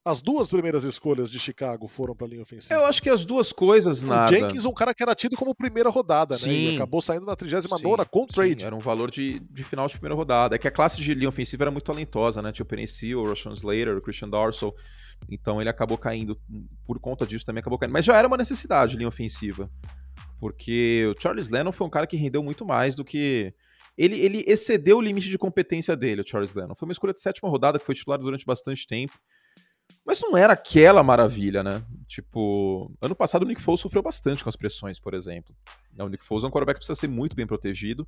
As 0.05 0.21
duas 0.21 0.49
primeiras 0.49 0.83
escolhas 0.83 1.31
de 1.31 1.39
Chicago 1.39 1.87
foram 1.87 2.17
para 2.17 2.27
a 2.27 2.31
linha 2.31 2.43
ofensiva. 2.43 2.75
Eu 2.75 2.85
acho 2.87 3.01
que 3.01 3.09
as 3.09 3.25
duas 3.25 3.53
coisas, 3.53 4.03
o 4.03 4.07
nada. 4.07 4.33
Jenkins, 4.33 4.65
um 4.65 4.73
cara 4.73 4.93
que 4.93 5.03
era 5.03 5.15
tido 5.15 5.37
como 5.37 5.55
primeira 5.55 5.89
rodada, 5.89 6.37
sim, 6.37 6.49
né? 6.49 6.55
E 6.55 6.75
acabou 6.77 7.01
saindo 7.01 7.27
na 7.27 7.37
39 7.37 8.05
com 8.11 8.23
o 8.23 8.27
trade. 8.27 8.61
Sim, 8.61 8.67
era 8.67 8.75
um 8.75 8.81
valor 8.81 9.11
de, 9.11 9.41
de 9.41 9.65
final 9.65 9.87
de 9.87 9.95
primeira 9.95 10.15
rodada. 10.15 10.55
É 10.55 10.59
que 10.59 10.67
a 10.67 10.71
classe 10.71 11.01
de 11.01 11.15
linha 11.15 11.29
ofensiva 11.29 11.65
era 11.65 11.71
muito 11.73 11.85
talentosa, 11.85 12.41
né? 12.41 12.53
Tinha 12.53 12.65
o 12.65 12.87
Seal, 12.87 13.21
o 13.21 13.29
Roshan 13.29 13.53
Slater, 13.53 13.97
o 13.97 14.01
Christian 14.01 14.29
Darsow. 14.29 14.73
Então 15.29 15.61
ele 15.61 15.71
acabou 15.71 15.99
caindo, 15.99 16.37
por 16.85 16.99
conta 17.01 17.27
disso 17.27 17.45
também 17.45 17.61
acabou 17.61 17.79
caindo. 17.79 17.93
Mas 17.93 18.05
já 18.05 18.17
era 18.17 18.29
uma 18.29 18.37
necessidade 18.37 18.97
linha 18.97 19.09
ofensiva. 19.09 19.69
Porque 20.39 21.07
o 21.07 21.21
Charles 21.21 21.49
Lennon 21.49 21.73
foi 21.73 21.87
um 21.87 21.91
cara 21.91 22.07
que 22.07 22.17
rendeu 22.17 22.43
muito 22.43 22.65
mais 22.65 22.95
do 22.95 23.05
que. 23.05 23.55
Ele, 23.97 24.17
ele 24.21 24.45
excedeu 24.47 24.99
o 24.99 25.01
limite 25.01 25.31
de 25.31 25.39
competência 25.39 25.97
dele, 25.97 26.21
o 26.21 26.29
Charles 26.29 26.55
Lennon. 26.55 26.75
Foi 26.75 26.87
uma 26.87 26.93
escolha 26.93 27.15
de 27.15 27.21
sétima 27.21 27.49
rodada 27.49 27.79
que 27.79 27.87
foi 27.87 27.95
titular 27.95 28.19
durante 28.19 28.45
bastante 28.45 28.87
tempo. 28.87 29.15
Mas 30.07 30.21
não 30.21 30.37
era 30.37 30.53
aquela 30.53 31.03
maravilha, 31.03 31.63
né? 31.63 31.83
Tipo, 32.07 32.93
ano 33.01 33.15
passado 33.15 33.43
o 33.43 33.47
Nick 33.47 33.61
Foles 33.61 33.81
sofreu 33.81 34.03
bastante 34.03 34.43
com 34.45 34.49
as 34.49 34.57
pressões, 34.57 34.99
por 34.99 35.15
exemplo. 35.15 35.55
O 35.99 36.09
Nick 36.09 36.25
Foles 36.25 36.45
é 36.45 36.47
um 36.47 36.51
quarterback 36.51 36.77
que 36.77 36.87
precisa 36.87 37.01
ser 37.01 37.09
muito 37.09 37.35
bem 37.35 37.47
protegido. 37.47 38.07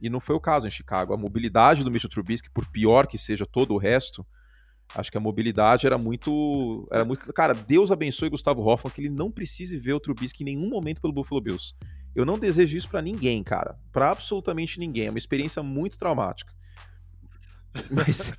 E 0.00 0.08
não 0.08 0.20
foi 0.20 0.34
o 0.34 0.40
caso 0.40 0.66
em 0.66 0.70
Chicago. 0.70 1.12
A 1.12 1.16
mobilidade 1.16 1.84
do 1.84 1.90
Mitchell 1.90 2.10
Trubisky, 2.10 2.50
por 2.50 2.66
pior 2.70 3.06
que 3.06 3.18
seja 3.18 3.44
todo 3.44 3.74
o 3.74 3.78
resto, 3.78 4.24
Acho 4.94 5.10
que 5.10 5.18
a 5.18 5.20
mobilidade 5.20 5.86
era 5.86 5.98
muito. 5.98 6.88
Era 6.90 7.04
muito. 7.04 7.30
Cara, 7.32 7.54
Deus 7.54 7.92
abençoe 7.92 8.30
Gustavo 8.30 8.62
Hoffman 8.62 8.92
que 8.92 9.02
ele 9.02 9.10
não 9.10 9.30
precise 9.30 9.76
ver 9.78 9.92
o 9.92 10.00
Trubisky 10.00 10.42
em 10.42 10.46
nenhum 10.46 10.68
momento 10.68 11.00
pelo 11.00 11.12
Buffalo 11.12 11.40
Bills. 11.40 11.74
Eu 12.14 12.24
não 12.24 12.38
desejo 12.38 12.76
isso 12.76 12.88
para 12.88 13.02
ninguém, 13.02 13.42
cara. 13.42 13.78
Para 13.92 14.10
absolutamente 14.10 14.80
ninguém. 14.80 15.06
É 15.06 15.10
uma 15.10 15.18
experiência 15.18 15.62
muito 15.62 15.98
traumática. 15.98 16.52
Mas. 17.90 18.32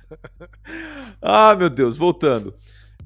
ah, 1.22 1.54
meu 1.54 1.70
Deus, 1.70 1.96
voltando. 1.96 2.54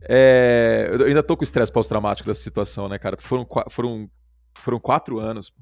É... 0.02 0.88
Eu 0.92 1.07
ainda 1.07 1.22
tô 1.22 1.37
com 1.37 1.44
estresse 1.44 1.70
pós-traumático 1.70 2.28
dessa 2.28 2.42
situação, 2.42 2.88
né, 2.88 2.98
cara? 2.98 3.16
Foram, 3.20 3.46
foram, 3.70 4.11
foram 4.54 4.80
quatro 4.80 5.18
anos 5.18 5.52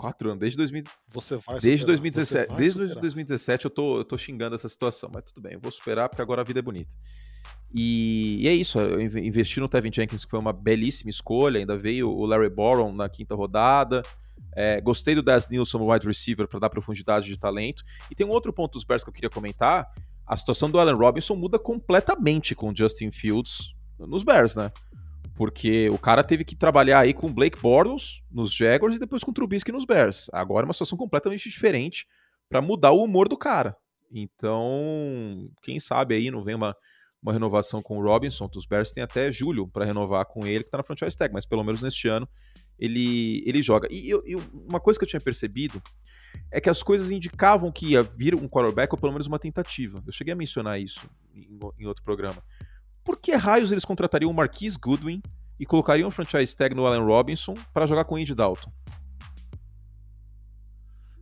quatro 0.00 0.30
anos, 0.30 0.40
desde 0.40 0.56
2000, 0.56 0.84
você 1.12 1.36
vai 1.36 1.60
desde 1.60 1.84
2017, 1.84 2.48
vai 2.48 2.56
desde 2.56 2.80
superar. 2.80 3.00
2017 3.02 3.64
eu 3.66 3.70
tô, 3.70 3.98
eu 3.98 4.04
tô 4.04 4.16
xingando 4.16 4.54
essa 4.54 4.66
situação, 4.66 5.10
mas 5.12 5.24
tudo 5.24 5.42
bem, 5.42 5.52
eu 5.52 5.60
vou 5.60 5.70
superar 5.70 6.08
porque 6.08 6.22
agora 6.22 6.40
a 6.40 6.44
vida 6.44 6.58
é 6.58 6.62
bonita. 6.62 6.90
E, 7.70 8.38
e 8.40 8.48
é 8.48 8.54
isso, 8.54 8.80
eu 8.80 8.98
investi 8.98 9.60
no 9.60 9.68
Tevin 9.68 9.92
Jenkins, 9.92 10.24
que 10.24 10.30
foi 10.30 10.40
uma 10.40 10.54
belíssima 10.54 11.10
escolha, 11.10 11.60
ainda 11.60 11.76
veio 11.76 12.08
o 12.08 12.24
Larry 12.24 12.48
Boron 12.48 12.94
na 12.94 13.10
quinta 13.10 13.34
rodada, 13.34 14.02
é, 14.56 14.80
gostei 14.80 15.14
do 15.14 15.22
Daz 15.22 15.50
Nilsson, 15.50 15.92
wide 15.92 16.06
receiver, 16.06 16.48
para 16.48 16.60
dar 16.60 16.70
profundidade 16.70 17.26
de 17.26 17.38
talento. 17.38 17.82
E 18.10 18.14
tem 18.14 18.26
um 18.26 18.30
outro 18.30 18.54
ponto 18.54 18.72
dos 18.72 18.84
Bears 18.84 19.04
que 19.04 19.10
eu 19.10 19.14
queria 19.14 19.28
comentar, 19.28 19.86
a 20.26 20.34
situação 20.34 20.70
do 20.70 20.80
Allen 20.80 20.96
Robinson 20.96 21.36
muda 21.36 21.58
completamente 21.58 22.54
com 22.54 22.70
o 22.70 22.74
Justin 22.74 23.10
Fields 23.10 23.78
nos 23.98 24.22
Bears, 24.22 24.56
né? 24.56 24.70
Porque 25.40 25.88
o 25.88 25.96
cara 25.96 26.22
teve 26.22 26.44
que 26.44 26.54
trabalhar 26.54 26.98
aí 26.98 27.14
com 27.14 27.32
Blake 27.32 27.58
Bortles 27.58 28.22
nos 28.30 28.52
Jaguars 28.52 28.96
e 28.96 28.98
depois 28.98 29.24
com 29.24 29.32
Trubisky 29.32 29.72
nos 29.72 29.86
Bears. 29.86 30.28
Agora 30.34 30.66
é 30.66 30.66
uma 30.66 30.74
situação 30.74 30.98
completamente 30.98 31.48
diferente 31.48 32.06
para 32.46 32.60
mudar 32.60 32.90
o 32.90 33.02
humor 33.02 33.26
do 33.26 33.38
cara. 33.38 33.74
Então, 34.12 35.48
quem 35.62 35.80
sabe 35.80 36.14
aí 36.14 36.30
não 36.30 36.44
vem 36.44 36.54
uma, 36.54 36.76
uma 37.22 37.32
renovação 37.32 37.80
com 37.80 37.96
o 37.96 38.02
Robinson. 38.02 38.50
Os 38.54 38.66
Bears 38.66 38.92
têm 38.92 39.02
até 39.02 39.32
julho 39.32 39.66
para 39.66 39.86
renovar 39.86 40.26
com 40.26 40.46
ele, 40.46 40.62
que 40.62 40.68
está 40.68 40.76
na 40.76 40.84
franchise 40.84 41.16
tag, 41.16 41.32
mas 41.32 41.46
pelo 41.46 41.64
menos 41.64 41.80
neste 41.80 42.06
ano 42.06 42.28
ele, 42.78 43.42
ele 43.46 43.62
joga. 43.62 43.88
E 43.90 44.10
eu, 44.10 44.22
uma 44.68 44.78
coisa 44.78 45.00
que 45.00 45.06
eu 45.06 45.08
tinha 45.08 45.22
percebido 45.22 45.82
é 46.52 46.60
que 46.60 46.68
as 46.68 46.82
coisas 46.82 47.10
indicavam 47.10 47.72
que 47.72 47.92
ia 47.92 48.02
vir 48.02 48.34
um 48.34 48.46
quarterback 48.46 48.92
ou 48.92 49.00
pelo 49.00 49.12
menos 49.12 49.26
uma 49.26 49.38
tentativa. 49.38 50.02
Eu 50.06 50.12
cheguei 50.12 50.34
a 50.34 50.36
mencionar 50.36 50.78
isso 50.78 51.08
em, 51.34 51.58
em 51.78 51.86
outro 51.86 52.04
programa 52.04 52.42
por 53.04 53.18
que 53.18 53.34
raios 53.34 53.72
eles 53.72 53.84
contratariam 53.84 54.30
o 54.30 54.34
Marquise 54.34 54.78
Goodwin 54.78 55.22
e 55.58 55.66
colocariam 55.66 56.08
o 56.08 56.12
franchise 56.12 56.56
tag 56.56 56.74
no 56.74 56.86
Allen 56.86 57.04
Robinson 57.04 57.54
para 57.72 57.86
jogar 57.86 58.04
com 58.04 58.14
o 58.14 58.18
Andy 58.18 58.34
Dalton? 58.34 58.70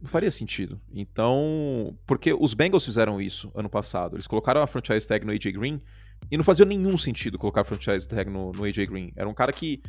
Não 0.01 0.09
faria 0.09 0.31
sentido. 0.31 0.81
Então, 0.93 1.99
porque 2.07 2.33
os 2.33 2.55
Bengals 2.55 2.85
fizeram 2.85 3.21
isso 3.21 3.51
ano 3.55 3.69
passado. 3.69 4.15
Eles 4.15 4.29
colocaram 4.29 4.63
a 4.63 4.67
franchise 4.67 5.07
tag 5.07 5.27
no 5.27 5.33
AJ 5.33 5.53
Green 5.53 5.81
e 6.31 6.37
não 6.37 6.45
fazia 6.45 6.65
nenhum 6.65 6.97
sentido 6.97 7.39
colocar 7.39 7.63
a 7.63 7.65
franchise 7.65 8.07
tag 8.07 8.31
no, 8.31 8.53
no 8.53 8.65
AJ 8.65 8.87
Green. 8.87 9.13
Era 9.17 9.29
um 9.29 9.35
cara 9.35 9.53
que, 9.53 9.83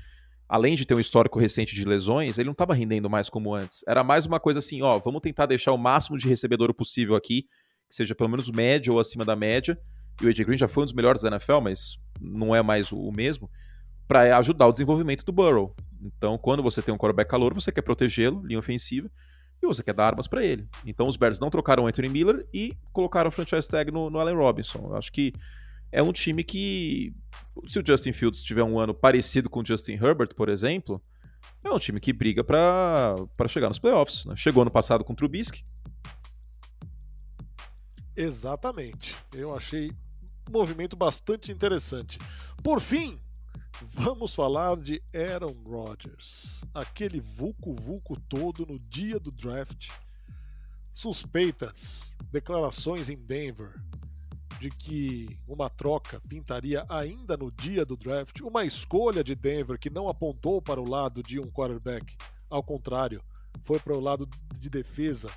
além 0.48 0.76
de 0.76 0.84
ter 0.84 0.96
um 0.96 1.00
histórico 1.00 1.38
recente 1.38 1.76
de 1.76 1.86
lesões, 1.86 2.40
ele 2.40 2.48
não 2.48 2.54
estava 2.54 2.74
rendendo 2.74 3.08
mais 3.08 3.30
como 3.30 3.54
antes. 3.54 3.84
Era 3.88 4.04
mais 4.04 4.26
uma 4.26 4.40
coisa 4.40 4.58
assim, 4.58 4.82
ó, 4.82 4.98
vamos 4.98 5.22
tentar 5.22 5.46
deixar 5.46 5.74
o 5.74 5.78
máximo 5.78 6.18
de 6.18 6.28
recebedor 6.28 6.74
possível 6.74 7.16
aqui, 7.16 7.44
que 7.88 7.96
seja 7.96 8.16
pelo 8.16 8.30
menos 8.30 8.50
médio 8.50 8.94
ou 8.94 9.00
acima 9.00 9.24
da 9.24 9.36
média, 9.36 9.78
e 10.22 10.26
o 10.26 10.30
AJ 10.30 10.40
Green 10.40 10.58
já 10.58 10.68
foi 10.68 10.84
um 10.84 10.86
dos 10.86 10.94
melhores 10.94 11.22
da 11.22 11.30
NFL, 11.30 11.60
mas 11.62 11.98
não 12.20 12.56
é 12.56 12.62
mais 12.62 12.92
o 12.92 13.12
mesmo, 13.12 13.50
para 14.08 14.38
ajudar 14.38 14.68
o 14.68 14.72
desenvolvimento 14.72 15.24
do 15.24 15.32
Burrow. 15.32 15.76
Então, 16.02 16.38
quando 16.38 16.64
você 16.64 16.82
tem 16.82 16.94
um 16.94 16.98
quarterback 16.98 17.30
calor, 17.30 17.54
você 17.54 17.72
quer 17.72 17.82
protegê-lo, 17.82 18.46
linha 18.46 18.60
ofensiva, 18.60 19.10
e 19.62 19.68
você 19.68 19.84
quer 19.84 19.94
dar 19.94 20.08
armas 20.08 20.28
para 20.28 20.44
ele. 20.44 20.68
Então, 20.86 21.08
os 21.08 21.18
Bears 21.18 21.40
não 21.40 21.50
trocaram 21.50 21.84
o 21.84 21.88
Anthony 21.88 22.10
Miller 22.10 22.48
e 22.54 22.76
colocaram 22.92 23.28
o 23.28 23.32
franchise 23.32 23.68
tag 23.68 23.92
no, 23.92 24.10
no 24.10 24.20
Allen 24.20 24.36
Robinson. 24.36 24.80
Eu 24.86 24.96
acho 24.96 25.12
que 25.12 25.34
é 25.92 26.02
um 26.02 26.12
time 26.12 26.44
que, 26.44 27.14
se 27.68 27.80
o 27.80 27.86
Justin 27.86 28.14
Fields 28.14 28.42
tiver 28.42 28.64
um 28.64 28.80
ano 28.80 28.94
parecido 28.94 29.50
com 29.50 29.60
o 29.60 29.66
Justin 29.66 29.94
Herbert, 29.94 30.34
por 30.36 30.50
exemplo, 30.50 31.02
é 31.64 31.70
um 31.70 31.80
time 31.80 32.00
que 32.00 32.14
briga 32.14 32.44
para 32.44 33.16
chegar 33.48 33.68
nos 33.68 33.80
playoffs. 33.80 34.26
Né? 34.26 34.36
Chegou 34.36 34.64
no 34.64 34.72
passado 34.72 35.04
com 35.04 35.14
o 35.14 35.16
Trubisky. 35.16 35.64
Exatamente. 38.16 39.16
Eu 39.34 39.56
achei 39.56 39.92
movimento 40.50 40.96
bastante 40.96 41.52
interessante. 41.52 42.18
Por 42.64 42.82
fim, 42.82 43.20
vamos 43.82 44.34
falar 44.34 44.78
de 44.78 45.02
Aaron 45.14 45.56
Rodgers, 45.66 46.64
aquele 46.74 47.20
vulco-vulco 47.20 48.20
todo 48.22 48.66
no 48.66 48.80
dia 48.80 49.20
do 49.20 49.32
draft. 49.32 49.90
Suspeitas, 50.92 52.16
declarações 52.32 53.10
em 53.10 53.16
Denver 53.16 53.74
de 54.60 54.70
que 54.70 55.38
uma 55.48 55.70
troca 55.70 56.20
pintaria 56.28 56.86
ainda 56.90 57.38
no 57.38 57.50
dia 57.50 57.86
do 57.86 57.96
draft, 57.96 58.42
uma 58.42 58.66
escolha 58.66 59.24
de 59.24 59.34
Denver 59.34 59.80
que 59.80 59.90
não 59.90 60.10
apontou 60.10 60.62
para 60.62 60.82
o 60.82 60.88
lado 60.88 61.24
de 61.24 61.40
um 61.40 61.50
quarterback, 61.50 62.18
ao 62.50 62.62
contrário, 62.62 63.24
foi 63.64 63.80
para 63.80 63.96
o 63.96 64.00
lado 64.00 64.30
de 64.58 64.70
defesa 64.70 65.32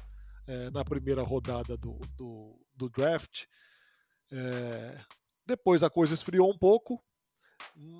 é, 0.46 0.70
na 0.70 0.85
primeira 0.85 1.22
rodada 1.22 1.77
do, 1.77 2.01
do, 2.16 2.59
do 2.75 2.88
draft. 2.88 3.44
É, 4.33 4.99
depois 5.47 5.83
a 5.83 5.90
coisa 5.90 6.14
esfriou 6.14 6.51
um 6.51 6.57
pouco, 6.57 7.03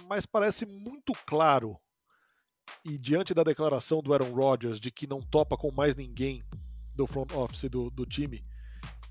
mas 0.09 0.25
parece 0.25 0.65
muito 0.65 1.13
claro. 1.27 1.79
E 2.85 2.97
diante 2.97 3.35
da 3.35 3.43
declaração 3.43 4.01
do 4.01 4.15
Aaron 4.15 4.33
Rodgers 4.33 4.81
de 4.81 4.91
que 4.91 5.07
não 5.07 5.21
topa 5.21 5.57
com 5.57 5.71
mais 5.71 5.95
ninguém 5.95 6.43
do 6.95 7.07
front 7.07 7.33
office 7.33 7.69
do, 7.69 7.91
do 7.91 8.07
time, 8.07 8.43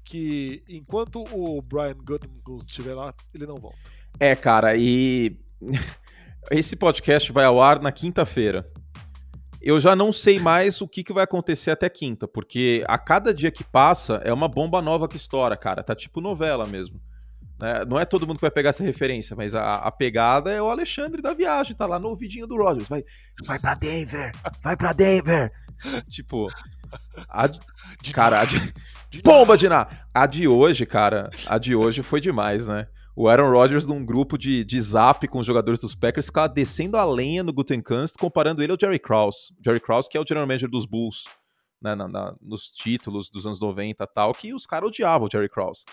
que 0.04 0.64
enquanto 0.68 1.24
o 1.32 1.62
Brian 1.62 1.96
Gutekunst 1.96 2.68
estiver 2.68 2.96
lá, 2.96 3.14
ele 3.34 3.46
não 3.46 3.58
volta. 3.58 3.78
É, 4.20 4.36
cara, 4.36 4.76
e 4.76 5.40
esse 6.50 6.76
podcast 6.76 7.32
vai 7.32 7.46
ao 7.46 7.62
ar 7.62 7.82
na 7.82 7.92
quinta-feira. 7.92 8.68
Eu 9.62 9.80
já 9.80 9.96
não 9.96 10.12
sei 10.12 10.40
mais 10.40 10.82
o 10.82 10.88
que, 10.88 11.04
que 11.04 11.14
vai 11.14 11.24
acontecer 11.24 11.70
até 11.70 11.88
quinta, 11.88 12.28
porque 12.28 12.84
a 12.88 12.98
cada 12.98 13.32
dia 13.32 13.52
que 13.52 13.64
passa 13.64 14.16
é 14.24 14.34
uma 14.34 14.48
bomba 14.48 14.82
nova 14.82 15.08
que 15.08 15.18
estoura, 15.18 15.56
cara. 15.56 15.84
Tá 15.84 15.96
tipo 15.96 16.20
novela 16.20 16.66
mesmo. 16.66 17.00
Né? 17.62 17.86
Não 17.86 18.00
é 18.00 18.06
todo 18.06 18.26
mundo 18.26 18.38
que 18.38 18.42
vai 18.42 18.52
pegar 18.52 18.72
essa 18.72 18.84
referência, 18.84 19.36
mas 19.36 19.54
a, 19.54 19.76
a, 19.76 19.92
pegada 19.92 20.52
é 20.52 20.60
o 20.60 20.70
Alexandre 20.70 21.22
da 21.22 21.34
viagem, 21.34 21.76
tá 21.76 21.86
lá 21.86 22.00
no 22.00 22.08
ouvidinho 22.08 22.48
do 22.48 22.58
Rogers. 22.58 22.90
Vai, 22.90 23.04
vai 23.46 23.60
pra 23.60 23.76
Denver, 23.76 24.32
vai 24.64 24.76
pra 24.76 24.94
Denver. 24.94 25.52
tipo, 26.10 26.48
a, 27.30 27.48
cara, 28.12 28.42
a 28.42 28.46
de, 28.46 28.74
de 29.10 29.22
na. 29.70 29.88
A 30.14 30.26
de 30.26 30.48
hoje, 30.48 30.86
cara, 30.88 31.30
a 31.46 31.60
de 31.60 31.76
hoje 31.76 32.02
foi 32.02 32.20
demais, 32.20 32.68
né? 32.68 32.88
O 33.16 33.28
Aaron 33.28 33.52
Rodgers 33.52 33.86
num 33.86 34.04
grupo 34.04 34.38
de, 34.38 34.64
de 34.64 34.82
zap 34.82 35.28
com 35.28 35.40
os 35.40 35.46
jogadores 35.46 35.82
dos 35.82 35.94
Packers 35.94 36.26
ficava 36.26 36.50
descendo 36.50 36.98
a 36.98 37.06
lenha 37.06 37.44
no 37.44 37.54
Gutenkast, 37.54 38.18
comparando 38.18 38.64
ele 38.64 38.72
ao 38.72 38.78
Jerry 38.80 38.98
Krause. 38.98 39.54
Jerry 39.64 39.80
Krause, 39.82 40.10
que 40.10 40.18
é 40.18 40.22
o 40.22 40.26
general 40.26 40.48
manager 40.48 40.70
dos 40.70 40.86
Bulls, 40.86 41.26
né, 41.82 41.94
na, 41.94 42.08
na, 42.08 42.34
nos 42.42 42.72
títulos 42.72 43.30
dos 43.30 43.46
anos 43.46 43.60
90 43.60 44.04
e 44.04 44.08
tal, 44.08 44.34
que 44.34 44.54
os 44.54 44.66
caras 44.66 44.88
odiavam 44.90 45.28
o 45.28 45.32
Jerry 45.32 45.50
Krause. 45.50 45.84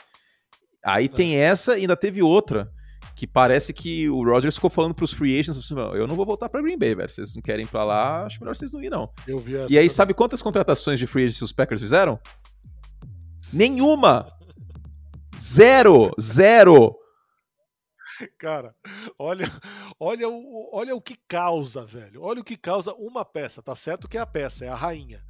Aí 0.84 1.06
é. 1.06 1.08
tem 1.08 1.36
essa 1.36 1.76
e 1.76 1.82
ainda 1.82 1.96
teve 1.96 2.22
outra, 2.22 2.70
que 3.14 3.26
parece 3.26 3.72
que 3.72 4.08
o 4.08 4.22
Rodgers 4.22 4.54
ficou 4.54 4.70
falando 4.70 4.94
pros 4.94 5.12
free 5.12 5.38
agents, 5.38 5.58
assim, 5.58 5.74
eu 5.96 6.06
não 6.06 6.14
vou 6.14 6.24
voltar 6.24 6.48
pra 6.48 6.62
Green 6.62 6.78
Bay, 6.78 6.94
velho. 6.94 7.10
Vocês 7.10 7.34
não 7.34 7.42
querem 7.42 7.64
ir 7.64 7.68
pra 7.68 7.84
lá, 7.84 8.24
acho 8.24 8.40
melhor 8.40 8.56
vocês 8.56 8.72
não 8.72 8.82
ir, 8.82 8.90
não. 8.90 9.12
Eu 9.26 9.40
vi 9.40 9.56
essa 9.56 9.72
e 9.72 9.76
aí, 9.76 9.84
também. 9.84 9.88
sabe 9.88 10.14
quantas 10.14 10.42
contratações 10.42 10.98
de 10.98 11.06
free 11.06 11.24
agents 11.24 11.42
os 11.42 11.52
Packers 11.52 11.80
fizeram? 11.80 12.18
Nenhuma! 13.52 14.32
Zero! 15.40 16.12
Zero! 16.20 16.96
Cara, 18.38 18.74
olha, 19.18 19.50
olha, 19.98 20.28
o, 20.28 20.70
olha 20.72 20.94
o 20.94 21.00
que 21.00 21.16
causa, 21.28 21.84
velho. 21.84 22.22
Olha 22.22 22.40
o 22.40 22.44
que 22.44 22.56
causa 22.56 22.92
uma 22.94 23.24
peça. 23.24 23.62
Tá 23.62 23.76
certo 23.76 24.08
que 24.08 24.18
é 24.18 24.20
a 24.20 24.26
peça, 24.26 24.64
é 24.64 24.68
a 24.68 24.74
rainha. 24.74 25.22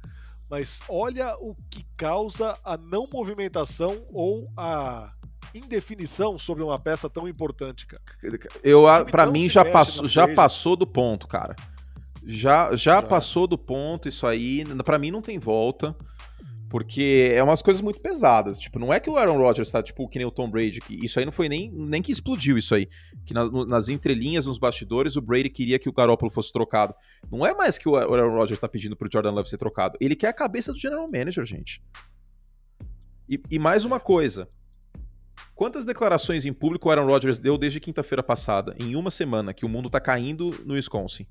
Mas 0.49 0.81
olha 0.89 1.35
o 1.37 1.55
que 1.69 1.85
causa 1.95 2.57
a 2.63 2.75
não 2.75 3.07
movimentação 3.11 4.03
ou 4.11 4.47
a 4.57 5.11
indefinição 5.53 6.37
sobre 6.37 6.63
uma 6.63 6.79
peça 6.79 7.09
tão 7.09 7.27
importante, 7.27 7.85
cara. 7.87 8.01
Eu, 8.63 8.83
para 9.09 9.25
mim, 9.27 9.49
já 9.49 9.65
passou, 9.65 10.07
já 10.07 10.27
passou 10.27 10.75
do 10.75 10.87
ponto, 10.87 11.27
cara. 11.27 11.55
Já, 12.25 12.75
já, 12.75 12.95
já. 12.95 13.01
passou 13.01 13.47
do 13.47 13.57
ponto 13.57 14.07
isso 14.07 14.27
aí. 14.27 14.63
Para 14.83 14.99
mim 14.99 15.11
não 15.11 15.21
tem 15.21 15.39
volta. 15.39 15.95
Porque 16.69 17.31
é 17.33 17.41
umas 17.41 17.63
coisas 17.63 17.81
muito 17.81 17.99
pesadas. 17.99 18.59
Tipo, 18.59 18.77
não 18.77 18.93
é 18.93 18.99
que 18.99 19.09
o 19.09 19.17
Aaron 19.17 19.39
Rodgers 19.39 19.71
tá, 19.71 19.81
tipo, 19.81 20.07
que 20.07 20.19
nem 20.19 20.27
o 20.27 20.31
Tom 20.31 20.47
Brady. 20.47 20.79
Que 20.79 21.03
isso 21.03 21.17
aí 21.17 21.25
não 21.25 21.31
foi 21.31 21.49
nem, 21.49 21.71
nem 21.71 21.99
que 21.99 22.11
explodiu 22.11 22.59
isso 22.59 22.75
aí. 22.75 22.87
Que 23.25 23.33
na, 23.33 23.45
no, 23.45 23.65
nas 23.65 23.89
entrelinhas, 23.89 24.45
nos 24.45 24.59
bastidores, 24.59 25.15
o 25.15 25.21
Brady 25.21 25.49
queria 25.49 25.79
que 25.79 25.89
o 25.89 25.91
Garoppolo 25.91 26.31
fosse 26.31 26.53
trocado. 26.53 26.93
Não 27.31 27.43
é 27.43 27.55
mais 27.55 27.79
que 27.79 27.89
o 27.89 27.95
Aaron 27.95 28.35
Rodgers 28.35 28.59
tá 28.59 28.69
pedindo 28.69 28.95
pro 28.95 29.09
Jordan 29.11 29.31
Love 29.31 29.49
ser 29.49 29.57
trocado. 29.57 29.97
Ele 29.99 30.15
quer 30.15 30.27
a 30.27 30.33
cabeça 30.33 30.71
do 30.71 30.77
general 30.77 31.07
manager, 31.11 31.43
gente. 31.43 31.81
E, 33.27 33.41
e 33.49 33.57
mais 33.57 33.83
uma 33.83 33.99
coisa. 33.99 34.47
Quantas 35.59 35.83
declarações 35.83 36.45
em 36.45 36.53
público 36.53 36.87
o 36.87 36.91
Aaron 36.91 37.05
Rodgers 37.05 37.37
deu 37.37 37.57
desde 37.57 37.81
quinta-feira 37.81 38.23
passada, 38.23 38.73
em 38.79 38.95
uma 38.95 39.11
semana, 39.11 39.53
que 39.53 39.65
o 39.65 39.67
mundo 39.67 39.89
tá 39.89 39.99
caindo 39.99 40.51
no 40.65 40.75
Wisconsin? 40.75 41.27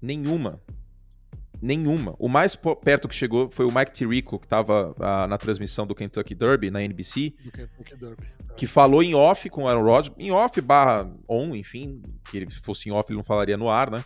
Nenhuma. 0.00 0.62
Nenhuma. 1.60 2.14
O 2.16 2.28
mais 2.28 2.54
perto 2.54 3.08
que 3.08 3.14
chegou 3.16 3.48
foi 3.48 3.66
o 3.66 3.74
Mike 3.74 3.92
Tirico, 3.92 4.38
que 4.38 4.46
estava 4.46 4.94
ah, 5.00 5.26
na 5.26 5.36
transmissão 5.36 5.84
do 5.84 5.92
Kentucky 5.92 6.32
Derby, 6.32 6.70
na 6.70 6.80
NBC. 6.80 7.34
Do 7.42 7.50
Kentucky 7.50 7.96
Derby. 7.96 8.24
Que 8.56 8.68
falou 8.68 9.02
em 9.02 9.16
off 9.16 9.50
com 9.50 9.64
o 9.64 9.66
Aaron 9.66 9.82
Rodgers, 9.82 10.14
em 10.16 10.30
off 10.30 10.60
barra 10.60 11.12
on, 11.28 11.56
enfim, 11.56 12.00
que 12.30 12.36
ele 12.36 12.50
fosse 12.62 12.88
em 12.88 12.92
off 12.92 13.10
ele 13.10 13.16
não 13.16 13.24
falaria 13.24 13.56
no 13.56 13.68
ar, 13.68 13.90
né? 13.90 14.04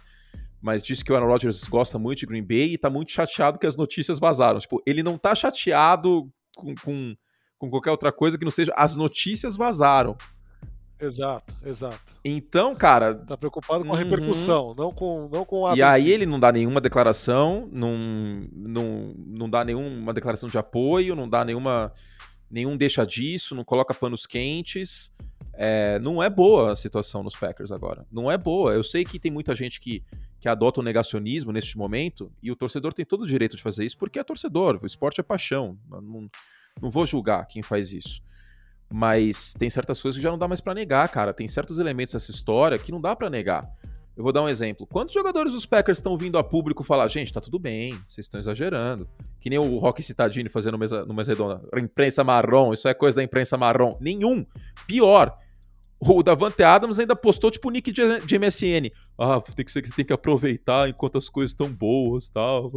Mas 0.62 0.82
disse 0.82 1.04
que 1.04 1.12
o 1.12 1.16
Aaron 1.16 1.28
Rodgers 1.28 1.64
gosta 1.64 1.98
muito 1.98 2.20
de 2.20 2.26
Green 2.26 2.46
Bay 2.46 2.72
e 2.72 2.78
tá 2.78 2.88
muito 2.88 3.12
chateado 3.12 3.58
que 3.58 3.66
as 3.66 3.76
notícias 3.76 4.18
vazaram. 4.18 4.58
Tipo, 4.58 4.82
ele 4.86 5.02
não 5.02 5.18
tá 5.18 5.34
chateado 5.34 6.32
com, 6.56 6.74
com 6.76 7.14
com 7.64 7.70
qualquer 7.70 7.90
outra 7.90 8.12
coisa 8.12 8.38
que 8.38 8.44
não 8.44 8.52
seja 8.52 8.72
as 8.76 8.94
notícias 8.94 9.56
vazaram. 9.56 10.16
Exato, 11.00 11.54
exato. 11.64 12.14
Então, 12.24 12.74
cara. 12.74 13.14
Tá 13.14 13.36
preocupado 13.36 13.84
com 13.84 13.90
a 13.90 13.94
uhum. 13.94 13.98
repercussão, 13.98 14.74
não 14.76 14.90
com, 14.90 15.28
não 15.30 15.44
com 15.44 15.66
a. 15.66 15.76
E 15.76 15.82
aí 15.82 16.10
ele 16.10 16.24
não 16.24 16.38
dá 16.38 16.52
nenhuma 16.52 16.80
declaração, 16.80 17.68
não, 17.70 17.92
não, 18.52 19.14
não 19.16 19.50
dá 19.50 19.64
nenhuma 19.64 20.14
declaração 20.14 20.48
de 20.48 20.56
apoio, 20.56 21.14
não 21.14 21.28
dá 21.28 21.44
nenhuma. 21.44 21.92
nenhum 22.50 22.76
deixa 22.76 23.04
disso, 23.04 23.54
não 23.54 23.64
coloca 23.64 23.92
panos 23.92 24.26
quentes. 24.26 25.12
É, 25.56 25.98
não 26.00 26.22
é 26.22 26.28
boa 26.28 26.72
a 26.72 26.76
situação 26.76 27.22
nos 27.22 27.36
Packers 27.36 27.70
agora. 27.70 28.06
Não 28.10 28.30
é 28.30 28.38
boa. 28.38 28.72
Eu 28.72 28.82
sei 28.82 29.04
que 29.04 29.18
tem 29.18 29.30
muita 29.30 29.54
gente 29.54 29.78
que, 29.78 30.02
que 30.40 30.48
adota 30.48 30.80
o 30.80 30.82
negacionismo 30.82 31.52
neste 31.52 31.76
momento, 31.76 32.30
e 32.42 32.50
o 32.50 32.56
torcedor 32.56 32.92
tem 32.92 33.04
todo 33.04 33.22
o 33.22 33.26
direito 33.26 33.56
de 33.56 33.62
fazer 33.62 33.84
isso 33.84 33.98
porque 33.98 34.18
é 34.18 34.24
torcedor. 34.24 34.80
O 34.82 34.86
esporte 34.86 35.20
é 35.20 35.24
paixão. 35.24 35.78
Não, 35.88 36.28
não 36.80 36.90
vou 36.90 37.06
julgar 37.06 37.46
quem 37.46 37.62
faz 37.62 37.92
isso. 37.92 38.22
Mas 38.92 39.54
tem 39.54 39.68
certas 39.68 40.00
coisas 40.00 40.16
que 40.18 40.22
já 40.22 40.30
não 40.30 40.38
dá 40.38 40.46
mais 40.46 40.60
para 40.60 40.74
negar, 40.74 41.08
cara. 41.08 41.32
Tem 41.32 41.48
certos 41.48 41.78
elementos 41.78 42.12
dessa 42.12 42.30
história 42.30 42.78
que 42.78 42.92
não 42.92 43.00
dá 43.00 43.16
para 43.16 43.30
negar. 43.30 43.62
Eu 44.16 44.22
vou 44.22 44.32
dar 44.32 44.42
um 44.42 44.48
exemplo. 44.48 44.86
Quantos 44.86 45.12
jogadores 45.12 45.52
dos 45.52 45.66
Packers 45.66 45.98
estão 45.98 46.16
vindo 46.16 46.38
a 46.38 46.44
público 46.44 46.84
falar, 46.84 47.08
gente, 47.08 47.32
tá 47.32 47.40
tudo 47.40 47.58
bem, 47.58 47.92
vocês 48.06 48.26
estão 48.26 48.38
exagerando. 48.38 49.08
Que 49.40 49.50
nem 49.50 49.58
o 49.58 49.78
Rock 49.78 50.02
Citadini 50.02 50.48
fazendo 50.48 50.78
mesa, 50.78 51.04
no 51.04 51.12
mesa 51.12 51.32
redonda. 51.32 51.60
Imprensa 51.76 52.22
marrom, 52.22 52.72
isso 52.72 52.86
é 52.86 52.94
coisa 52.94 53.16
da 53.16 53.24
imprensa 53.24 53.56
marrom. 53.56 53.96
Nenhum. 54.00 54.46
Pior. 54.86 55.36
O 55.98 56.22
Davante 56.22 56.62
Adams 56.62 56.98
ainda 56.98 57.16
postou, 57.16 57.50
tipo, 57.50 57.68
o 57.68 57.70
nick 57.70 57.90
de, 57.90 58.20
de 58.20 58.38
MSN. 58.38 58.92
Ah, 59.18 59.40
tem 59.40 59.64
que, 59.64 59.90
tem 59.96 60.04
que 60.04 60.12
aproveitar 60.12 60.88
enquanto 60.88 61.18
as 61.18 61.28
coisas 61.28 61.50
estão 61.50 61.68
boas 61.68 62.28
tal. 62.28 62.68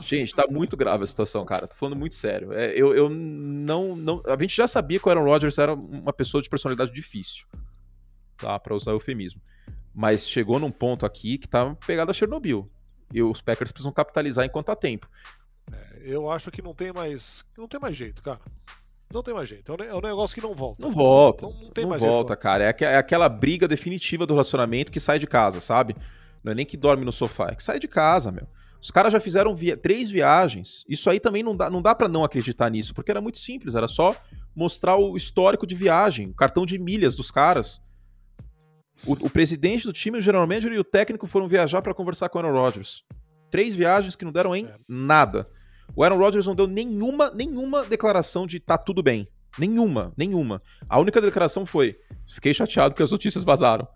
Gente, 0.00 0.34
tá 0.34 0.46
muito 0.48 0.76
grave 0.76 1.04
a 1.04 1.06
situação, 1.06 1.44
cara. 1.44 1.66
Tô 1.66 1.76
falando 1.76 1.98
muito 1.98 2.14
sério. 2.14 2.52
É, 2.52 2.72
eu, 2.72 2.94
eu 2.94 3.08
não, 3.08 3.94
não. 3.96 4.22
A 4.26 4.36
gente 4.40 4.56
já 4.56 4.66
sabia 4.66 4.98
que 4.98 5.06
o 5.06 5.10
Aaron 5.10 5.24
Rodgers 5.24 5.58
era 5.58 5.74
uma 5.74 6.12
pessoa 6.12 6.42
de 6.42 6.48
personalidade 6.48 6.92
difícil. 6.92 7.46
Tá? 8.36 8.58
Pra 8.58 8.74
usar 8.74 8.92
eufemismo. 8.92 9.40
Mas 9.94 10.28
chegou 10.28 10.58
num 10.58 10.70
ponto 10.70 11.04
aqui 11.04 11.38
que 11.38 11.48
tá 11.48 11.74
pegado 11.86 12.10
a 12.10 12.14
Chernobyl. 12.14 12.64
E 13.12 13.22
os 13.22 13.40
Packers 13.40 13.70
precisam 13.70 13.92
capitalizar 13.92 14.44
enquanto 14.44 14.70
há 14.70 14.76
tempo. 14.76 15.08
É, 15.70 16.00
eu 16.02 16.30
acho 16.30 16.50
que 16.50 16.62
não 16.62 16.74
tem 16.74 16.92
mais. 16.92 17.44
Não 17.56 17.68
tem 17.68 17.78
mais 17.78 17.94
jeito, 17.94 18.22
cara. 18.22 18.40
Não 19.12 19.22
tem 19.22 19.34
mais 19.34 19.48
jeito. 19.48 19.70
É 19.72 19.94
um 19.94 19.98
é 19.98 20.02
negócio 20.02 20.34
que 20.34 20.40
não 20.40 20.54
volta. 20.54 20.82
Não 20.82 20.90
volta. 20.90 21.46
Não, 21.46 21.52
não 21.52 21.70
tem 21.70 21.84
não 21.84 21.90
mais 21.90 22.02
volta, 22.02 22.30
jeito. 22.30 22.40
cara. 22.40 22.64
É, 22.64 22.74
é 22.84 22.96
aquela 22.96 23.28
briga 23.28 23.68
definitiva 23.68 24.26
do 24.26 24.32
relacionamento 24.32 24.90
que 24.90 24.98
sai 24.98 25.18
de 25.18 25.26
casa, 25.26 25.60
sabe? 25.60 25.94
Não 26.42 26.52
é 26.52 26.54
nem 26.54 26.64
que 26.64 26.76
dorme 26.76 27.04
no 27.04 27.12
sofá, 27.12 27.48
é 27.50 27.54
que 27.54 27.62
sai 27.62 27.78
de 27.78 27.86
casa, 27.86 28.32
meu. 28.32 28.48
Os 28.82 28.90
caras 28.90 29.12
já 29.12 29.20
fizeram 29.20 29.54
via 29.54 29.76
três 29.76 30.10
viagens. 30.10 30.84
Isso 30.88 31.08
aí 31.08 31.20
também 31.20 31.40
não 31.44 31.56
dá, 31.56 31.70
não 31.70 31.80
dá 31.80 31.94
para 31.94 32.08
não 32.08 32.24
acreditar 32.24 32.68
nisso, 32.68 32.92
porque 32.92 33.12
era 33.12 33.20
muito 33.20 33.38
simples, 33.38 33.76
era 33.76 33.86
só 33.86 34.14
mostrar 34.56 34.96
o 34.96 35.16
histórico 35.16 35.64
de 35.64 35.76
viagem, 35.76 36.30
o 36.30 36.34
cartão 36.34 36.66
de 36.66 36.80
milhas 36.80 37.14
dos 37.14 37.30
caras. 37.30 37.80
O, 39.06 39.12
o 39.12 39.30
presidente 39.30 39.86
do 39.86 39.92
time, 39.92 40.18
o 40.18 40.20
general 40.20 40.48
manager 40.48 40.72
e 40.72 40.78
o 40.80 40.84
técnico 40.84 41.28
foram 41.28 41.46
viajar 41.46 41.80
para 41.80 41.94
conversar 41.94 42.28
com 42.28 42.38
o 42.38 42.42
Aaron 42.42 42.58
Rodgers. 42.58 43.04
Três 43.52 43.72
viagens 43.72 44.16
que 44.16 44.24
não 44.24 44.32
deram 44.32 44.54
em 44.54 44.66
é. 44.66 44.74
nada. 44.88 45.44
O 45.94 46.02
Aaron 46.02 46.18
Rodgers 46.18 46.46
não 46.46 46.54
deu 46.54 46.66
nenhuma, 46.66 47.30
nenhuma 47.30 47.84
declaração 47.84 48.48
de 48.48 48.58
tá 48.58 48.76
tudo 48.76 49.00
bem. 49.00 49.28
Nenhuma, 49.56 50.12
nenhuma. 50.16 50.58
A 50.88 50.98
única 50.98 51.20
declaração 51.20 51.64
foi: 51.64 51.96
fiquei 52.34 52.52
chateado 52.52 52.96
que 52.96 53.02
as 53.02 53.12
notícias 53.12 53.44
vazaram. 53.44 53.86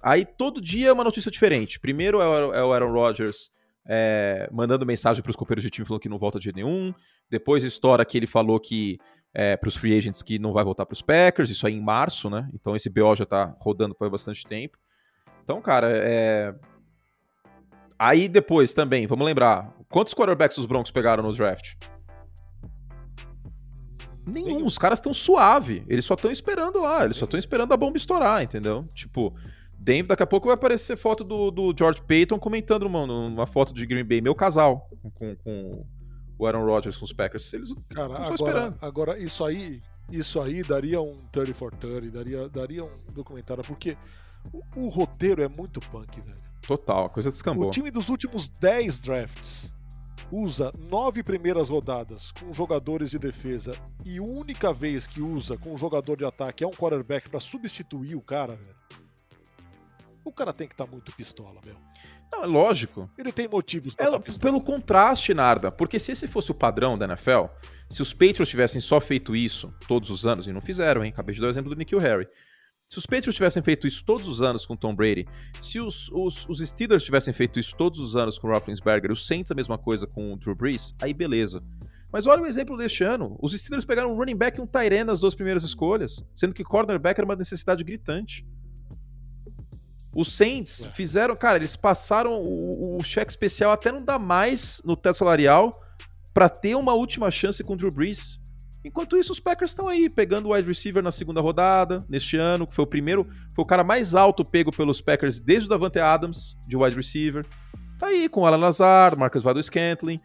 Aí 0.00 0.24
todo 0.24 0.60
dia 0.60 0.88
é 0.88 0.92
uma 0.92 1.02
notícia 1.02 1.32
diferente. 1.32 1.80
Primeiro 1.80 2.20
é 2.20 2.62
o 2.62 2.72
Aaron 2.72 2.92
Rodgers 2.92 3.50
é, 3.88 4.48
mandando 4.52 4.84
mensagem 4.84 5.22
para 5.22 5.30
os 5.30 5.36
companheiros 5.36 5.64
de 5.64 5.70
time 5.70 5.86
falando 5.86 6.02
que 6.02 6.08
não 6.08 6.18
volta 6.18 6.38
de 6.38 6.44
jeito 6.44 6.56
nenhum. 6.56 6.92
Depois 7.30 7.64
estoura 7.64 8.04
que 8.04 8.18
ele 8.18 8.26
falou 8.26 8.60
que 8.60 8.98
é, 9.32 9.56
para 9.56 9.68
os 9.68 9.76
free 9.76 9.96
agents 9.96 10.22
que 10.22 10.38
não 10.38 10.52
vai 10.52 10.62
voltar 10.62 10.84
para 10.84 10.92
os 10.92 11.00
Packers, 11.00 11.48
isso 11.48 11.66
aí 11.66 11.74
em 11.74 11.80
março, 11.80 12.28
né? 12.28 12.48
Então 12.52 12.76
esse 12.76 12.90
BO 12.90 13.16
já 13.16 13.24
tá 13.24 13.56
rodando 13.58 13.94
por 13.94 14.10
bastante 14.10 14.44
tempo. 14.46 14.76
Então, 15.42 15.62
cara, 15.62 15.88
é. 15.90 16.54
Aí 17.98 18.28
depois 18.28 18.74
também, 18.74 19.06
vamos 19.06 19.24
lembrar, 19.24 19.74
quantos 19.88 20.14
quarterbacks 20.14 20.58
os 20.58 20.66
Broncos 20.66 20.90
pegaram 20.90 21.22
no 21.22 21.32
draft? 21.32 21.74
Nenhum, 24.26 24.66
os 24.66 24.76
caras 24.76 24.98
estão 24.98 25.14
suave, 25.14 25.84
eles 25.88 26.04
só 26.04 26.12
estão 26.12 26.30
esperando 26.30 26.78
lá, 26.78 27.04
eles 27.06 27.16
só 27.16 27.24
estão 27.24 27.38
esperando 27.38 27.72
a 27.72 27.76
bomba 27.76 27.96
estourar, 27.96 28.42
entendeu? 28.42 28.86
Tipo, 28.94 29.34
Denver, 29.78 30.08
daqui 30.08 30.22
a 30.24 30.26
pouco 30.26 30.46
vai 30.46 30.54
aparecer 30.54 30.96
foto 30.96 31.22
do, 31.22 31.50
do 31.50 31.74
George 31.76 32.02
Payton 32.02 32.38
comentando 32.38 32.82
uma, 32.82 33.04
uma 33.04 33.46
foto 33.46 33.72
de 33.72 33.86
Green 33.86 34.04
Bay, 34.04 34.20
meu 34.20 34.34
casal, 34.34 34.90
com, 35.14 35.36
com 35.36 35.86
o 36.36 36.46
Aaron 36.46 36.64
Rodgers 36.64 36.96
com 36.96 37.04
os 37.04 37.12
Packers. 37.12 37.52
Eles 37.54 37.72
Cara, 37.88 38.14
agora, 38.14 38.34
esperando. 38.34 38.78
agora 38.82 39.18
isso 39.18 39.44
aí, 39.44 39.80
isso 40.10 40.40
aí 40.40 40.64
daria 40.64 41.00
um 41.00 41.16
30 41.30 41.54
for 41.54 41.72
30, 41.72 42.10
daria, 42.10 42.48
daria 42.48 42.84
um 42.84 42.92
documentário, 43.12 43.62
porque 43.64 43.96
o, 44.52 44.62
o 44.76 44.88
roteiro 44.88 45.42
é 45.42 45.48
muito 45.48 45.80
punk, 45.80 46.20
velho. 46.20 46.48
Total, 46.66 47.06
a 47.06 47.08
coisa 47.08 47.30
descambou. 47.30 47.68
O 47.68 47.70
time 47.70 47.90
dos 47.90 48.08
últimos 48.08 48.48
10 48.48 48.98
drafts 48.98 49.72
usa 50.30 50.72
nove 50.90 51.22
primeiras 51.22 51.68
rodadas 51.70 52.32
com 52.32 52.52
jogadores 52.52 53.10
de 53.10 53.18
defesa 53.18 53.74
e 54.04 54.20
única 54.20 54.72
vez 54.74 55.06
que 55.06 55.22
usa 55.22 55.56
com 55.56 55.72
um 55.72 55.78
jogador 55.78 56.18
de 56.18 56.24
ataque 56.24 56.62
é 56.62 56.66
um 56.66 56.72
quarterback 56.72 57.30
para 57.30 57.40
substituir 57.40 58.14
o 58.14 58.20
cara, 58.20 58.54
velho 58.54 59.07
o 60.24 60.32
cara 60.32 60.52
tem 60.52 60.66
que 60.66 60.74
estar 60.74 60.84
tá 60.84 60.90
muito 60.90 61.12
pistola, 61.12 61.60
meu. 61.64 61.76
Não, 62.30 62.44
é 62.44 62.46
lógico. 62.46 63.08
Ele 63.18 63.32
tem 63.32 63.48
motivos 63.48 63.94
pra 63.94 64.06
é, 64.06 64.10
tá 64.10 64.38
Pelo 64.40 64.60
contraste, 64.60 65.32
Narda. 65.32 65.70
Porque 65.70 65.98
se 65.98 66.12
esse 66.12 66.28
fosse 66.28 66.50
o 66.50 66.54
padrão 66.54 66.98
da 66.98 67.06
NFL, 67.06 67.46
se 67.88 68.02
os 68.02 68.12
Patriots 68.12 68.48
tivessem 68.48 68.80
só 68.80 69.00
feito 69.00 69.34
isso 69.34 69.72
todos 69.86 70.10
os 70.10 70.26
anos, 70.26 70.46
e 70.46 70.52
não 70.52 70.60
fizeram, 70.60 71.04
hein? 71.04 71.10
Acabei 71.10 71.34
de 71.34 71.40
dar 71.40 71.46
o 71.46 71.50
exemplo 71.50 71.70
do 71.70 71.78
Nikhil 71.78 71.98
Harry. 71.98 72.26
Se 72.88 72.98
os 72.98 73.04
Patriots 73.04 73.34
tivessem 73.34 73.62
feito 73.62 73.86
isso 73.86 74.02
todos 74.04 74.26
os 74.28 74.40
anos 74.40 74.64
com 74.64 74.74
Tom 74.74 74.94
Brady, 74.94 75.26
se 75.60 75.78
os, 75.78 76.08
os, 76.10 76.48
os 76.48 76.66
Steelers 76.66 77.04
tivessem 77.04 77.34
feito 77.34 77.58
isso 77.58 77.76
todos 77.76 78.00
os 78.00 78.16
anos 78.16 78.38
com 78.38 78.48
o 78.48 78.50
Roethlisberger, 78.50 79.12
os 79.12 79.26
Saints 79.26 79.52
a 79.52 79.54
mesma 79.54 79.76
coisa 79.76 80.06
com 80.06 80.32
o 80.32 80.36
Drew 80.36 80.54
Brees, 80.54 80.94
aí 81.00 81.12
beleza. 81.12 81.62
Mas 82.10 82.26
olha 82.26 82.42
o 82.42 82.46
exemplo 82.46 82.78
deste 82.78 83.04
ano. 83.04 83.36
Os 83.42 83.52
Steelers 83.52 83.84
pegaram 83.84 84.12
um 84.12 84.16
running 84.16 84.36
back 84.36 84.58
e 84.58 84.62
um 84.62 84.66
tight 84.66 85.04
nas 85.04 85.20
duas 85.20 85.34
primeiras 85.34 85.62
escolhas, 85.62 86.24
sendo 86.34 86.54
que 86.54 86.64
cornerback 86.64 87.20
era 87.20 87.26
uma 87.26 87.36
necessidade 87.36 87.84
gritante. 87.84 88.46
Os 90.18 90.32
Saints 90.32 90.84
é. 90.84 90.90
fizeram, 90.90 91.36
cara, 91.36 91.58
eles 91.58 91.76
passaram 91.76 92.42
o, 92.42 92.96
o, 92.98 93.04
cheque 93.04 93.30
especial 93.30 93.70
até 93.70 93.92
não 93.92 94.02
dar 94.02 94.18
mais 94.18 94.82
no 94.84 94.96
teto 94.96 95.16
salarial 95.16 95.72
para 96.34 96.48
ter 96.48 96.74
uma 96.74 96.92
última 96.92 97.30
chance 97.30 97.62
com 97.62 97.74
o 97.74 97.76
Drew 97.76 97.92
Brees. 97.92 98.40
Enquanto 98.84 99.16
isso, 99.16 99.30
os 99.30 99.38
Packers 99.38 99.70
estão 99.70 99.86
aí 99.86 100.10
pegando 100.10 100.48
o 100.48 100.52
wide 100.52 100.66
receiver 100.66 101.04
na 101.04 101.12
segunda 101.12 101.40
rodada, 101.40 102.04
neste 102.08 102.36
ano, 102.36 102.66
que 102.66 102.74
foi 102.74 102.82
o 102.82 102.88
primeiro, 102.88 103.28
foi 103.54 103.62
o 103.62 103.66
cara 103.66 103.84
mais 103.84 104.16
alto 104.16 104.44
pego 104.44 104.72
pelos 104.72 105.00
Packers 105.00 105.38
desde 105.38 105.66
o 105.66 105.68
Davante 105.68 106.00
Adams, 106.00 106.56
de 106.66 106.76
wide 106.76 106.96
receiver. 106.96 107.46
Tá 107.96 108.08
aí 108.08 108.28
com 108.28 108.40
o 108.40 108.46
Alan 108.46 108.56
Lazard, 108.56 109.16
Marcus 109.16 109.44
Valdez-Scantling. 109.44 110.18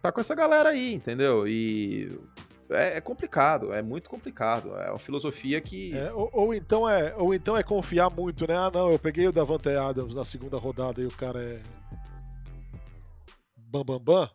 Tá 0.00 0.12
com 0.12 0.20
essa 0.20 0.36
galera 0.36 0.68
aí, 0.68 0.94
entendeu? 0.94 1.48
E 1.48 2.16
é, 2.70 2.96
é, 2.96 3.00
complicado, 3.00 3.72
é 3.72 3.82
muito 3.82 4.08
complicado. 4.08 4.74
É 4.76 4.90
uma 4.90 4.98
filosofia 4.98 5.60
que. 5.60 5.96
É, 5.96 6.12
ou, 6.12 6.30
ou, 6.32 6.54
então 6.54 6.88
é, 6.88 7.14
ou 7.16 7.34
então 7.34 7.56
é 7.56 7.62
confiar 7.62 8.10
muito, 8.10 8.46
né? 8.46 8.56
Ah, 8.56 8.70
não, 8.72 8.90
eu 8.90 8.98
peguei 8.98 9.26
o 9.26 9.32
Davante 9.32 9.68
Adams 9.68 10.14
na 10.14 10.24
segunda 10.24 10.56
rodada 10.56 11.00
e 11.00 11.06
o 11.06 11.10
cara 11.10 11.42
é. 11.42 11.60
Bam, 13.56 13.84
bam, 13.84 13.98
bam. 13.98 14.30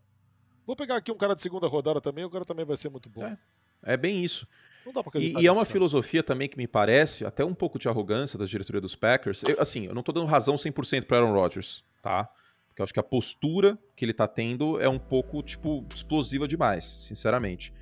Vou 0.66 0.76
pegar 0.76 0.98
aqui 0.98 1.12
um 1.12 1.18
cara 1.18 1.36
de 1.36 1.42
segunda 1.42 1.68
rodada 1.68 2.02
também, 2.02 2.26
o 2.26 2.30
cara 2.30 2.46
também 2.46 2.66
vai 2.66 2.78
ser 2.78 2.90
muito 2.90 3.10
bom. 3.10 3.24
É, 3.24 3.38
é 3.84 3.98
bem 3.98 4.24
isso. 4.24 4.48
Não 4.86 4.94
dá 4.94 5.04
pra 5.04 5.20
e, 5.20 5.34
e 5.34 5.48
é 5.48 5.52
uma 5.52 5.66
filosofia 5.66 6.22
também 6.22 6.48
que 6.48 6.58
me 6.58 6.68
parece, 6.68 7.26
até 7.26 7.44
um 7.44 7.54
pouco 7.54 7.80
de 7.80 7.90
arrogância 7.90 8.38
da 8.38 8.46
diretoria 8.46 8.82
dos 8.82 8.96
Packers. 8.96 9.44
Eu, 9.48 9.60
assim, 9.60 9.86
eu 9.86 9.96
não 9.96 10.04
tô 10.04 10.12
dando 10.12 10.28
razão 10.28 10.56
100% 10.56 11.06
para 11.06 11.18
Aaron 11.18 11.34
Rodgers, 11.34 11.84
tá? 12.02 12.30
Porque 12.68 12.82
eu 12.82 12.84
acho 12.84 12.94
que 12.94 13.00
a 13.00 13.04
postura 13.04 13.80
que 13.96 14.06
ele 14.06 14.14
tá 14.14 14.28
tendo 14.28 14.80
é 14.80 14.90
um 14.90 15.00
pouco, 15.00 15.42
tipo, 15.42 15.86
explosiva 15.94 16.48
demais, 16.48 16.84
sinceramente. 16.84 17.74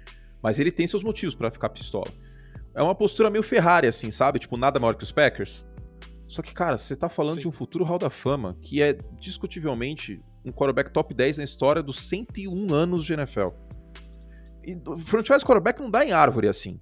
Mas 0.43 0.59
ele 0.59 0.71
tem 0.71 0.85
seus 0.85 1.01
motivos 1.01 1.33
para 1.33 1.49
ficar 1.49 1.69
pistola. 1.69 2.11
É 2.75 2.83
uma 2.83 2.93
postura 2.93 3.29
meio 3.29 3.43
Ferrari, 3.43 3.87
assim, 3.87 4.11
sabe? 4.11 4.39
Tipo, 4.39 4.57
nada 4.57 4.77
maior 4.77 4.95
que 4.95 5.03
os 5.03 5.11
Packers. 5.11 5.65
Só 6.27 6.41
que, 6.41 6.53
cara, 6.53 6.77
você 6.77 6.95
tá 6.95 7.07
falando 7.07 7.35
Sim. 7.35 7.41
de 7.41 7.47
um 7.47 7.51
futuro 7.51 7.85
Hall 7.85 7.97
da 7.97 8.09
Fama, 8.09 8.57
que 8.61 8.81
é 8.81 8.97
discutivelmente 9.17 10.21
um 10.43 10.51
quarterback 10.51 10.91
top 10.91 11.13
10 11.13 11.37
na 11.37 11.43
história 11.45 11.81
dos 11.81 12.07
101 12.07 12.73
anos 12.73 13.05
de 13.05 13.13
NFL. 13.13 13.49
E 14.65 14.77
franchise 14.99 15.45
quarterback 15.45 15.79
não 15.79 15.89
dá 15.89 16.03
em 16.03 16.11
árvore 16.11 16.49
assim. 16.49 16.81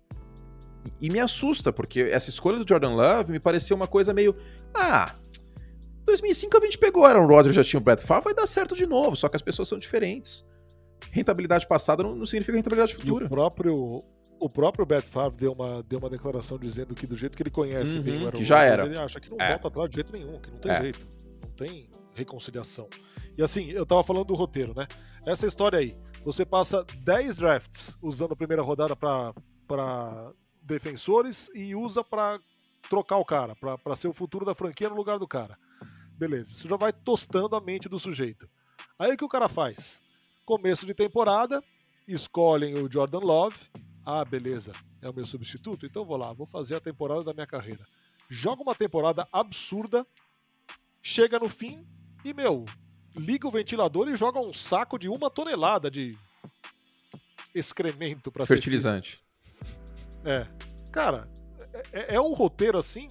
E, 1.00 1.08
e 1.08 1.10
me 1.12 1.20
assusta, 1.20 1.72
porque 1.72 2.02
essa 2.02 2.30
escolha 2.30 2.58
do 2.58 2.68
Jordan 2.68 2.96
Love 2.96 3.32
me 3.32 3.40
pareceu 3.40 3.76
uma 3.76 3.88
coisa 3.88 4.14
meio. 4.14 4.36
Ah, 4.74 5.14
2005 6.06 6.58
a 6.58 6.62
gente 6.62 6.78
pegou 6.78 7.06
Aaron 7.06 7.28
Rodgers, 7.28 7.56
já 7.56 7.64
tinha 7.64 7.80
o 7.80 7.84
Brett 7.84 8.04
Favre, 8.06 8.26
vai 8.26 8.34
dar 8.34 8.48
certo 8.48 8.76
de 8.76 8.88
novo, 8.88 9.16
só 9.16 9.30
que 9.30 9.36
as 9.36 9.42
pessoas 9.42 9.68
são 9.68 9.78
diferentes 9.78 10.44
rentabilidade 11.12 11.68
passada 11.68 12.02
não, 12.02 12.16
não 12.16 12.26
significa 12.26 12.56
rentabilidade 12.56 12.96
futura. 12.96 13.26
E 13.26 13.28
o 13.28 13.30
próprio 13.30 14.04
o 14.40 14.50
próprio 14.50 14.86
Brett 14.88 15.08
Favre 15.08 15.38
deu 15.38 15.52
uma, 15.52 15.84
deu 15.84 16.00
uma 16.00 16.10
declaração 16.10 16.58
dizendo 16.58 16.96
que 16.96 17.06
do 17.06 17.16
jeito 17.16 17.38
que 17.38 17.44
ele 17.44 17.52
conhece 17.52 17.98
uhum, 17.98 18.02
bem 18.02 18.24
o 18.24 18.26
Aaron 18.26 18.38
que 18.40 18.44
já 18.44 18.64
era. 18.64 18.86
ele 18.86 18.98
acha 18.98 19.20
que 19.20 19.30
não 19.30 19.38
é. 19.40 19.50
volta 19.50 19.68
atrás 19.68 19.90
de 19.90 19.96
jeito 19.96 20.12
nenhum, 20.12 20.40
que 20.40 20.50
não 20.50 20.58
tem 20.58 20.72
é. 20.72 20.82
jeito, 20.82 21.00
não 21.44 21.52
tem 21.52 21.90
reconciliação. 22.16 22.90
E 23.38 23.44
assim, 23.44 23.70
eu 23.70 23.86
tava 23.86 24.04
falando 24.04 24.26
do 24.26 24.34
roteiro, 24.34 24.74
né? 24.76 24.88
Essa 25.28 25.46
história 25.46 25.78
aí, 25.78 25.96
você 26.24 26.44
passa 26.44 26.84
10 27.04 27.38
drafts 27.38 27.98
usando 28.02 28.32
a 28.34 28.36
primeira 28.36 28.64
rodada 28.64 28.96
para 28.96 30.34
defensores 30.64 31.52
e 31.54 31.76
usa 31.76 32.04
para 32.04 32.40
trocar 32.90 33.18
o 33.18 33.26
cara, 33.26 33.56
para 33.56 33.96
ser 33.96 34.08
o 34.08 34.14
futuro 34.14 34.44
da 34.44 34.56
franquia 34.56 34.90
no 34.90 34.96
lugar 34.96 35.20
do 35.20 35.28
cara. 35.28 35.56
Beleza, 36.18 36.52
isso 36.52 36.68
já 36.68 36.78
vai 36.78 36.92
tostando 36.92 37.56
a 37.56 37.62
mente 37.62 37.88
do 37.88 38.00
sujeito. 38.00 38.50
Aí 38.98 39.14
o 39.14 39.18
que 39.18 39.26
o 39.26 39.30
cara 39.30 39.48
faz? 39.48 40.02
Começo 40.52 40.86
de 40.86 40.94
temporada, 40.94 41.64
escolhem 42.06 42.76
o 42.76 42.92
Jordan 42.92 43.20
Love. 43.20 43.56
Ah, 44.06 44.26
beleza, 44.26 44.74
é 45.02 45.10
o 45.10 45.14
meu 45.14 45.26
substituto? 45.26 45.86
Então 45.86 46.04
vou 46.04 46.18
lá, 46.18 46.34
vou 46.34 46.46
fazer 46.46 46.76
a 46.76 46.82
temporada 46.82 47.24
da 47.24 47.34
minha 47.34 47.48
carreira. 47.48 47.88
Joga 48.28 48.62
uma 48.62 48.76
temporada 48.76 49.26
absurda, 49.32 50.06
chega 51.02 51.40
no 51.40 51.48
fim 51.48 51.88
e, 52.26 52.34
meu, 52.34 52.66
liga 53.16 53.48
o 53.48 53.52
ventilador 53.52 54.10
e 54.10 54.16
joga 54.18 54.42
um 54.42 54.52
saco 54.52 55.00
de 55.00 55.08
uma 55.08 55.30
tonelada 55.30 55.90
de 55.90 56.18
excremento 57.56 58.30
para 58.30 58.46
fertilizante. 58.46 59.22
É. 60.26 60.46
Cara, 60.92 61.30
é, 61.94 62.16
é 62.16 62.20
um 62.20 62.34
roteiro 62.34 62.78
assim. 62.78 63.08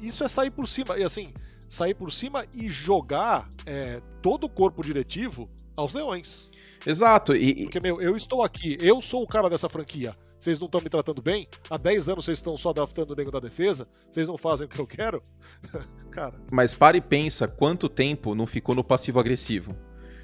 Isso 0.00 0.24
é 0.24 0.28
sair 0.28 0.50
por 0.50 0.66
cima. 0.66 0.98
E 0.98 1.04
assim, 1.04 1.34
sair 1.68 1.92
por 1.92 2.10
cima 2.10 2.46
e 2.54 2.70
jogar 2.70 3.50
é, 3.66 4.00
todo 4.22 4.44
o 4.44 4.48
corpo 4.48 4.82
diretivo 4.82 5.46
aos 5.80 5.92
leões. 5.92 6.50
Exato. 6.86 7.34
E, 7.34 7.64
Porque, 7.64 7.80
meu, 7.80 8.00
eu 8.00 8.16
estou 8.16 8.42
aqui, 8.42 8.78
eu 8.80 9.00
sou 9.00 9.22
o 9.22 9.26
cara 9.26 9.48
dessa 9.48 9.68
franquia. 9.68 10.14
Vocês 10.38 10.58
não 10.58 10.66
estão 10.66 10.80
me 10.80 10.88
tratando 10.88 11.20
bem? 11.20 11.46
Há 11.68 11.76
10 11.76 12.08
anos 12.08 12.24
vocês 12.24 12.38
estão 12.38 12.56
só 12.56 12.72
draftando 12.72 13.12
o 13.12 13.16
nego 13.16 13.30
da 13.30 13.40
defesa? 13.40 13.86
Vocês 14.08 14.26
não 14.26 14.38
fazem 14.38 14.66
o 14.66 14.68
que 14.70 14.80
eu 14.80 14.86
quero? 14.86 15.22
cara. 16.10 16.40
Mas 16.50 16.72
para 16.72 16.96
e 16.96 17.00
pensa 17.00 17.46
quanto 17.46 17.90
tempo 17.90 18.34
não 18.34 18.46
ficou 18.46 18.74
no 18.74 18.82
passivo-agressivo. 18.82 19.76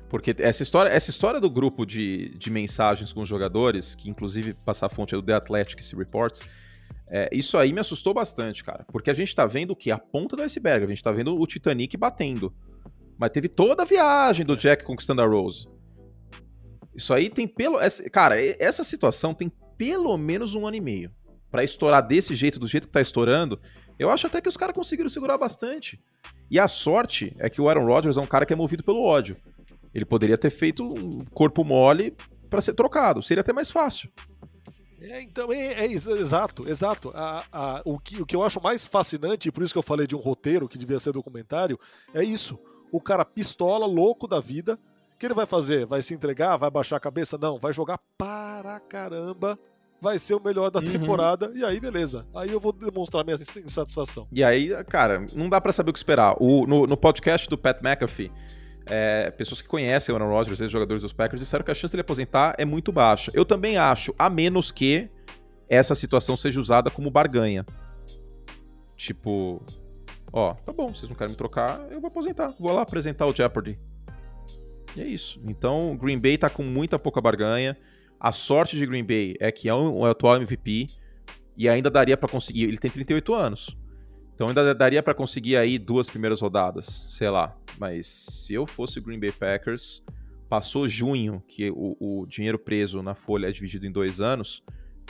Porque 0.08 0.34
essa 0.38 0.62
história, 0.62 0.88
essa 0.88 1.10
história 1.10 1.38
do 1.40 1.50
grupo 1.50 1.84
de, 1.84 2.30
de 2.38 2.50
mensagens 2.50 3.12
com 3.12 3.22
os 3.22 3.28
jogadores, 3.28 3.94
que 3.94 4.08
inclusive 4.08 4.54
passa 4.64 4.86
a 4.86 4.88
fonte 4.88 5.14
é 5.14 5.18
do 5.18 5.22
The 5.22 5.34
Athletics 5.34 5.92
Reports, 5.92 6.40
é, 7.10 7.28
isso 7.32 7.58
aí 7.58 7.72
me 7.72 7.80
assustou 7.80 8.14
bastante, 8.14 8.64
cara. 8.64 8.86
Porque 8.90 9.10
a 9.10 9.14
gente 9.14 9.34
tá 9.34 9.44
vendo 9.44 9.72
o 9.72 9.76
que? 9.76 9.90
A 9.90 9.98
ponta 9.98 10.34
do 10.36 10.42
iceberg. 10.42 10.84
A 10.84 10.88
gente 10.88 11.02
tá 11.02 11.12
vendo 11.12 11.38
o 11.38 11.46
Titanic 11.46 11.96
batendo. 11.96 12.54
Mas 13.18 13.30
teve 13.30 13.48
toda 13.48 13.82
a 13.82 13.86
viagem 13.86 14.44
do 14.44 14.56
Jack 14.56 14.84
conquistando 14.84 15.22
a 15.22 15.26
Rose. 15.26 15.66
Isso 16.94 17.12
aí 17.12 17.28
tem 17.28 17.46
pelo. 17.46 17.78
Cara, 18.10 18.36
essa 18.58 18.82
situação 18.82 19.34
tem 19.34 19.50
pelo 19.76 20.16
menos 20.16 20.54
um 20.54 20.66
ano 20.66 20.76
e 20.76 20.80
meio. 20.80 21.10
para 21.50 21.64
estourar 21.64 22.06
desse 22.06 22.34
jeito, 22.34 22.58
do 22.58 22.66
jeito 22.66 22.86
que 22.86 22.92
tá 22.92 23.00
estourando, 23.00 23.58
eu 23.98 24.10
acho 24.10 24.26
até 24.26 24.40
que 24.40 24.48
os 24.48 24.56
caras 24.56 24.74
conseguiram 24.74 25.08
segurar 25.08 25.38
bastante. 25.38 26.00
E 26.50 26.58
a 26.58 26.68
sorte 26.68 27.34
é 27.38 27.48
que 27.48 27.60
o 27.60 27.68
Aaron 27.68 27.86
Rodgers 27.86 28.16
é 28.16 28.20
um 28.20 28.26
cara 28.26 28.44
que 28.44 28.52
é 28.52 28.56
movido 28.56 28.82
pelo 28.82 29.02
ódio. 29.02 29.36
Ele 29.94 30.04
poderia 30.04 30.36
ter 30.36 30.50
feito 30.50 30.84
um 30.84 31.24
corpo 31.26 31.64
mole 31.64 32.14
para 32.50 32.60
ser 32.60 32.74
trocado. 32.74 33.22
Seria 33.22 33.40
até 33.40 33.52
mais 33.52 33.70
fácil. 33.70 34.10
É, 35.00 35.22
então, 35.22 35.52
é, 35.52 35.84
é, 35.84 35.86
exato, 35.86 36.68
exato. 36.68 37.10
A, 37.14 37.44
a, 37.52 37.82
o, 37.84 37.98
que, 37.98 38.20
o 38.20 38.26
que 38.26 38.34
eu 38.34 38.42
acho 38.42 38.60
mais 38.60 38.84
fascinante, 38.84 39.48
e 39.48 39.52
por 39.52 39.62
isso 39.62 39.72
que 39.72 39.78
eu 39.78 39.82
falei 39.82 40.06
de 40.06 40.16
um 40.16 40.20
roteiro 40.20 40.68
que 40.68 40.78
devia 40.78 41.00
ser 41.00 41.12
documentário, 41.12 41.78
é 42.12 42.22
isso. 42.22 42.58
O 42.92 43.00
cara 43.00 43.24
pistola, 43.24 43.86
louco 43.86 44.26
da 44.26 44.40
vida. 44.40 44.78
O 45.14 45.18
que 45.18 45.26
ele 45.26 45.34
vai 45.34 45.46
fazer? 45.46 45.86
Vai 45.86 46.02
se 46.02 46.14
entregar? 46.14 46.56
Vai 46.56 46.70
baixar 46.70 46.96
a 46.96 47.00
cabeça? 47.00 47.38
Não, 47.38 47.58
vai 47.58 47.72
jogar 47.72 47.98
para 48.18 48.78
caramba. 48.80 49.58
Vai 50.00 50.18
ser 50.18 50.34
o 50.34 50.42
melhor 50.42 50.70
da 50.70 50.78
uhum. 50.78 50.92
temporada. 50.92 51.50
E 51.54 51.64
aí, 51.64 51.80
beleza. 51.80 52.26
Aí 52.34 52.50
eu 52.50 52.60
vou 52.60 52.72
demonstrar 52.72 53.24
minha 53.24 53.36
insatisfação. 53.36 54.26
E 54.30 54.44
aí, 54.44 54.70
cara, 54.84 55.26
não 55.34 55.48
dá 55.48 55.60
para 55.60 55.72
saber 55.72 55.90
o 55.90 55.92
que 55.92 55.98
esperar. 55.98 56.36
O, 56.38 56.66
no, 56.66 56.86
no 56.86 56.96
podcast 56.96 57.48
do 57.48 57.56
Pat 57.56 57.80
McAfee, 57.82 58.30
é, 58.86 59.30
pessoas 59.30 59.60
que 59.60 59.68
conhecem 59.68 60.14
o 60.14 60.16
Aaron 60.18 60.30
Rodgers, 60.30 60.60
os 60.60 60.70
jogadores 60.70 61.02
dos 61.02 61.12
Packers, 61.12 61.40
disseram 61.40 61.64
que 61.64 61.70
a 61.70 61.74
chance 61.74 61.92
dele 61.92 62.02
aposentar 62.02 62.54
é 62.58 62.64
muito 62.64 62.92
baixa. 62.92 63.32
Eu 63.34 63.44
também 63.44 63.76
acho, 63.76 64.14
a 64.18 64.30
menos 64.30 64.70
que 64.70 65.08
essa 65.68 65.94
situação 65.94 66.36
seja 66.36 66.60
usada 66.60 66.90
como 66.90 67.10
barganha. 67.10 67.66
Tipo, 68.96 69.62
ó, 70.36 70.54
tá 70.54 70.72
bom, 70.72 70.94
vocês 70.94 71.08
não 71.08 71.16
querem 71.16 71.32
me 71.32 71.36
trocar, 71.36 71.86
eu 71.90 72.00
vou 72.00 72.08
aposentar. 72.08 72.54
Vou 72.60 72.72
lá 72.72 72.82
apresentar 72.82 73.26
o 73.26 73.34
Jeopardy. 73.34 73.78
E 74.94 75.00
é 75.00 75.06
isso. 75.06 75.40
Então, 75.44 75.92
o 75.92 75.96
Green 75.96 76.18
Bay 76.18 76.36
tá 76.36 76.50
com 76.50 76.62
muita 76.62 76.98
pouca 76.98 77.20
barganha. 77.20 77.76
A 78.20 78.32
sorte 78.32 78.76
de 78.76 78.86
Green 78.86 79.04
Bay 79.04 79.34
é 79.40 79.50
que 79.50 79.68
é 79.68 79.74
um, 79.74 80.00
um 80.00 80.04
atual 80.04 80.36
MVP 80.36 80.88
e 81.56 81.68
ainda 81.68 81.90
daria 81.90 82.16
para 82.16 82.28
conseguir. 82.28 82.64
Ele 82.64 82.78
tem 82.78 82.90
38 82.90 83.34
anos. 83.34 83.76
Então 84.34 84.48
ainda 84.48 84.74
daria 84.74 85.02
para 85.02 85.14
conseguir 85.14 85.56
aí 85.56 85.78
duas 85.78 86.10
primeiras 86.10 86.42
rodadas, 86.42 87.06
sei 87.08 87.30
lá. 87.30 87.56
Mas 87.78 88.06
se 88.06 88.52
eu 88.52 88.66
fosse 88.66 88.98
o 88.98 89.02
Green 89.02 89.18
Bay 89.18 89.32
Packers, 89.32 90.02
passou 90.46 90.86
junho, 90.86 91.42
que 91.48 91.70
o, 91.70 91.96
o 91.98 92.26
dinheiro 92.26 92.58
preso 92.58 93.02
na 93.02 93.14
folha 93.14 93.48
é 93.48 93.52
dividido 93.52 93.86
em 93.86 93.90
dois 93.90 94.20
anos, 94.20 94.62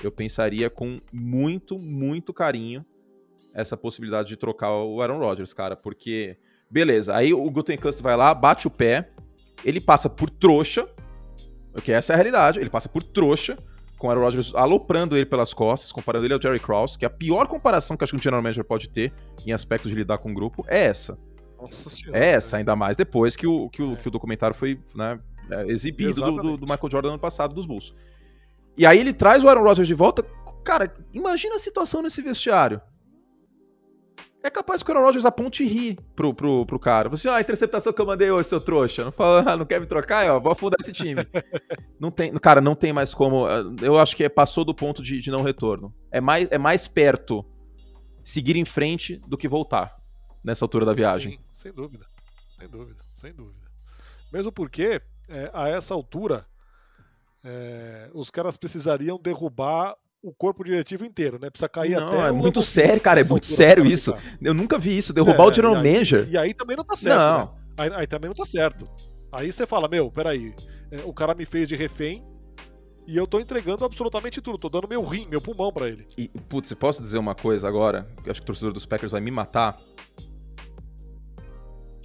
eu 0.05 0.12
pensaria 0.12 0.70
com 0.70 0.99
muito, 1.12 1.77
muito 1.77 2.33
carinho 2.33 2.87
essa 3.57 3.76
possibilidade 3.76 4.28
de 4.28 4.36
trocar 4.36 4.70
o 4.70 5.00
Aaron 5.00 5.18
Rodgers, 5.18 5.54
cara, 5.54 5.74
porque 5.74 6.36
beleza, 6.70 7.16
aí 7.16 7.32
o 7.32 7.50
Gutenkust 7.50 8.02
vai 8.02 8.14
lá, 8.14 8.34
bate 8.34 8.66
o 8.66 8.70
pé, 8.70 9.11
ele 9.64 9.80
passa 9.80 10.11
por 10.11 10.28
trouxa, 10.28 10.86
porque 11.72 11.90
essa 11.90 12.12
é 12.12 12.14
a 12.14 12.16
realidade, 12.16 12.61
ele 12.61 12.68
passa 12.68 12.88
por 12.88 13.02
trouxa, 13.02 13.57
com 13.98 14.09
o 14.09 14.11
Aaron 14.11 14.20
Rodgers 14.20 14.54
aloprando 14.54 15.16
ele 15.16 15.24
pelas 15.24 15.54
costas, 15.54 15.90
comparando 15.90 16.26
ele 16.26 16.34
ao 16.34 16.42
Jerry 16.42 16.61
Krause, 16.61 16.98
que 16.98 17.07
é 17.07 17.09
a 17.09 17.11
pior 17.11 17.48
comparação 17.48 17.96
que 17.96 18.04
acho 18.04 18.12
que 18.12 18.18
um 18.18 18.22
general 18.22 18.42
manager 18.42 18.62
pode 18.62 18.90
ter 18.90 19.11
em 19.46 19.52
aspectos 19.52 19.90
de 19.90 19.96
lidar 19.96 20.18
com 20.18 20.30
o 20.30 20.34
grupo 20.34 20.62
é 20.68 20.84
essa. 20.84 21.18
Nossa 21.59 21.88
senhora. 21.88 22.18
É 22.18 22.32
essa, 22.32 22.59
ainda 22.59 22.76
mais 22.76 22.94
depois 22.94 23.34
que 23.34 23.46
o, 23.46 23.70
que 23.70 23.82
o, 23.82 23.94
é. 23.94 23.96
que 23.96 24.09
o 24.09 24.11
documentário 24.11 24.54
foi 24.54 24.78
né, 24.94 25.18
é, 25.50 25.66
exibido 25.68 26.20
do, 26.20 26.36
do, 26.36 26.57
do, 26.59 26.66
Michael 26.66 26.90
Jordan 26.90 27.09
ano 27.11 27.18
passado 27.18 27.54
dos 27.54 27.64
Bulls. 27.64 27.94
E 28.76 28.84
aí 28.84 28.98
ele 28.98 29.14
traz 29.14 29.42
o 29.42 29.48
Aaron 29.48 29.62
Rodgers 29.62 29.88
de 29.88 29.94
volta. 29.94 30.22
Cara, 30.62 30.92
imagina 31.14 31.54
a 31.54 31.59
situação 31.59 32.02
nesse 32.02 32.20
vestiário 32.20 32.82
é 34.47 34.51
capaz 34.51 34.82
que 34.82 34.90
o 34.90 34.94
Aaron 34.94 35.07
Rodgers 35.07 35.24
aponte 35.24 35.64
e 35.64 35.66
ri 35.66 35.99
pro, 36.14 36.32
pro, 36.32 36.64
pro 36.64 36.78
cara. 36.78 37.09
Você, 37.09 37.28
assim, 37.28 37.34
ah, 37.34 37.38
a 37.38 37.40
interceptação 37.40 37.92
que 37.92 38.01
eu 38.01 38.07
mandei 38.07 38.30
hoje, 38.30 38.49
seu 38.49 38.61
trouxa. 38.61 39.05
Não, 39.05 39.12
fala, 39.12 39.44
ah, 39.44 39.57
não 39.57 39.66
quer 39.66 39.80
me 39.80 39.86
trocar? 39.86 40.30
Ó, 40.30 40.40
vou 40.40 40.53
afundar 40.53 40.78
esse 40.80 40.92
time. 40.92 41.26
não 42.01 42.11
tem, 42.11 42.32
cara, 42.34 42.61
não 42.61 42.74
tem 42.74 42.92
mais 42.92 43.12
como. 43.12 43.47
Eu 43.82 43.99
acho 43.99 44.14
que 44.14 44.24
é, 44.24 44.28
passou 44.28 44.64
do 44.64 44.74
ponto 44.74 45.03
de, 45.03 45.20
de 45.20 45.30
não 45.30 45.42
retorno. 45.42 45.92
É 46.11 46.20
mais, 46.20 46.49
é 46.51 46.59
mais 46.59 46.86
perto 46.86 47.44
seguir 48.24 48.57
em 48.57 48.64
frente 48.64 49.16
do 49.26 49.36
que 49.36 49.49
voltar 49.49 49.97
nessa 50.42 50.64
altura 50.64 50.86
da 50.86 50.92
viagem. 50.92 51.32
Sim, 51.32 51.38
sem 51.53 51.72
dúvida. 51.72 52.07
Sem 52.59 52.68
dúvida, 52.68 53.03
sem 53.16 53.32
dúvida. 53.34 53.66
Mesmo 54.32 54.53
porque, 54.53 55.03
é, 55.28 55.51
a 55.53 55.68
essa 55.68 55.92
altura, 55.92 56.47
é, 57.44 58.11
os 58.14 58.30
caras 58.30 58.57
precisariam 58.57 59.18
derrubar 59.18 59.97
o 60.22 60.32
corpo 60.32 60.64
diretivo 60.64 61.04
inteiro, 61.04 61.38
né? 61.40 61.50
Precisa 61.50 61.68
cair 61.68 61.96
não, 61.96 62.08
até. 62.08 62.28
É 62.28 62.32
muito 62.32 62.62
sério, 62.62 63.00
cara. 63.00 63.20
É 63.20 63.24
muito 63.24 63.46
sério 63.46 63.86
isso. 63.86 64.14
Eu 64.42 64.54
nunca 64.54 64.78
vi 64.78 64.96
isso. 64.96 65.12
Derrubar 65.12 65.44
é, 65.44 65.48
o 65.48 65.52
general 65.52 65.76
e 65.76 65.78
aí, 65.78 65.92
manager. 65.92 66.28
E 66.28 66.38
aí 66.38 66.54
também 66.54 66.76
não 66.76 66.84
tá 66.84 66.96
certo. 66.96 67.18
Não. 67.18 67.44
Né? 67.44 67.50
Aí, 67.78 67.90
aí, 67.94 68.06
também 68.06 68.28
não 68.28 68.34
tá 68.34 68.44
certo. 68.44 68.84
Aí 69.32 69.52
você 69.52 69.66
fala, 69.66 69.88
meu, 69.88 70.10
peraí. 70.10 70.54
É, 70.90 71.00
o 71.04 71.12
cara 71.12 71.34
me 71.34 71.44
fez 71.44 71.68
de 71.68 71.76
refém 71.76 72.24
e 73.06 73.16
eu 73.16 73.26
tô 73.26 73.38
entregando 73.38 73.84
absolutamente 73.84 74.40
tudo. 74.40 74.58
Tô 74.58 74.68
dando 74.68 74.88
meu 74.88 75.02
rim, 75.04 75.26
meu 75.28 75.40
pulmão 75.40 75.72
para 75.72 75.88
ele. 75.88 76.06
E, 76.16 76.28
putz, 76.28 76.72
posso 76.74 77.02
dizer 77.02 77.18
uma 77.18 77.34
coisa 77.34 77.68
agora? 77.68 78.08
Eu 78.24 78.30
acho 78.30 78.40
que 78.40 78.44
o 78.44 78.46
torcedor 78.46 78.72
dos 78.72 78.86
Packers 78.86 79.12
vai 79.12 79.20
me 79.20 79.30
matar. 79.30 79.80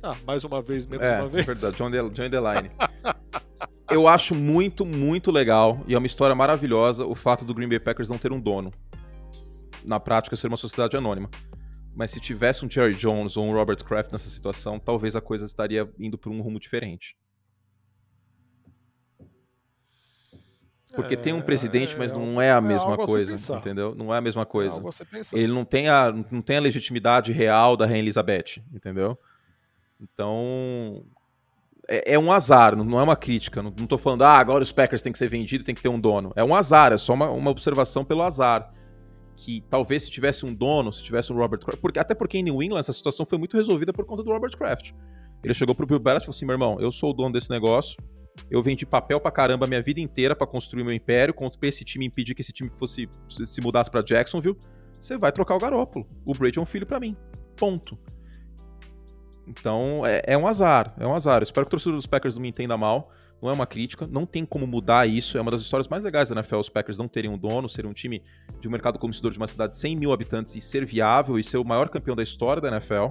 Ah, 0.03 0.15
mais 0.25 0.43
uma 0.43 0.61
vez, 0.61 0.85
menos 0.85 1.05
é, 1.05 1.19
uma 1.19 1.29
vez. 1.29 1.43
É 1.43 1.45
verdade, 1.45 1.77
John, 1.77 1.89
De, 1.89 1.97
John 2.09 2.29
Deline. 2.29 2.71
eu 3.89 4.07
acho 4.07 4.33
muito, 4.33 4.85
muito 4.85 5.31
legal 5.31 5.83
e 5.87 5.93
é 5.93 5.97
uma 5.97 6.07
história 6.07 6.35
maravilhosa 6.35 7.05
o 7.05 7.15
fato 7.15 7.43
do 7.45 7.53
Green 7.53 7.69
Bay 7.69 7.79
Packers 7.79 8.09
não 8.09 8.17
ter 8.17 8.31
um 8.31 8.39
dono. 8.39 8.71
Na 9.85 9.99
prática, 9.99 10.35
ser 10.35 10.47
uma 10.47 10.57
sociedade 10.57 10.95
anônima. 10.95 11.29
Mas 11.95 12.11
se 12.11 12.19
tivesse 12.19 12.65
um 12.65 12.69
Jerry 12.69 12.95
Jones 12.95 13.35
ou 13.35 13.45
um 13.45 13.53
Robert 13.53 13.83
Kraft 13.83 14.11
nessa 14.11 14.29
situação, 14.29 14.79
talvez 14.79 15.15
a 15.15 15.21
coisa 15.21 15.45
estaria 15.45 15.89
indo 15.99 16.17
por 16.17 16.31
um 16.31 16.41
rumo 16.41 16.59
diferente. 16.59 17.17
Porque 20.93 21.13
é, 21.13 21.17
tem 21.17 21.33
um 21.33 21.41
presidente, 21.41 21.95
é, 21.95 21.97
mas 21.97 22.11
não 22.11 22.41
é 22.41 22.51
a 22.51 22.57
é 22.57 22.61
mesma 22.61 22.97
coisa, 22.97 23.55
entendeu? 23.55 23.95
Não 23.95 24.13
é 24.13 24.17
a 24.17 24.21
mesma 24.21 24.45
coisa. 24.45 24.81
Ele 25.33 25.51
não 25.51 25.63
tem, 25.63 25.87
a, 25.87 26.11
não 26.29 26.41
tem 26.41 26.57
a 26.57 26.61
legitimidade 26.61 27.31
real 27.31 27.77
da 27.77 27.85
Rainha 27.85 27.99
Elizabeth, 27.99 28.61
entendeu? 28.73 29.17
Então, 29.99 31.05
é, 31.87 32.13
é, 32.13 32.19
um 32.19 32.31
azar, 32.31 32.75
não 32.75 32.99
é 32.99 33.03
uma 33.03 33.15
crítica. 33.15 33.61
Não, 33.61 33.73
não 33.77 33.87
tô 33.87 33.97
falando, 33.97 34.23
ah, 34.23 34.37
agora 34.37 34.63
os 34.63 34.71
Packers 34.71 35.01
têm 35.01 35.11
que 35.11 35.17
ser 35.17 35.27
vendidos, 35.27 35.65
tem 35.65 35.75
que 35.75 35.81
ter 35.81 35.89
um 35.89 35.99
dono. 35.99 36.31
É 36.35 36.43
um 36.43 36.55
azar, 36.55 36.93
é 36.93 36.97
só 36.97 37.13
uma, 37.13 37.29
uma 37.29 37.51
observação 37.51 38.05
pelo 38.05 38.21
azar. 38.21 38.71
Que 39.35 39.63
talvez 39.69 40.03
se 40.03 40.09
tivesse 40.09 40.45
um 40.45 40.53
dono, 40.53 40.91
se 40.93 41.01
tivesse 41.01 41.33
um 41.33 41.35
Robert 41.35 41.59
Kraft. 41.59 41.81
Porque, 41.81 41.99
até 41.99 42.13
porque 42.13 42.37
em 42.37 42.43
New 42.43 42.61
England 42.61 42.79
essa 42.79 42.93
situação 42.93 43.25
foi 43.25 43.37
muito 43.37 43.57
resolvida 43.57 43.91
por 43.91 44.05
conta 44.05 44.23
do 44.23 44.31
Robert 44.31 44.55
Kraft. 44.57 44.91
Ele 45.43 45.53
chegou 45.53 45.73
pro 45.73 45.87
Bill 45.87 45.99
Belichick 45.99 46.23
e 46.23 46.25
falou 46.25 46.35
assim: 46.35 46.45
meu 46.45 46.53
irmão, 46.53 46.77
eu 46.79 46.91
sou 46.91 47.09
o 47.09 47.13
dono 47.13 47.33
desse 47.33 47.49
negócio. 47.49 47.97
Eu 48.49 48.61
vendi 48.61 48.85
papel 48.85 49.19
pra 49.19 49.31
caramba 49.31 49.65
a 49.65 49.67
minha 49.67 49.81
vida 49.81 49.99
inteira 49.99 50.35
para 50.35 50.47
construir 50.47 50.83
meu 50.83 50.93
império. 50.93 51.33
Contra 51.33 51.59
esse 51.67 51.83
time 51.83 52.05
impedir 52.05 52.35
que 52.35 52.41
esse 52.41 52.53
time 52.53 52.69
fosse 52.69 53.09
se 53.27 53.61
mudasse 53.61 53.89
para 53.89 54.01
Jacksonville. 54.01 54.57
Você 54.99 55.17
vai 55.17 55.31
trocar 55.31 55.55
o 55.55 55.59
Garópolo. 55.59 56.07
O 56.25 56.33
Brady 56.33 56.59
é 56.59 56.61
um 56.61 56.65
filho 56.65 56.85
para 56.85 56.99
mim. 56.99 57.15
Ponto. 57.57 57.97
Então, 59.51 60.05
é, 60.05 60.21
é, 60.25 60.37
um 60.37 60.47
azar, 60.47 60.93
é 60.97 61.05
um 61.05 61.13
azar. 61.13 61.43
espero 61.43 61.65
que 61.65 61.69
o 61.69 61.71
torcedor 61.71 61.97
dos 61.97 62.07
Packers 62.07 62.35
não 62.35 62.41
me 62.41 62.47
entenda 62.47 62.77
mal. 62.77 63.11
Não 63.41 63.49
é 63.49 63.53
uma 63.53 63.65
crítica, 63.65 64.07
não 64.07 64.25
tem 64.25 64.45
como 64.45 64.65
mudar 64.65 65.07
isso. 65.07 65.37
É 65.37 65.41
uma 65.41 65.51
das 65.51 65.61
histórias 65.61 65.87
mais 65.87 66.03
legais 66.03 66.29
da 66.29 66.35
NFL, 66.35 66.57
os 66.57 66.69
Packers 66.69 66.97
não 66.97 67.07
terem 67.07 67.29
um 67.29 67.37
dono, 67.37 67.67
serem 67.67 67.89
um 67.89 67.93
time 67.93 68.21
de 68.59 68.67
um 68.67 68.71
mercado 68.71 68.97
consumidor 68.99 69.31
de 69.31 69.37
uma 69.37 69.47
cidade 69.47 69.73
de 69.73 69.79
100 69.79 69.95
mil 69.95 70.13
habitantes 70.13 70.55
e 70.55 70.61
ser 70.61 70.85
viável 70.85 71.37
e 71.37 71.43
ser 71.43 71.57
o 71.57 71.65
maior 71.65 71.89
campeão 71.89 72.15
da 72.15 72.23
história 72.23 72.61
da 72.61 72.69
NFL. 72.69 73.07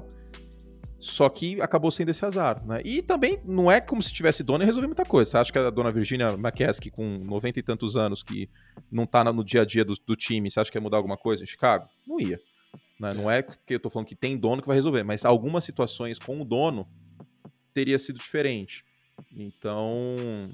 Só 0.98 1.28
que 1.28 1.60
acabou 1.60 1.90
sendo 1.90 2.10
esse 2.10 2.24
azar, 2.24 2.64
né? 2.64 2.80
E 2.84 3.02
também 3.02 3.40
não 3.44 3.70
é 3.70 3.80
como 3.80 4.02
se 4.02 4.12
tivesse 4.12 4.44
dono 4.44 4.62
e 4.62 4.66
resolver 4.66 4.86
muita 4.86 5.04
coisa. 5.04 5.30
Você 5.30 5.38
acha 5.38 5.52
que 5.52 5.58
a 5.58 5.70
dona 5.70 5.90
Virginia 5.90 6.28
McCaskey, 6.28 6.90
com 6.90 7.18
90 7.18 7.58
e 7.58 7.62
tantos 7.62 7.96
anos, 7.96 8.22
que 8.22 8.48
não 8.90 9.06
tá 9.06 9.24
no 9.24 9.42
dia 9.42 9.62
a 9.62 9.64
dia 9.64 9.84
do, 9.84 9.94
do 10.06 10.14
time, 10.14 10.50
você 10.50 10.60
acha 10.60 10.70
que 10.70 10.78
ia 10.78 10.82
mudar 10.82 10.98
alguma 10.98 11.16
coisa 11.16 11.42
em 11.42 11.46
Chicago? 11.46 11.88
Não 12.06 12.20
ia. 12.20 12.38
Né? 13.00 13.12
Não 13.14 13.30
é 13.30 13.42
que 13.42 13.74
eu 13.74 13.80
tô 13.80 13.88
falando 13.88 14.06
que 14.06 14.14
tem 14.14 14.36
dono 14.36 14.60
que 14.60 14.68
vai 14.68 14.76
resolver, 14.76 15.02
mas 15.02 15.24
algumas 15.24 15.64
situações 15.64 16.18
com 16.18 16.38
o 16.38 16.44
dono 16.44 16.86
teria 17.72 17.98
sido 17.98 18.18
diferente. 18.18 18.84
Então. 19.34 20.50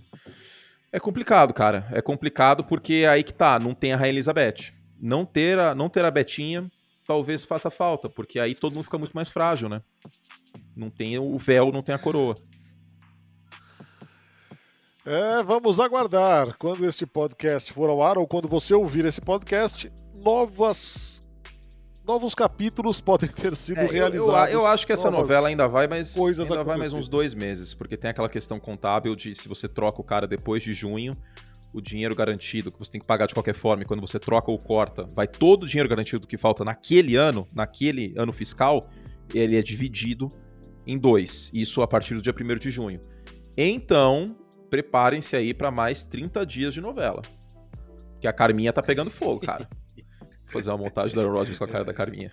É 0.92 1.01
complicado, 1.01 1.53
cara. 1.53 1.88
É 1.90 2.01
complicado 2.01 2.64
porque 2.64 3.05
aí 3.11 3.24
que 3.24 3.34
tá, 3.34 3.59
não 3.59 3.74
tem 3.74 3.92
a 3.92 3.97
Rainha 3.97 4.12
Elizabeth. 4.12 4.72
não 4.99 5.26
ter 5.26 5.59
a, 5.59 5.74
não 5.74 5.88
ter 5.88 6.05
a 6.05 6.11
Betinha 6.11 6.70
talvez 7.05 7.44
faça 7.44 7.70
falta, 7.70 8.09
porque 8.09 8.40
aí 8.40 8.55
todo 8.55 8.74
mundo 8.74 8.84
fica 8.84 8.99
muito 8.99 9.12
mais 9.12 9.28
frágil, 9.28 9.68
né? 9.68 9.80
Não 10.74 10.90
tem 10.90 11.18
o 11.18 11.38
véu, 11.38 11.70
não 11.70 11.82
tem 11.82 11.94
a 11.94 11.99
coroa. 11.99 12.36
É, 15.05 15.42
vamos 15.44 15.78
aguardar 15.78 16.57
quando 16.59 16.84
este 16.84 17.07
podcast 17.07 17.72
for 17.72 17.88
ao 17.88 18.03
ar 18.03 18.18
ou 18.18 18.26
quando 18.26 18.49
você 18.49 18.74
ouvir 18.74 19.05
esse 19.05 19.20
podcast, 19.20 19.92
novas 20.24 21.20
novos 22.07 22.35
capítulos 22.35 23.01
podem 23.01 23.29
ter 23.29 23.57
sido 23.57 23.81
é, 23.81 23.87
realizados. 23.87 24.53
Eu, 24.53 24.61
eu, 24.61 24.67
acho 24.67 24.87
que 24.87 24.93
essa 24.93 25.11
novela 25.11 25.49
ainda 25.49 25.67
vai, 25.67 25.89
mas 25.89 26.15
coisas 26.15 26.51
ainda 26.51 26.63
vai 26.63 26.79
mais 26.79 26.93
uns 26.93 27.09
dois 27.09 27.35
meses, 27.35 27.75
porque 27.75 27.97
tem 27.97 28.11
aquela 28.11 28.29
questão 28.29 28.61
contábil 28.61 29.17
de 29.17 29.35
se 29.35 29.49
você 29.49 29.69
troca 29.69 30.01
o 30.01 30.05
cara 30.05 30.27
depois 30.27 30.63
de 30.63 30.73
junho, 30.73 31.17
o 31.73 31.81
dinheiro 31.81 32.15
garantido 32.15 32.71
que 32.71 32.79
você 32.79 32.93
tem 32.93 33.01
que 33.01 33.07
pagar 33.07 33.27
de 33.27 33.35
qualquer 33.35 33.55
forma, 33.55 33.83
e 33.83 33.87
quando 33.87 34.01
você 34.01 34.19
troca 34.21 34.51
ou 34.51 34.59
corta, 34.59 35.05
vai 35.15 35.27
todo 35.27 35.65
o 35.65 35.67
dinheiro 35.67 35.89
garantido 35.89 36.27
que 36.27 36.39
falta 36.39 36.65
naquele 36.65 37.17
ano, 37.17 37.47
naquele 37.53 38.15
ano 38.17 38.33
fiscal, 38.33 38.89
ele 39.35 39.59
é 39.59 39.63
dividido 39.63 40.29
em 40.87 40.97
dois. 40.97 41.51
Isso 41.53 41.83
a 41.83 41.89
partir 41.89 42.15
do 42.15 42.23
dia 42.23 42.33
1 42.33 42.57
de 42.57 42.71
junho. 42.71 43.01
Então, 43.57 44.37
preparem-se 44.71 45.35
aí 45.35 45.53
para 45.53 45.73
mais 45.73 46.07
30 46.07 46.47
dias 46.47 46.73
de 46.73 46.81
novela. 46.81 47.23
Que 48.21 48.29
a 48.29 48.33
Carminha 48.33 48.73
tá 48.73 48.83
pegando 48.83 49.11
fogo, 49.11 49.41
cara. 49.41 49.69
Fazer 50.49 50.70
uma 50.70 50.78
montagem 50.78 51.16
da 51.16 51.22
Rodgers 51.28 51.59
com 51.59 51.64
a 51.64 51.68
cara 51.68 51.84
da 51.84 51.92
Carminha. 51.92 52.30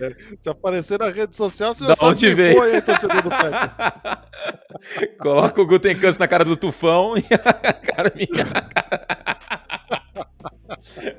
É, 0.00 0.16
se 0.40 0.48
aparecer 0.48 0.98
na 0.98 1.10
rede 1.10 1.36
social, 1.36 1.74
você 1.74 1.80
já 1.80 1.88
da 1.88 1.96
sabe 1.96 2.12
onde 2.12 2.34
quem 2.34 2.54
foi 2.56 2.74
aí, 2.74 2.80
torcedor 2.80 3.22
do 3.22 3.30
Coloca 5.18 5.60
o 5.60 5.66
Gutenkans 5.66 6.16
na 6.16 6.28
cara 6.28 6.44
do 6.44 6.56
Tufão 6.56 7.14
e 7.16 7.24
a 7.34 7.72
Carminha 7.72 8.44
na 8.44 8.62
cara. 8.62 9.18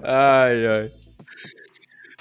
Ai, 0.04 0.66
ai. 0.66 0.92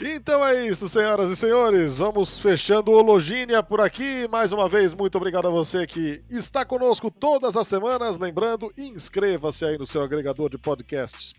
Então 0.01 0.47
é 0.47 0.67
isso, 0.69 0.89
senhoras 0.89 1.29
e 1.29 1.35
senhores. 1.35 1.99
Vamos 1.99 2.39
fechando 2.39 2.93
o 2.93 3.03
Logínia 3.03 3.65
por 3.65 3.81
aqui. 3.81 4.29
Mais 4.29 4.53
uma 4.53 4.69
vez, 4.69 4.95
muito 4.95 5.17
obrigado 5.17 5.49
a 5.49 5.51
você 5.51 5.89
que 5.89 6.23
está 6.31 6.65
conosco 6.65 7.11
todas 7.11 7.57
as 7.57 7.67
semanas. 7.67 8.17
Lembrando, 8.17 8.73
inscreva-se 8.79 9.65
aí 9.65 9.77
no 9.77 9.85
seu 9.85 10.01
agregador 10.01 10.51
de 10.51 10.57
podcasts 10.57 11.35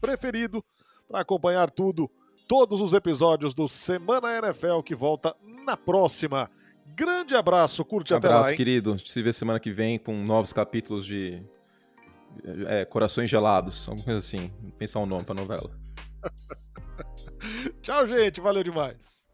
preferido 0.00 0.64
para 1.08 1.20
acompanhar 1.20 1.68
tudo, 1.70 2.08
todos 2.46 2.80
os 2.80 2.92
episódios 2.92 3.52
do 3.52 3.66
Semana 3.66 4.38
NFL 4.38 4.80
que 4.82 4.94
volta 4.94 5.34
na 5.64 5.76
próxima. 5.76 6.48
Grande 6.94 7.34
abraço, 7.34 7.84
curte 7.84 8.14
até 8.14 8.28
lá. 8.28 8.36
Abraço, 8.36 8.56
querido. 8.56 8.96
Se 9.00 9.22
vê 9.22 9.32
semana 9.32 9.58
que 9.58 9.72
vem 9.72 9.98
com 9.98 10.24
novos 10.24 10.52
capítulos 10.52 11.04
de 11.04 11.42
é, 12.68 12.84
Corações 12.84 13.28
Gelados, 13.28 13.88
alguma 13.88 14.04
coisa 14.04 14.20
assim. 14.20 14.52
Pensar 14.78 15.00
um 15.00 15.06
nome 15.06 15.24
para 15.24 15.34
novela. 15.34 15.68
Tchau, 17.82 18.06
gente. 18.06 18.40
Valeu 18.40 18.62
demais. 18.62 19.28